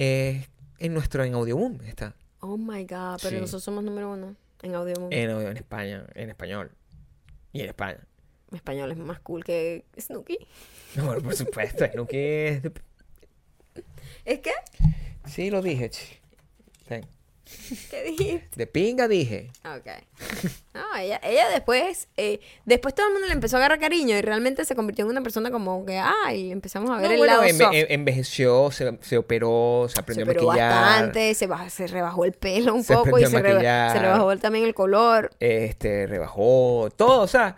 [0.77, 2.13] en nuestro, en Audioboom está.
[2.41, 3.35] Oh my god, pero Sí.
[3.41, 4.93] nosotros somos número uno en audio.
[5.09, 6.69] En, audio- en España, en español.
[7.53, 7.99] Y en España.
[8.51, 10.37] Español es más cool que Snooki.
[10.95, 12.61] No, bueno, por supuesto, Nuki es
[14.25, 14.51] ¿Es que?
[15.25, 15.91] Sí, lo dije.
[15.91, 17.01] Sí.
[17.89, 18.49] ¿Qué dijiste?
[18.55, 19.51] De pinga dije.
[19.65, 19.87] Ok.
[20.73, 24.21] No, ella, ella después, eh, después todo el mundo le empezó a agarrar cariño y
[24.21, 27.33] realmente se convirtió en una persona como que, ay, empezamos a ver No, el bueno,
[27.33, 27.73] lado enve- soft.
[27.73, 30.71] en- envejeció, se, se operó, se se aprendió operó a maquillar.
[30.81, 34.37] bastante, se, baj- se rebajó el pelo un Se poco y se, reba- se rebajó
[34.37, 35.31] también el color.
[35.39, 37.57] Este, rebajó todo, o sea,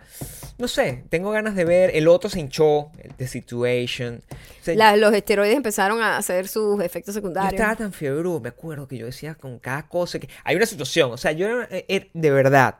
[0.62, 1.90] no sé, tengo ganas de ver.
[1.94, 4.22] El otro se hinchó, el The Situation.
[4.30, 7.52] O sea, La- los esteroides empezaron a hacer sus efectos yo secundarios.
[7.52, 10.28] estaba tan fiebre, me acuerdo que yo decía con cada cosa que...
[10.44, 12.76] Hay una situación, o sea, yo era, era de verdad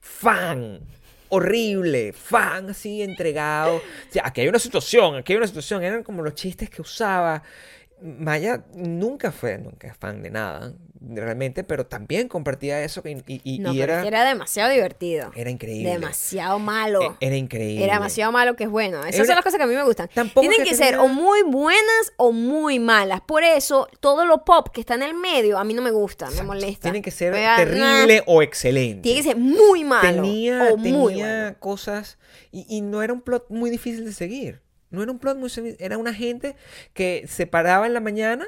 [0.00, 0.80] fan,
[1.28, 3.76] horrible, fan así, entregado.
[3.76, 5.82] O sea, aquí hay una situación, aquí hay una situación.
[5.82, 7.42] Eran como los chistes que usaba.
[8.00, 13.72] Maya nunca fue, nunca fan de nada, realmente, pero también compartía eso y, y- no,
[13.72, 15.30] y era, demasiado divertido.
[15.34, 15.90] era increíble.
[15.90, 17.02] Demasiado malo.
[17.20, 17.84] E- Era increíble.
[17.84, 19.00] Era demasiado malo que es bueno.
[19.00, 20.08] Esas Era- son las cosas que a mí me gustan.
[20.14, 23.20] Tampoco Tienen que que ser o muy buenas o muy malas.
[23.20, 26.30] Por eso, todo lo pop que está en el medio a mí no me gusta,
[26.30, 26.82] me molesta.
[26.82, 29.02] Tiene que ser terrible o excelente.
[29.02, 31.56] Tiene que ser muy malo tenía, o muy tenía bueno.
[31.58, 32.18] cosas
[32.52, 34.62] y, y no era un plot muy difícil de seguir.
[34.90, 35.76] No era un plot muy sencillo.
[35.78, 36.56] Era una gente
[36.94, 38.46] que se paraba en la mañana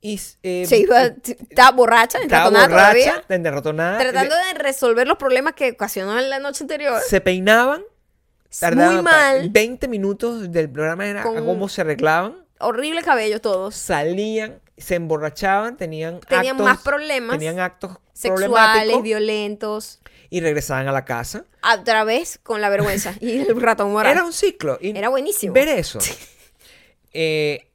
[0.00, 5.52] y eh, Se iba, estaba borracha, enratonada todavía, borracha, enratonada, tratando de resolver los problemas
[5.54, 7.00] que ocasionó en la noche anterior.
[7.06, 7.88] se peinaban, muy
[8.58, 9.50] tardaban mal.
[9.50, 13.74] 20 minutos del programa era Con- a cómo se arreglaban horrible cabello todos.
[13.74, 20.00] salían, se emborrachaban, tenían Tenían actos- más problemas tenían actos Sexuales, violentos.
[20.30, 21.44] y regresaban a la casa.
[21.78, 23.14] Otra vez con la vergüenza.
[23.20, 24.12] y el ratón moral.
[24.12, 24.78] Era un ciclo.
[24.80, 25.52] y Era buenísimo.
[25.54, 25.98] Ver eso
[27.12, 27.68] eh,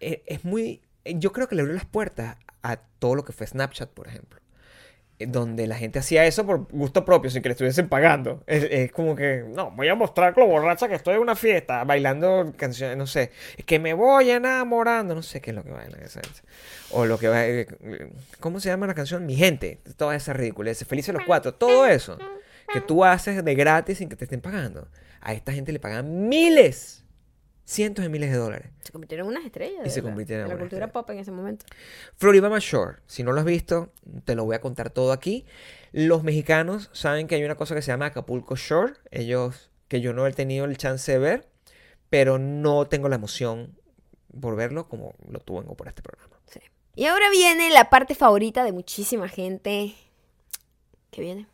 [0.00, 0.80] eh, es muy.
[1.04, 4.39] Yo creo que le abrió las puertas a todo lo que fue Snapchat, por ejemplo.
[5.20, 8.42] Eh, Donde la gente hacía eso por gusto propio, sin que le estuviesen pagando.
[8.46, 12.52] Es, como que, no, voy a mostrar lo borracha que estoy en una fiesta, bailando
[12.56, 13.30] canciones, no sé,
[13.66, 16.02] que me voy enamorando, no sé qué es lo que bailan.
[16.02, 16.42] esa- esa-
[16.92, 17.46] O lo que va.
[17.46, 17.66] eh,
[18.40, 19.24] ¿Cómo se llama la canción?
[19.26, 19.78] Mi gente.
[19.96, 20.84] Toda esa ridiculez.
[20.86, 21.54] Felices los cuatro.
[21.54, 22.18] Todo eso
[22.72, 24.88] que tú haces de gratis sin que te estén pagando.
[25.20, 27.04] A esta gente le pagan miles,
[27.70, 28.70] cientos de miles de dólares.
[28.82, 29.86] Se convirtieron en unas estrellas.
[29.86, 31.64] Y se convirtieron en la cultura pop en ese momento.
[32.16, 33.92] Floribama Shore, si no lo has visto,
[34.24, 35.46] te lo voy a contar todo aquí.
[35.92, 38.94] Los mexicanos saben que hay una cosa que se llama Acapulco Shore.
[39.12, 41.48] Ellos, que yo no he tenido el chance de ver,
[42.08, 43.76] pero no tengo la emoción
[44.40, 46.40] por verlo como lo tuve por este programa.
[46.46, 46.60] Sí.
[46.96, 49.94] Y ahora viene la parte favorita de muchísima gente.
[51.12, 51.46] ¿Qué viene?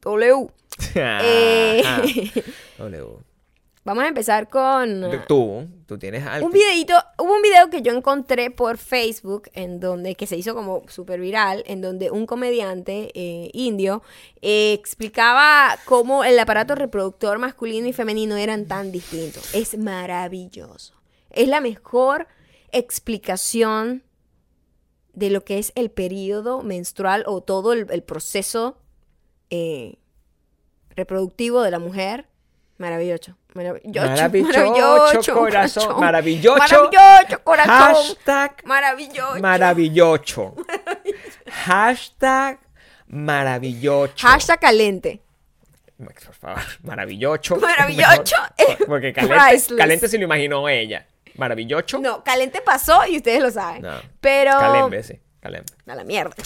[0.03, 0.49] W.
[0.95, 1.83] Eh,
[2.79, 3.07] W.
[3.85, 6.47] vamos a empezar con Tú, tú tienes algo.
[6.47, 10.55] un videito, hubo un video que yo encontré por Facebook en donde que se hizo
[10.55, 14.03] como súper viral, en donde un comediante eh, indio
[14.41, 19.55] eh, explicaba cómo el aparato reproductor masculino y femenino eran tan distintos.
[19.55, 21.00] Es maravilloso.
[21.31, 22.27] Es la mejor
[22.73, 24.03] explicación
[25.13, 28.79] de lo que es el periodo menstrual o todo el, el proceso
[29.51, 29.97] eh,
[30.91, 32.27] reproductivo de la mujer.
[32.79, 33.37] Maravilloso.
[33.53, 34.09] Maravilloso.
[34.09, 36.01] Maravilloso, corazón.
[36.01, 36.59] Maravilloso.
[36.59, 37.75] Maravilloso, corazón.
[37.77, 39.41] Hashtag Maravilloso.
[39.41, 40.55] maravilloso.
[41.51, 42.61] Hashtag
[43.09, 44.15] maravilloso.
[44.19, 45.21] Hashtag calente.
[45.99, 47.57] Por favor, maravilloso.
[47.57, 48.37] Maravilloso.
[48.57, 49.79] Mejor, Porque calente, Priceless.
[49.79, 51.07] calente se lo imaginó ella.
[51.37, 51.99] Maravilloso.
[51.99, 53.83] No, calente pasó y ustedes lo saben.
[53.83, 53.97] No.
[54.21, 54.53] Pero.
[54.53, 55.21] Calembe, sí.
[55.41, 55.73] Calembe.
[55.87, 56.35] A la mierda.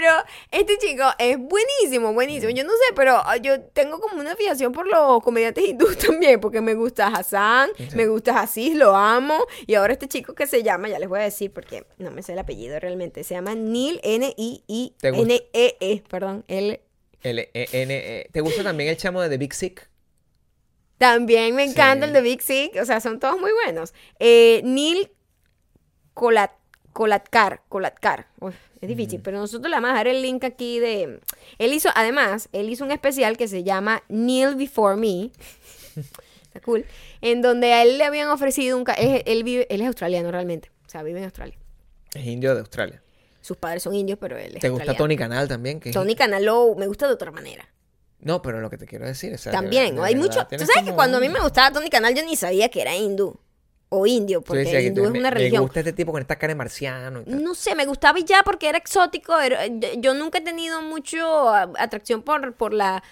[0.00, 0.12] Pero
[0.50, 2.50] este chico es buenísimo, buenísimo.
[2.52, 6.40] Yo no sé, pero ah, yo tengo como una fijación por los comediantes hindúes también,
[6.40, 9.44] porque me gusta Hassan, me gusta Aziz, lo amo.
[9.66, 12.22] Y ahora este chico que se llama, ya les voy a decir porque no me
[12.22, 15.76] sé el apellido realmente, se llama Neil N-I-I-N-E-E.
[15.80, 16.44] E perdón.
[17.22, 17.94] Él L-E-N.
[17.94, 18.28] E.
[18.32, 19.88] ¿Te gusta también el chamo de The Big Sick?
[20.98, 22.08] también me encanta Sí.
[22.08, 23.94] el de Big Sick, o sea, son todos muy buenos.
[24.18, 25.10] Eh, Neil
[26.12, 26.50] Colat,
[26.92, 28.26] Colatkar, Colatkar.
[28.38, 31.20] Uf, es difícil, pero nosotros le vamos a dejar el link aquí de...
[31.58, 35.30] Él hizo, además, él hizo un especial que se llama Neil Before Me.
[36.42, 36.84] Está cool.
[37.22, 38.84] En donde a él le habían ofrecido un...
[38.98, 40.70] Él, él vive, él es australiano realmente.
[40.86, 41.56] O sea, vive en Australia.
[42.12, 43.02] Es indio de Australia.
[43.40, 44.94] Sus padres son indios, pero él es ¿Te gusta.
[44.94, 45.80] Tony Canal también?
[45.80, 47.66] Que Tony Canalo me gusta de otra manera.
[48.20, 49.44] No, pero lo que te quiero decir es...
[49.44, 50.46] de También, verdad- hay de mucho.
[50.46, 52.94] Tú sabes que cuando a mí me gustaba Tony Canal, yo ni sabía que era
[52.94, 53.34] hindú
[53.88, 55.60] o indio, porque que hindú es me- una religión.
[55.62, 57.42] Me gusta este tipo con esta cara de marciano y tal.
[57.42, 59.38] No sé, me gustaba y ya porque era exótico.
[59.40, 63.02] era- yo- yo nunca he tenido mucho atracción por, por la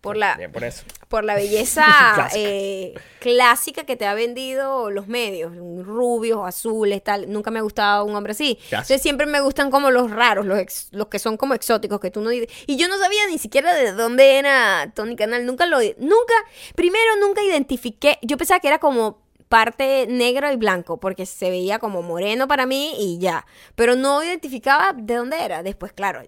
[0.00, 0.84] por la por eso.
[1.08, 1.84] por la belleza
[2.14, 2.30] Clásica.
[2.40, 5.52] eh, clásica que te ha vendido los medios,
[5.84, 7.30] rubios, azules, tal.
[7.32, 8.58] Nunca me ha gustado un hombre así.
[8.64, 12.10] Entonces siempre me gustan como los raros, los, ex- los que son como exóticos, que
[12.10, 12.30] tú no...
[12.32, 12.46] Y
[12.76, 15.44] yo no sabía ni siquiera de dónde era Tony Canal.
[15.46, 15.78] Nunca lo...
[15.98, 16.34] Nunca...
[16.74, 18.18] Primero nunca identifiqué...
[18.22, 22.66] Yo pensaba que era como parte negro y blanco, porque se veía como moreno para
[22.66, 23.46] mí y ya.
[23.74, 25.62] Pero no identificaba de dónde era.
[25.62, 26.22] Después, claro,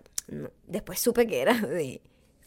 [0.66, 2.00] después supe que era de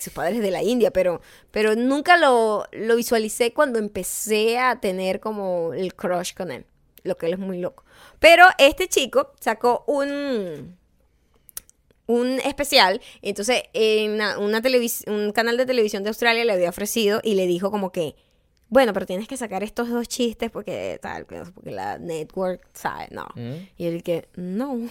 [0.03, 1.21] sus padres de la India, pero,
[1.51, 6.65] pero nunca lo, lo visualicé cuando empecé a tener como el crush con él,
[7.03, 7.83] lo que él es muy loco.
[8.19, 10.77] Pero este chico sacó un
[12.05, 14.61] un especial, entonces en una, una
[15.07, 18.15] un canal de televisión de Australia le había ofrecido y le dijo como que
[18.73, 23.27] bueno, pero tienes que sacar estos dos chistes porque tal, porque la network sabe, no.
[23.35, 23.67] Mm.
[23.77, 24.89] Y él que, no,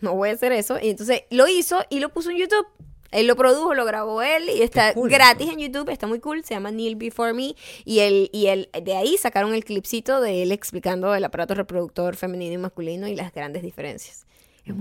[0.00, 0.78] no voy a hacer eso.
[0.80, 2.64] Y entonces lo hizo y lo puso en YouTube.
[3.10, 6.44] Él lo produjo, lo grabó él y está cool gratis en YouTube, está muy cool,
[6.44, 7.54] se llama Neil Before Me
[7.84, 12.16] y él, y él, de ahí sacaron el clipcito de él explicando el aparato reproductor
[12.16, 14.26] femenino y masculino y las grandes diferencias.
[14.64, 14.74] Es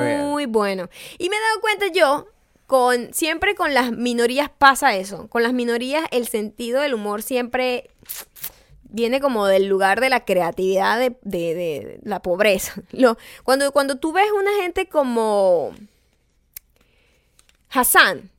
[0.00, 0.18] ver.
[0.20, 0.88] muy bueno.
[1.18, 2.26] Y me he dado cuenta yo,
[2.66, 7.90] con, siempre con las minorías pasa eso, con las minorías el sentido del humor siempre
[8.92, 12.74] viene como del lugar de la creatividad de, de- de la pobreza.
[12.92, 15.72] Lo, cuando, cuando tú ves una gente como
[17.72, 18.30] Hassan,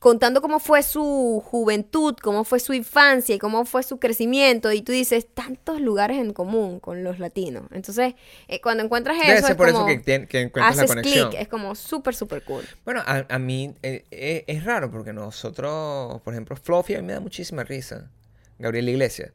[0.00, 4.82] contando cómo fue su juventud, cómo fue su infancia y cómo fue su crecimiento, y
[4.82, 7.64] tú dices, tantos lugares en común con los latinos.
[7.72, 8.14] Entonces,
[8.48, 10.82] eh, cuando encuentras Debe eso, ser es por como, eso que, tien- que encuentras la
[10.82, 11.28] haces conexión.
[11.30, 12.64] clic, es como súper, súper cool.
[12.84, 17.06] Bueno, a, a mí eh, eh, es raro porque nosotros, por ejemplo, Fluffy a mí
[17.06, 18.10] me da muchísima risa.
[18.56, 19.32] Gabriel Iglesias,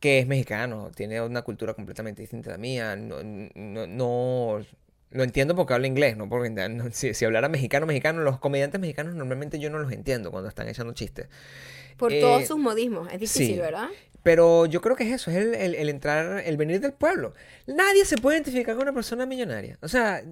[0.00, 2.96] que es mexicano, tiene una cultura completamente distinta a la mía.
[2.96, 4.64] No, no, no-
[5.14, 8.80] lo entiendo porque habla inglés, no porque no- si, si hablara mexicano, mexicano, los comediantes
[8.80, 11.28] mexicanos normalmente yo no los entiendo cuando están echando chistes.
[11.96, 13.06] Por Eh, todos sus modismos.
[13.12, 13.58] Es difícil, sí.
[13.60, 13.88] ¿verdad?
[14.22, 17.32] Pero yo creo que es eso, es el, el- el entrar, el venir del pueblo.
[17.66, 19.78] Nadie se puede identificar con una persona millonaria.
[19.82, 20.22] O sea,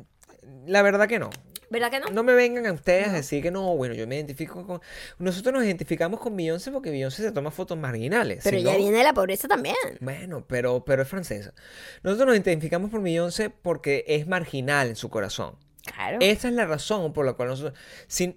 [0.66, 1.30] la verdad que no.
[1.73, 2.07] ¿Verdad que no?
[2.11, 4.81] No me vengan a ustedes a decir que no, bueno, yo me identifico con...
[5.19, 8.40] Nosotros nos identificamos con Beyoncé porque Beyoncé se toma fotos marginales.
[8.44, 9.74] Pero si ella no- viene de la pobreza también.
[10.01, 11.55] Bueno, pero, pero es francesa.
[12.03, 15.57] Nosotros nos identificamos por Beyoncé porque es marginal en su corazón.
[15.85, 16.19] Claro.
[16.20, 17.78] Esa es la razón por la cual nosotros...
[18.07, 18.36] Sin...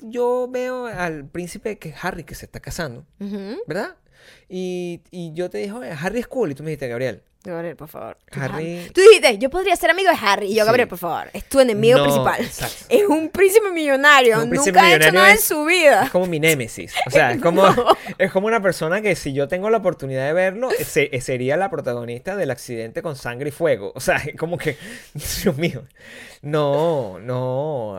[0.00, 3.06] Yo veo al príncipe que es Harry que se está casando.
[3.66, 3.96] ¿verdad?
[4.48, 6.50] Y, y yo te dije, Harry es cool.
[6.50, 8.16] Y tú me dijiste, Gabriel, Gabriel, por favor.
[8.30, 10.46] Harry- Tú dijiste, yo podría ser amigo de Harry.
[10.46, 10.66] Y yo, Sí.
[10.66, 11.28] Gabriel, por favor.
[11.32, 12.40] Es tu enemigo No, principal.
[12.40, 12.84] exacto.
[12.88, 14.40] Es un príncipe millonario.
[14.40, 16.04] Un príncipe Nunca ha hecho millonario nada en su vida.
[16.04, 16.94] Es como mi némesis.
[17.06, 17.86] O sea, es como, No.
[18.16, 21.68] es como una persona que si yo tengo la oportunidad de verlo, se- sería la
[21.68, 23.92] protagonista del accidente con sangre y fuego.
[23.96, 24.76] O sea, es como que,
[25.42, 25.82] Dios mío.
[26.42, 27.98] No, no,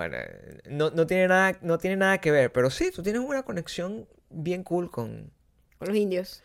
[0.69, 2.51] no, no tiene nada, no tiene nada que ver.
[2.53, 5.31] Pero sí, tú tienes una conexión bien cool con...
[5.79, 6.41] Con los indios.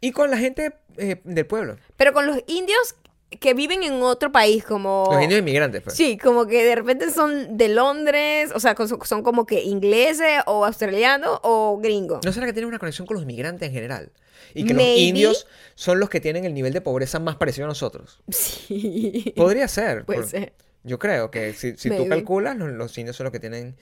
[0.00, 1.76] Y con la gente eh, del pueblo.
[1.96, 2.94] Pero con los indios
[3.40, 5.08] que viven en otro país, como...
[5.12, 5.94] Los indios inmigrantes, pues.
[5.96, 10.64] Sí, como que de repente son de Londres, o sea, son como que ingleses o
[10.64, 12.24] australianos o gringos.
[12.24, 14.12] ¿No será que tienen una conexión con los migrantes en general?
[14.54, 17.68] Y que los indios son los que tienen el nivel de pobreza más parecido a
[17.68, 18.22] nosotros.
[18.30, 19.34] Sí.
[19.36, 20.06] Podría ser.
[20.06, 20.54] Puede por- ser.
[20.84, 23.76] Yo creo que si, si tú calculas, los, los indios son los que tienen...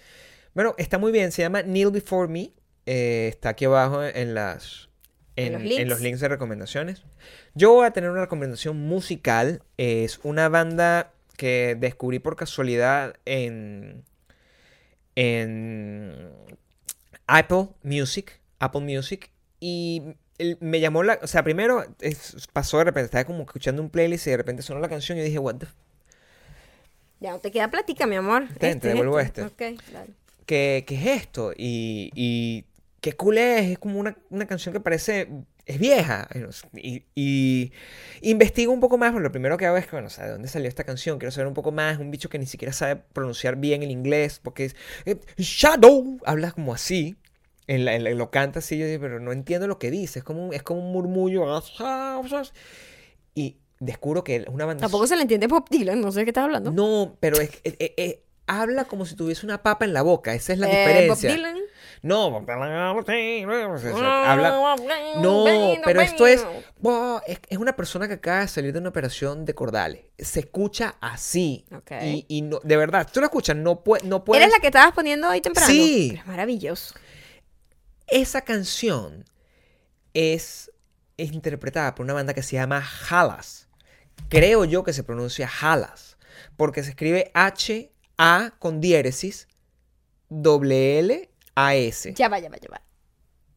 [0.55, 1.31] Bueno, está muy bien.
[1.31, 2.51] Se llama Kneel Before Me.
[2.87, 4.89] eh, está aquí abajo en las...
[5.37, 5.89] En los en links.
[5.89, 7.03] los links de recomendaciones.
[7.55, 9.63] Yo voy a tener una recomendación musical.
[9.77, 14.05] Es una banda que descubrí por casualidad en...
[15.15, 16.31] En...
[17.27, 18.41] Apple Music.
[18.59, 19.31] Apple Music.
[19.61, 20.03] Y
[20.61, 21.19] me llamó la...
[21.23, 23.07] O sea, primero es- pasó de repente.
[23.07, 25.67] Estaba como escuchando un playlist y de repente sonó la canción y dije, what the
[27.21, 28.49] Ya no te queda plática, mi amor.
[28.59, 29.43] Ten, te devuelvo este.
[29.43, 29.59] Ok,
[29.93, 30.11] dale.
[30.47, 31.53] ¿qué, qué es esto?
[31.57, 32.65] Y, y
[33.11, 35.29] qué cool es, es como una, una canción que parece,
[35.65, 36.29] es vieja.
[36.75, 37.73] Y, y
[38.23, 40.49] investigo un poco más, lo primero que hago es que, bueno, o sea, ¿de dónde
[40.49, 41.19] salió esta canción?
[41.21, 44.41] Quiero saber un poco más, un bicho que ni siquiera sabe pronunciar bien el inglés,
[44.43, 47.15] porque es eh, Shadow, habla como así.
[47.69, 50.19] En la- en la- lo canta así, yo digo, pero no entiendo lo que dice,
[50.21, 51.45] es como un, es como un murmullo.
[53.35, 56.25] Y descubro que es una banda Tampoco se le entiende Pop Dylan, no sé de
[56.27, 56.71] qué estás hablando.
[56.73, 57.61] no, pero es-
[58.49, 60.33] habla como si tuviese una papa en la boca.
[60.35, 61.31] Esa es la Eh, diferencia.
[61.31, 61.57] Bob Dylan.
[62.03, 62.31] No,
[64.31, 64.51] habla.
[65.23, 65.45] No,
[65.85, 66.45] pero esto es,
[67.27, 67.59] es.
[67.59, 70.05] una persona que acaba de salir de una operación de cordales.
[70.19, 71.65] Se escucha así.
[72.05, 74.43] Y, y no, de verdad, tú lo escuchas, no, pue- no puedes.
[74.43, 75.67] ¿Eres la que estabas poniendo hoy temprano?
[75.69, 76.09] Sí.
[76.11, 76.95] Pero Es maravilloso.
[78.09, 79.25] Esa canción
[80.15, 80.71] es,
[81.17, 83.69] es interpretada por una banda que se llama Halas.
[84.29, 86.17] Creo yo que se pronuncia Halas.
[86.57, 89.49] Porque se escribe H-A con diéresis,
[90.29, 92.15] doble L, A-S.
[92.15, 92.81] Ya va, ya va, ya va.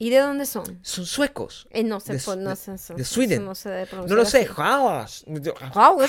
[0.01, 0.79] ¿Y de dónde son?
[0.81, 1.67] Son suecos.
[1.71, 2.71] Eh, no sé, De- pues, no de- sé.
[2.71, 3.43] de eso Sweden.
[3.43, 4.47] No sé de No lo sé.
[4.55, 5.25] Halas.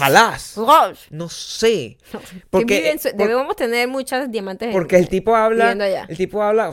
[0.01, 0.57] Halas.
[1.11, 1.99] No sé.
[2.13, 6.07] No, Porque- en por- debemos tener muchas diamantes en- Porque el tipo habla, allá.
[6.09, 6.73] el tipo habla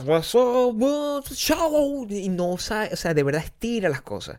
[2.08, 4.38] y no sabe, o sea, de verdad estira las cosas.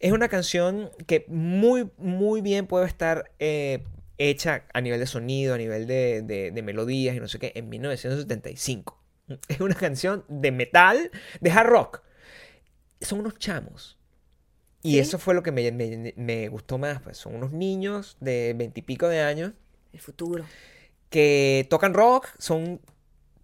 [0.00, 3.84] Es una canción que muy, muy bien puede estar eh,
[4.18, 7.52] hecha a nivel de sonido, a nivel de, de- de melodías y no sé qué,
[7.54, 8.98] en 1975.
[9.48, 12.02] Es una canción de metal, de hard rock.
[13.00, 13.98] Son unos chamos.
[14.82, 14.98] Y Sí.
[15.00, 19.08] eso fue lo que me, me- me gustó más, pues son unos niños de veintipico
[19.08, 19.52] de años
[19.92, 20.44] El futuro.
[21.10, 22.80] que tocan rock, son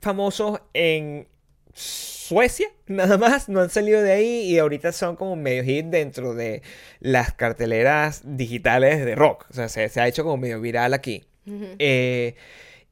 [0.00, 1.26] famosos en
[1.74, 6.34] Suecia, nada más, no han salido de ahí y ahorita son como medio hit dentro
[6.34, 6.62] de
[7.00, 9.46] las carteleras digitales de rock.
[9.50, 11.24] O sea, se, se ha hecho como medio viral aquí.
[11.46, 12.36] Eh,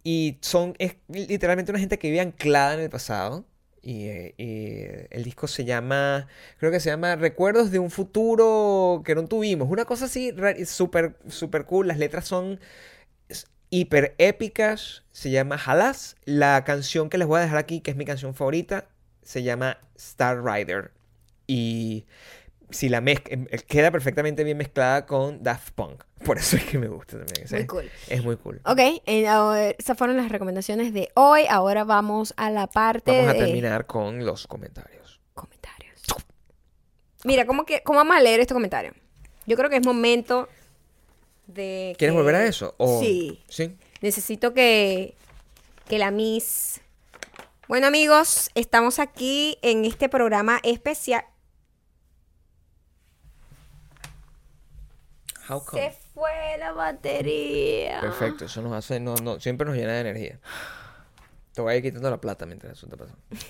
[0.03, 3.45] y son, es literalmente una gente que vive anclada en el pasado.
[3.83, 6.29] Y, eh, y el disco se llama,
[6.59, 9.71] creo que se llama Recuerdos de un futuro que no tuvimos.
[9.71, 10.35] Una cosa así,
[10.67, 11.89] súper, súper cool.
[11.89, 12.61] Las letras son
[13.71, 15.05] hiper épicas.
[15.13, 16.17] Se llama Halas.
[16.25, 18.87] La canción que les voy a dejar aquí, que es mi canción favorita,
[19.23, 20.93] se llama Star Rider.
[21.47, 22.07] Y
[22.71, 23.37] si la mezcla,
[23.67, 26.05] queda perfectamente bien mezclada con Daft Punk.
[26.25, 27.47] Por eso es que me gusta también.
[27.51, 27.91] Muy cool.
[28.09, 28.61] Es muy cool.
[28.65, 31.43] Ok, eh, esas fueron las recomendaciones de hoy.
[31.49, 35.21] Ahora vamos a la parte Vamos a de terminar con los comentarios.
[35.35, 36.03] comentarios.
[37.25, 38.93] Mira, ¿cómo, que, ¿cómo vamos a leer este comentario?
[39.47, 40.49] Yo creo que es momento
[41.47, 41.95] de...
[41.99, 42.75] ¿Quieres que- volver a eso?
[42.79, 43.43] O- Sí.
[43.49, 43.77] Sí.
[44.01, 45.15] Necesito que,
[45.89, 46.81] que la Miss...
[47.69, 51.25] Bueno amigos, estamos aquí en este programa especial.
[55.51, 55.83] How come?
[55.83, 58.01] Se fue la batería.
[58.01, 60.41] Perfecto, eso nos hace, no, no, siempre nos llena de energía.
[61.53, 63.15] Te voy a ir quitando la plata mientras eso te pasa.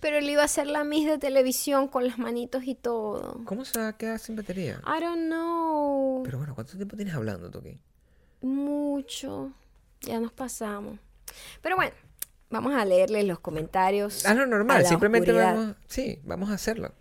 [0.00, 3.40] Pero él iba a ser la Miss de televisión con las manitos y todo.
[3.46, 4.82] ¿Cómo se va a quedar sin batería?
[4.86, 6.22] I don't know.
[6.24, 7.80] Pero bueno, ¿cuánto tiempo tienes hablando tú aquí?
[8.42, 9.52] Mucho.
[10.02, 10.98] Ya nos pasamos.
[11.62, 11.94] Pero bueno,
[12.50, 14.26] vamos a leerles los comentarios.
[14.26, 15.54] Ah, no, normal, simplemente oscuridad.
[15.54, 16.92] vamos, sí, vamos a hacerlo.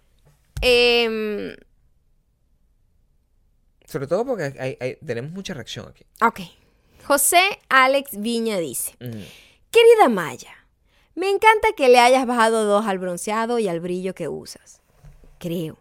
[0.62, 1.58] Em,
[3.94, 6.04] Sobre todo porque hay- hay- tenemos mucha reacción aquí.
[6.22, 6.40] ok.
[7.06, 8.96] José Alex Viña dice.
[9.00, 10.52] Querida Maya,
[11.16, 14.82] me encanta que le hayas bajado dos al bronceado y al brillo que usas.
[15.38, 15.78] Creo,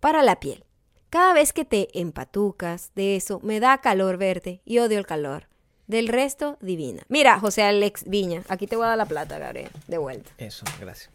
[0.00, 0.64] para la piel.
[1.08, 5.46] Cada vez que te empatucas de eso, me da calor verte y odio el calor.
[5.86, 7.02] Del resto, divina.
[7.08, 10.30] Mira, José Alex Viña, aquí te voy a dar la plata, Gabriel, de vuelta.
[10.38, 11.10] Eso, gracias.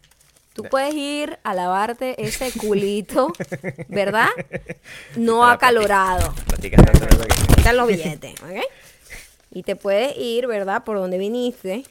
[0.58, 3.32] Tú puedes ir a lavarte ese culito,
[3.90, 4.30] ¿verdad?
[5.16, 6.34] No acalorado.
[7.58, 8.64] Están los billetes, ¿ok?
[9.52, 10.84] Y te puedes ir, ¿verdad?
[10.84, 11.84] Por donde viniste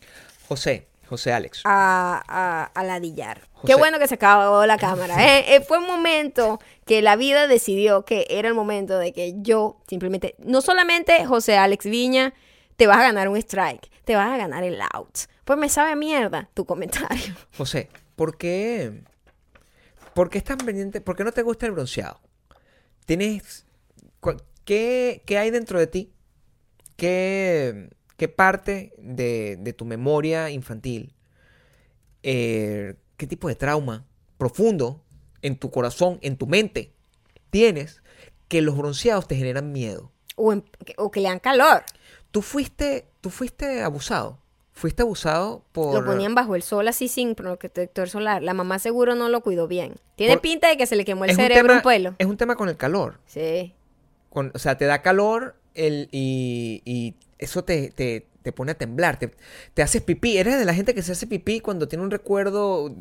[0.48, 1.60] José, José Alex.
[1.64, 3.42] a, a, a ladillar.
[3.52, 3.66] José.
[3.68, 5.14] Qué bueno que se acabó la cámara.
[5.24, 5.54] ¿eh?
[5.54, 9.76] Eh, fue un momento que la vida decidió que era el momento de que yo
[9.88, 12.34] simplemente, no solamente José Alex Viña,
[12.76, 15.18] te vas a ganar un strike, te vas a ganar el out.
[15.44, 17.34] Pues me sabe a mierda tu comentario.
[17.56, 19.04] José, ¿por qué,
[20.14, 21.00] ¿por qué estás pendiente?
[21.00, 22.20] ¿Por qué no te gusta el bronceado?
[23.06, 23.66] ¿Tienes,
[24.64, 26.12] qué, qué hay dentro de ti?
[26.96, 31.14] ¿Qué, qué parte de, de tu memoria infantil?
[32.22, 34.04] eh, ¿Qué tipo de trauma
[34.38, 35.02] profundo
[35.42, 36.92] en tu corazón, en tu mente
[37.50, 38.02] tienes
[38.48, 40.12] que los bronceados te generan miedo?
[40.36, 40.64] O, en-
[40.98, 41.84] o que le dan calor.
[42.30, 44.38] Tú fuiste, tú fuiste abusado.
[44.78, 45.94] Fuiste abusado por...
[45.94, 48.42] Lo ponían bajo el sol así sin protector solar.
[48.42, 49.94] La mamá seguro no lo cuidó bien.
[50.16, 52.14] Tiene Por- pinta de que se le quemó el Es un cerebro tema- un pelo.
[52.18, 53.18] Es un tema con el calor.
[53.24, 53.74] Sí.
[54.28, 58.74] Con- o sea, te da calor el, y, y eso te, te- te pone a
[58.74, 59.18] temblar.
[59.18, 59.30] Te,
[59.72, 60.36] te haces pipí.
[60.36, 62.94] Eres de la gente que se hace pipí cuando tiene un recuerdo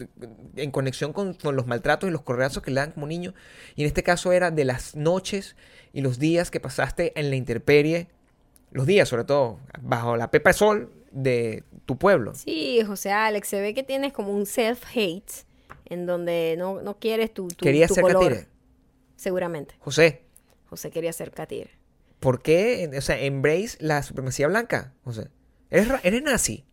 [0.55, 3.33] en conexión con, con los maltratos y los correazos que le dan como niño.
[3.75, 5.57] Y en este caso era de las noches
[5.91, 8.07] y los días que pasaste en la intemperie.
[8.71, 12.35] Los días, sobre todo, bajo la pepa de sol de tu pueblo.
[12.35, 15.45] Sí, José Alex, se ve que tienes como un self-hate
[15.85, 18.23] en donde no, no quieres tu, tu, Querías tu ser color.
[18.23, 18.47] catire.
[19.15, 19.75] Seguramente.
[19.79, 20.23] José,
[20.69, 21.71] José quería ser catire.
[22.19, 22.89] ¿por qué?
[22.97, 25.29] O sea, embrace la supremacía blanca, José.
[25.69, 26.65] Eres, eres nazi.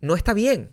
[0.00, 0.70] No está bien.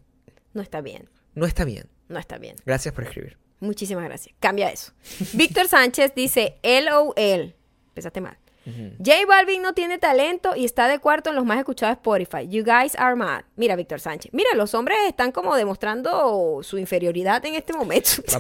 [0.53, 1.09] No está bien.
[1.35, 1.89] No está bien.
[2.07, 2.55] No está bien.
[2.65, 3.37] Gracias por escribir.
[3.59, 4.33] Muchísimas gracias.
[4.39, 4.93] Cambia eso.
[5.33, 7.55] Víctor Sánchez dice LOL.
[7.89, 8.37] Empezaste mal.
[8.97, 12.47] J Balvin no tiene talento y está de cuarto en los más escuchados de Spotify.
[12.47, 13.43] You guys are mad.
[13.55, 14.33] Mira, Víctor Sánchez.
[14.33, 18.09] Mira, los hombres están como demostrando su inferioridad en este momento.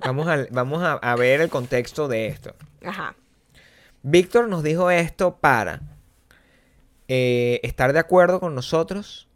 [0.00, 2.54] Vamos, vamos, a, vamos a, a ver el contexto de esto.
[2.84, 3.14] Ajá.
[4.02, 5.82] Víctor nos dijo esto para
[7.08, 9.28] eh, estar de acuerdo con nosotros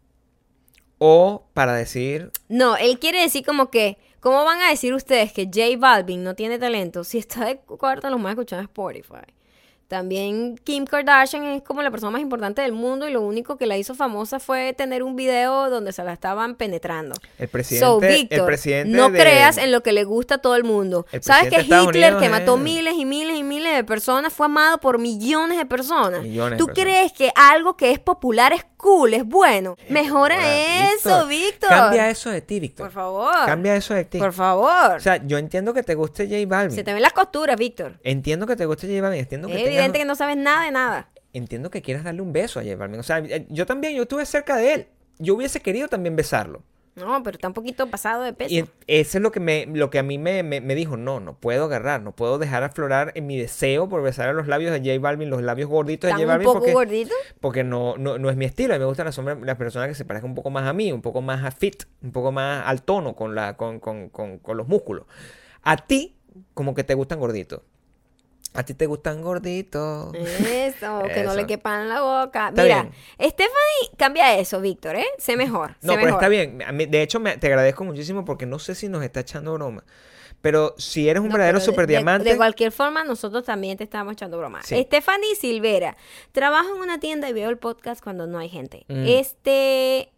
[0.99, 5.45] o para decir, No, él quiere decir como que, ¿cómo van a decir ustedes que
[5.45, 9.27] J Balvin no tiene talento si está de cuarto en los más escuchados Spotify?
[9.87, 13.67] También Kim Kardashian es como la persona más importante del mundo y lo único que
[13.67, 17.15] la hizo famosa fue tener un video donde se la estaban penetrando.
[17.37, 18.01] el presidente, So,
[18.41, 21.05] el presidente no de- creas en lo que le gusta a todo el mundo.
[21.11, 21.81] El ¿Sabes que Hitler,
[22.13, 25.57] Unidos que mató es- miles y miles y miles de personas, fue amado por millones
[25.57, 26.23] de personas?
[26.23, 26.93] Millones de ¿Tú personas.
[26.95, 29.75] crees que algo que es popular es cool, es bueno?
[29.89, 31.69] Mejora Ahora, eso, Víctor.
[31.69, 32.87] Cambia eso de ti, Víctor.
[32.87, 33.33] Por favor.
[33.45, 34.17] Cambia eso de ti.
[34.19, 34.95] Por favor.
[34.97, 36.75] O sea, yo entiendo que te guste J Balvin.
[36.75, 37.99] Se te ven las costuras, Víctor.
[38.03, 39.19] Entiendo que te guste J Balvin.
[39.21, 41.09] Entiendo que tengas- evidente que no sabes nada de nada.
[41.33, 42.99] entiendo que quieras darle un beso a J Balvin.
[42.99, 44.87] O sea, eh, yo también, yo estuve cerca de él.
[45.19, 46.61] yo hubiese querido también besarlo.
[46.95, 48.53] No, pero está un poquito pasado de peso.
[48.53, 51.19] Y eso es lo que, me, lo que a mí me, me- me dijo, no,
[51.19, 54.71] no puedo agarrar, no puedo dejar aflorar en mi deseo por besar a los labios
[54.71, 57.17] de J Balvin, los labios gorditos de J un Balvin, poco porque, gorditos.
[57.39, 58.75] porque no, no, no es mi estilo.
[58.75, 60.91] A mí me gustan las, las personas que se parezcan un poco más a mí,
[60.91, 64.37] un poco más a fit, un poco más al tono con, la, con, con, con,
[64.37, 65.07] con los músculos.
[65.63, 66.15] A ti,
[66.53, 67.61] como que te gustan gorditos.
[68.55, 70.13] A ti te gustan gorditos.
[70.13, 72.49] Eso, que no le quepan en la boca.
[72.49, 72.93] Está Mira, bien.
[73.31, 75.05] Stephanie, cambia eso, Víctor, ¿eh?
[75.17, 75.71] Sé mejor.
[75.81, 76.19] No, sé pero mejor.
[76.21, 76.61] está bien.
[76.73, 79.83] Mí- de hecho, me- te agradezco muchísimo porque no sé si nos está echando broma.
[80.41, 82.29] Pero si eres un No, verdadero super de- diamante.
[82.29, 84.61] De, cualquier forma, nosotros también te estamos echando broma.
[84.63, 84.75] Sí.
[84.83, 85.95] Stephanie Silvera.
[86.33, 88.85] Trabajo en una tienda y veo el podcast cuando no hay gente.
[88.89, 89.05] Mm.
[89.07, 90.11] Este,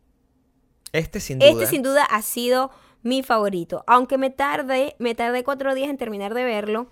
[0.93, 1.49] Este sin duda.
[1.51, 2.71] este sin duda ha sido
[3.03, 3.83] mi favorito.
[3.87, 6.87] Aunque me tardé, me tardé cuatro días en terminar de verlo.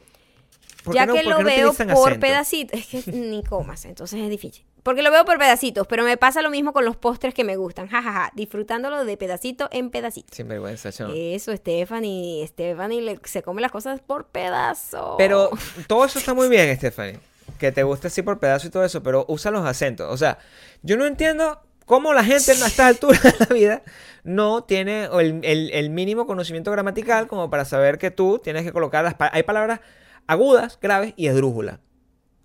[0.83, 2.79] ¿Por qué Ya no- que lo no veo por pedacitos.
[2.79, 4.65] Es que ni comas, entonces es difícil.
[4.83, 7.55] Porque lo veo por pedacitos, pero me pasa lo mismo con los postres que me
[7.55, 7.87] gustan.
[7.87, 10.27] Jajaja, disfrutándolo de pedacito en pedacito.
[10.35, 11.13] Sin vergüenza, chamo.
[11.15, 12.45] Eso, Stephanie.
[12.47, 15.15] Stephanie le- se come las cosas por pedazo.
[15.17, 15.49] Pero
[15.87, 17.19] todo eso está muy bien, Stephanie.
[17.59, 20.11] Que te guste así por pedazo y todo eso, pero usa los acentos.
[20.11, 20.37] O sea,
[20.81, 23.83] yo no entiendo cómo la gente a estas alturas de la vida
[24.23, 28.73] no tiene el, el- el mínimo conocimiento gramatical como para saber que tú tienes que
[28.73, 29.13] colocar las...
[29.13, 29.79] pa- Hay palabras
[30.27, 31.79] agudas, graves y esdrújulas.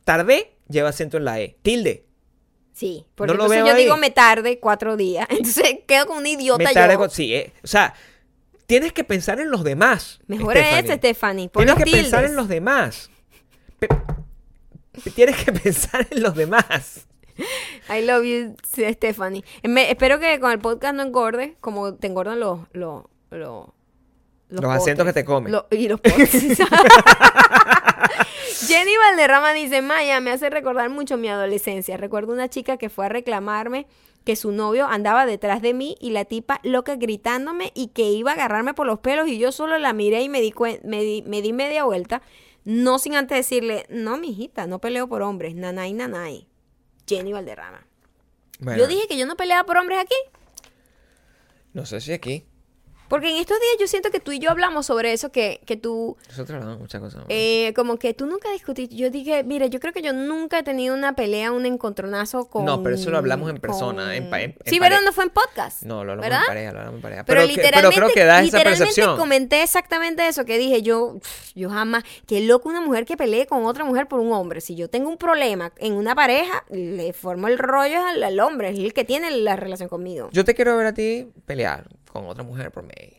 [0.04, 1.56] Tardé lleva acento en la E.
[1.62, 2.04] Tilde.
[2.72, 3.82] Sí, porque No entonces yo ahí.
[3.82, 5.26] digo me tarde cuatro días.
[5.30, 6.98] Entonces quedo como un idiota Me tarde yo.
[7.00, 7.92] con- Sí, eh, o sea,
[8.66, 10.20] tienes que pensar en los demás.
[10.28, 10.90] Mejor Stephanie.
[10.92, 11.48] es Stephanie.
[11.48, 13.10] Tienes que pensar en los demás.
[13.80, 13.88] Pe-
[15.14, 17.06] Tienes que pensar en los demás.
[17.88, 18.56] I love you,
[18.92, 19.44] Stephanie.
[19.64, 22.60] Me- espero que con el podcast no engorde, como te engordan los...
[22.72, 23.66] los, los
[24.50, 25.52] Los acentos que te comen.
[25.52, 26.32] Lo- y los postres.
[28.66, 31.96] Jenny Valderrama dice, Maya, me hace recordar mucho mi adolescencia.
[31.96, 33.86] Recuerdo una chica que fue a reclamarme
[34.24, 38.32] que su novio andaba detrás de mí y la tipa loca gritándome y que iba
[38.32, 40.52] a agarrarme por los pelos y yo solo la miré y me di,
[40.84, 42.20] me di, me di media vuelta,
[42.64, 46.46] no sin antes decirle, no, mijita, no peleo por hombres, nanay, nanay.
[47.06, 47.86] Jenny Valderrama.
[48.60, 50.16] Bueno, Yo dije que yo no peleaba por hombres aquí.
[51.72, 52.44] No sé si aquí.
[53.08, 55.76] Porque en estos días yo siento que tú y yo hablamos sobre eso, que, que
[55.76, 57.24] tú, Nosotros hablamos muchas cosas.
[57.28, 58.94] eh, como que tú nunca discutiste.
[58.94, 62.64] Yo dije, mira, yo creo que yo nunca he tenido una pelea, un encontronazo con.
[62.64, 65.00] No, pero eso lo hablamos en persona, en pa- en- en sí, ¿verdad?
[65.04, 65.82] No fue en podcast.
[65.82, 66.40] no, lo hablamos ¿verdad?
[66.42, 67.24] en pareja, lo hablamos en pareja.
[67.24, 69.16] Pero, que- literalmente, pero creo que da esa literalmente percepción.
[69.18, 71.16] comenté exactamente eso que dije yo,
[71.54, 74.60] yo jamás, qué loco una mujer que pelee con otra mujer por un hombre.
[74.60, 78.70] Si yo tengo un problema en una pareja, le formo el rollo al, al hombre,
[78.70, 80.28] es el que tiene la relación conmigo.
[80.32, 83.18] Yo te quiero ver a ti pelear con otra mujer por medio.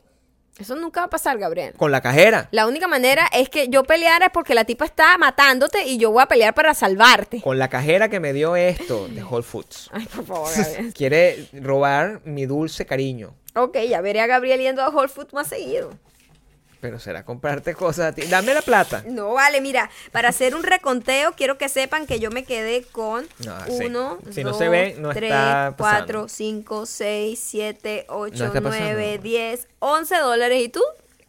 [0.57, 1.73] Eso nunca va a pasar, Gabriel.
[1.77, 2.49] Con la cajera.
[2.51, 6.11] La única manera es que yo peleara es porque la tipa está matándote y yo
[6.11, 7.41] voy a pelear para salvarte.
[7.41, 9.89] Con la cajera que me dio esto de Whole Foods.
[9.93, 10.93] Ay, por favor, Gabriel.
[10.93, 13.35] Quiere robar mi dulce cariño.
[13.55, 15.91] ok, ya veré a Gabriel yendo a Whole Foods más seguido.
[16.81, 18.21] Pero será comprarte cosas a ti.
[18.27, 19.03] Dame la plata.
[19.05, 23.27] No, vale, mira, para hacer un reconteo quiero que sepan que yo me quedé con
[23.45, 23.85] No, sí.
[23.85, 25.77] uno, Si no dos, se ve, no tres, está pasando.
[25.77, 28.85] cuatro, cinco, seis, siete, No ocho, está pasando.
[28.85, 30.61] nueve, diez, once dólares.
[30.63, 30.81] ¿Y tú?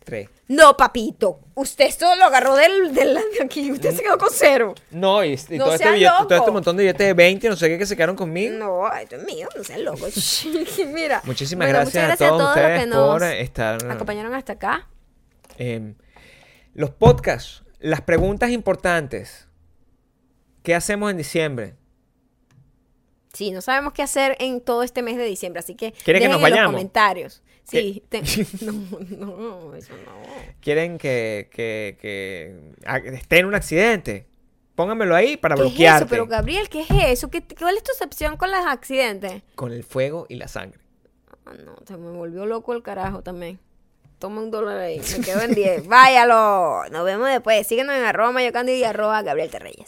[0.05, 0.29] Tres.
[0.49, 1.39] No, papito.
[1.55, 3.71] Usted esto lo agarró del, del de aquí.
[3.71, 4.75] Usted se quedó con cero.
[4.91, 7.57] No, y, y No todo, este billete- todo este montón de billetes de 20, no
[7.57, 8.57] sé qué, que se quedaron conmigo.
[8.57, 10.07] No, esto es mío, no seas loco.
[10.93, 11.21] Mira.
[11.25, 13.91] Muchísimas Bueno, gracias, muchas a todos los ustedes que nos por estar.
[13.93, 14.89] acompañaron hasta acá.
[15.61, 15.95] Eh,
[16.75, 19.47] los podcasts, las preguntas importantes.
[20.63, 21.75] ¿Qué hacemos en diciembre?
[23.33, 26.29] Sí, no sabemos qué hacer en todo este mes de diciembre, así que ¿Quiere que
[26.29, 26.73] nos en vayamos?
[26.73, 27.43] los comentarios.
[27.65, 28.23] Sí, te-
[28.63, 30.13] no, no, eso no.
[30.61, 34.27] ¿Quieren que, que, que esté en un accidente?
[34.75, 36.07] Pónganmelo ahí para ¿Qué es eso?
[36.09, 37.31] Pero Gabriel, ¿qué es eso?
[37.31, 39.43] ¿Qué, ¿Cuál es tu excepción con los accidentes?
[39.55, 40.81] Con el fuego y la sangre.
[41.45, 43.61] Ah, no, se me volvió loco el carajo también.
[44.21, 45.89] Toma un dólar ahí, me quedo en 10.
[45.89, 46.83] Váyalo.
[46.91, 47.67] Nos vemos después.
[47.67, 49.87] Síguenos en arroba mayocando y arroba Gabriel Terreyes.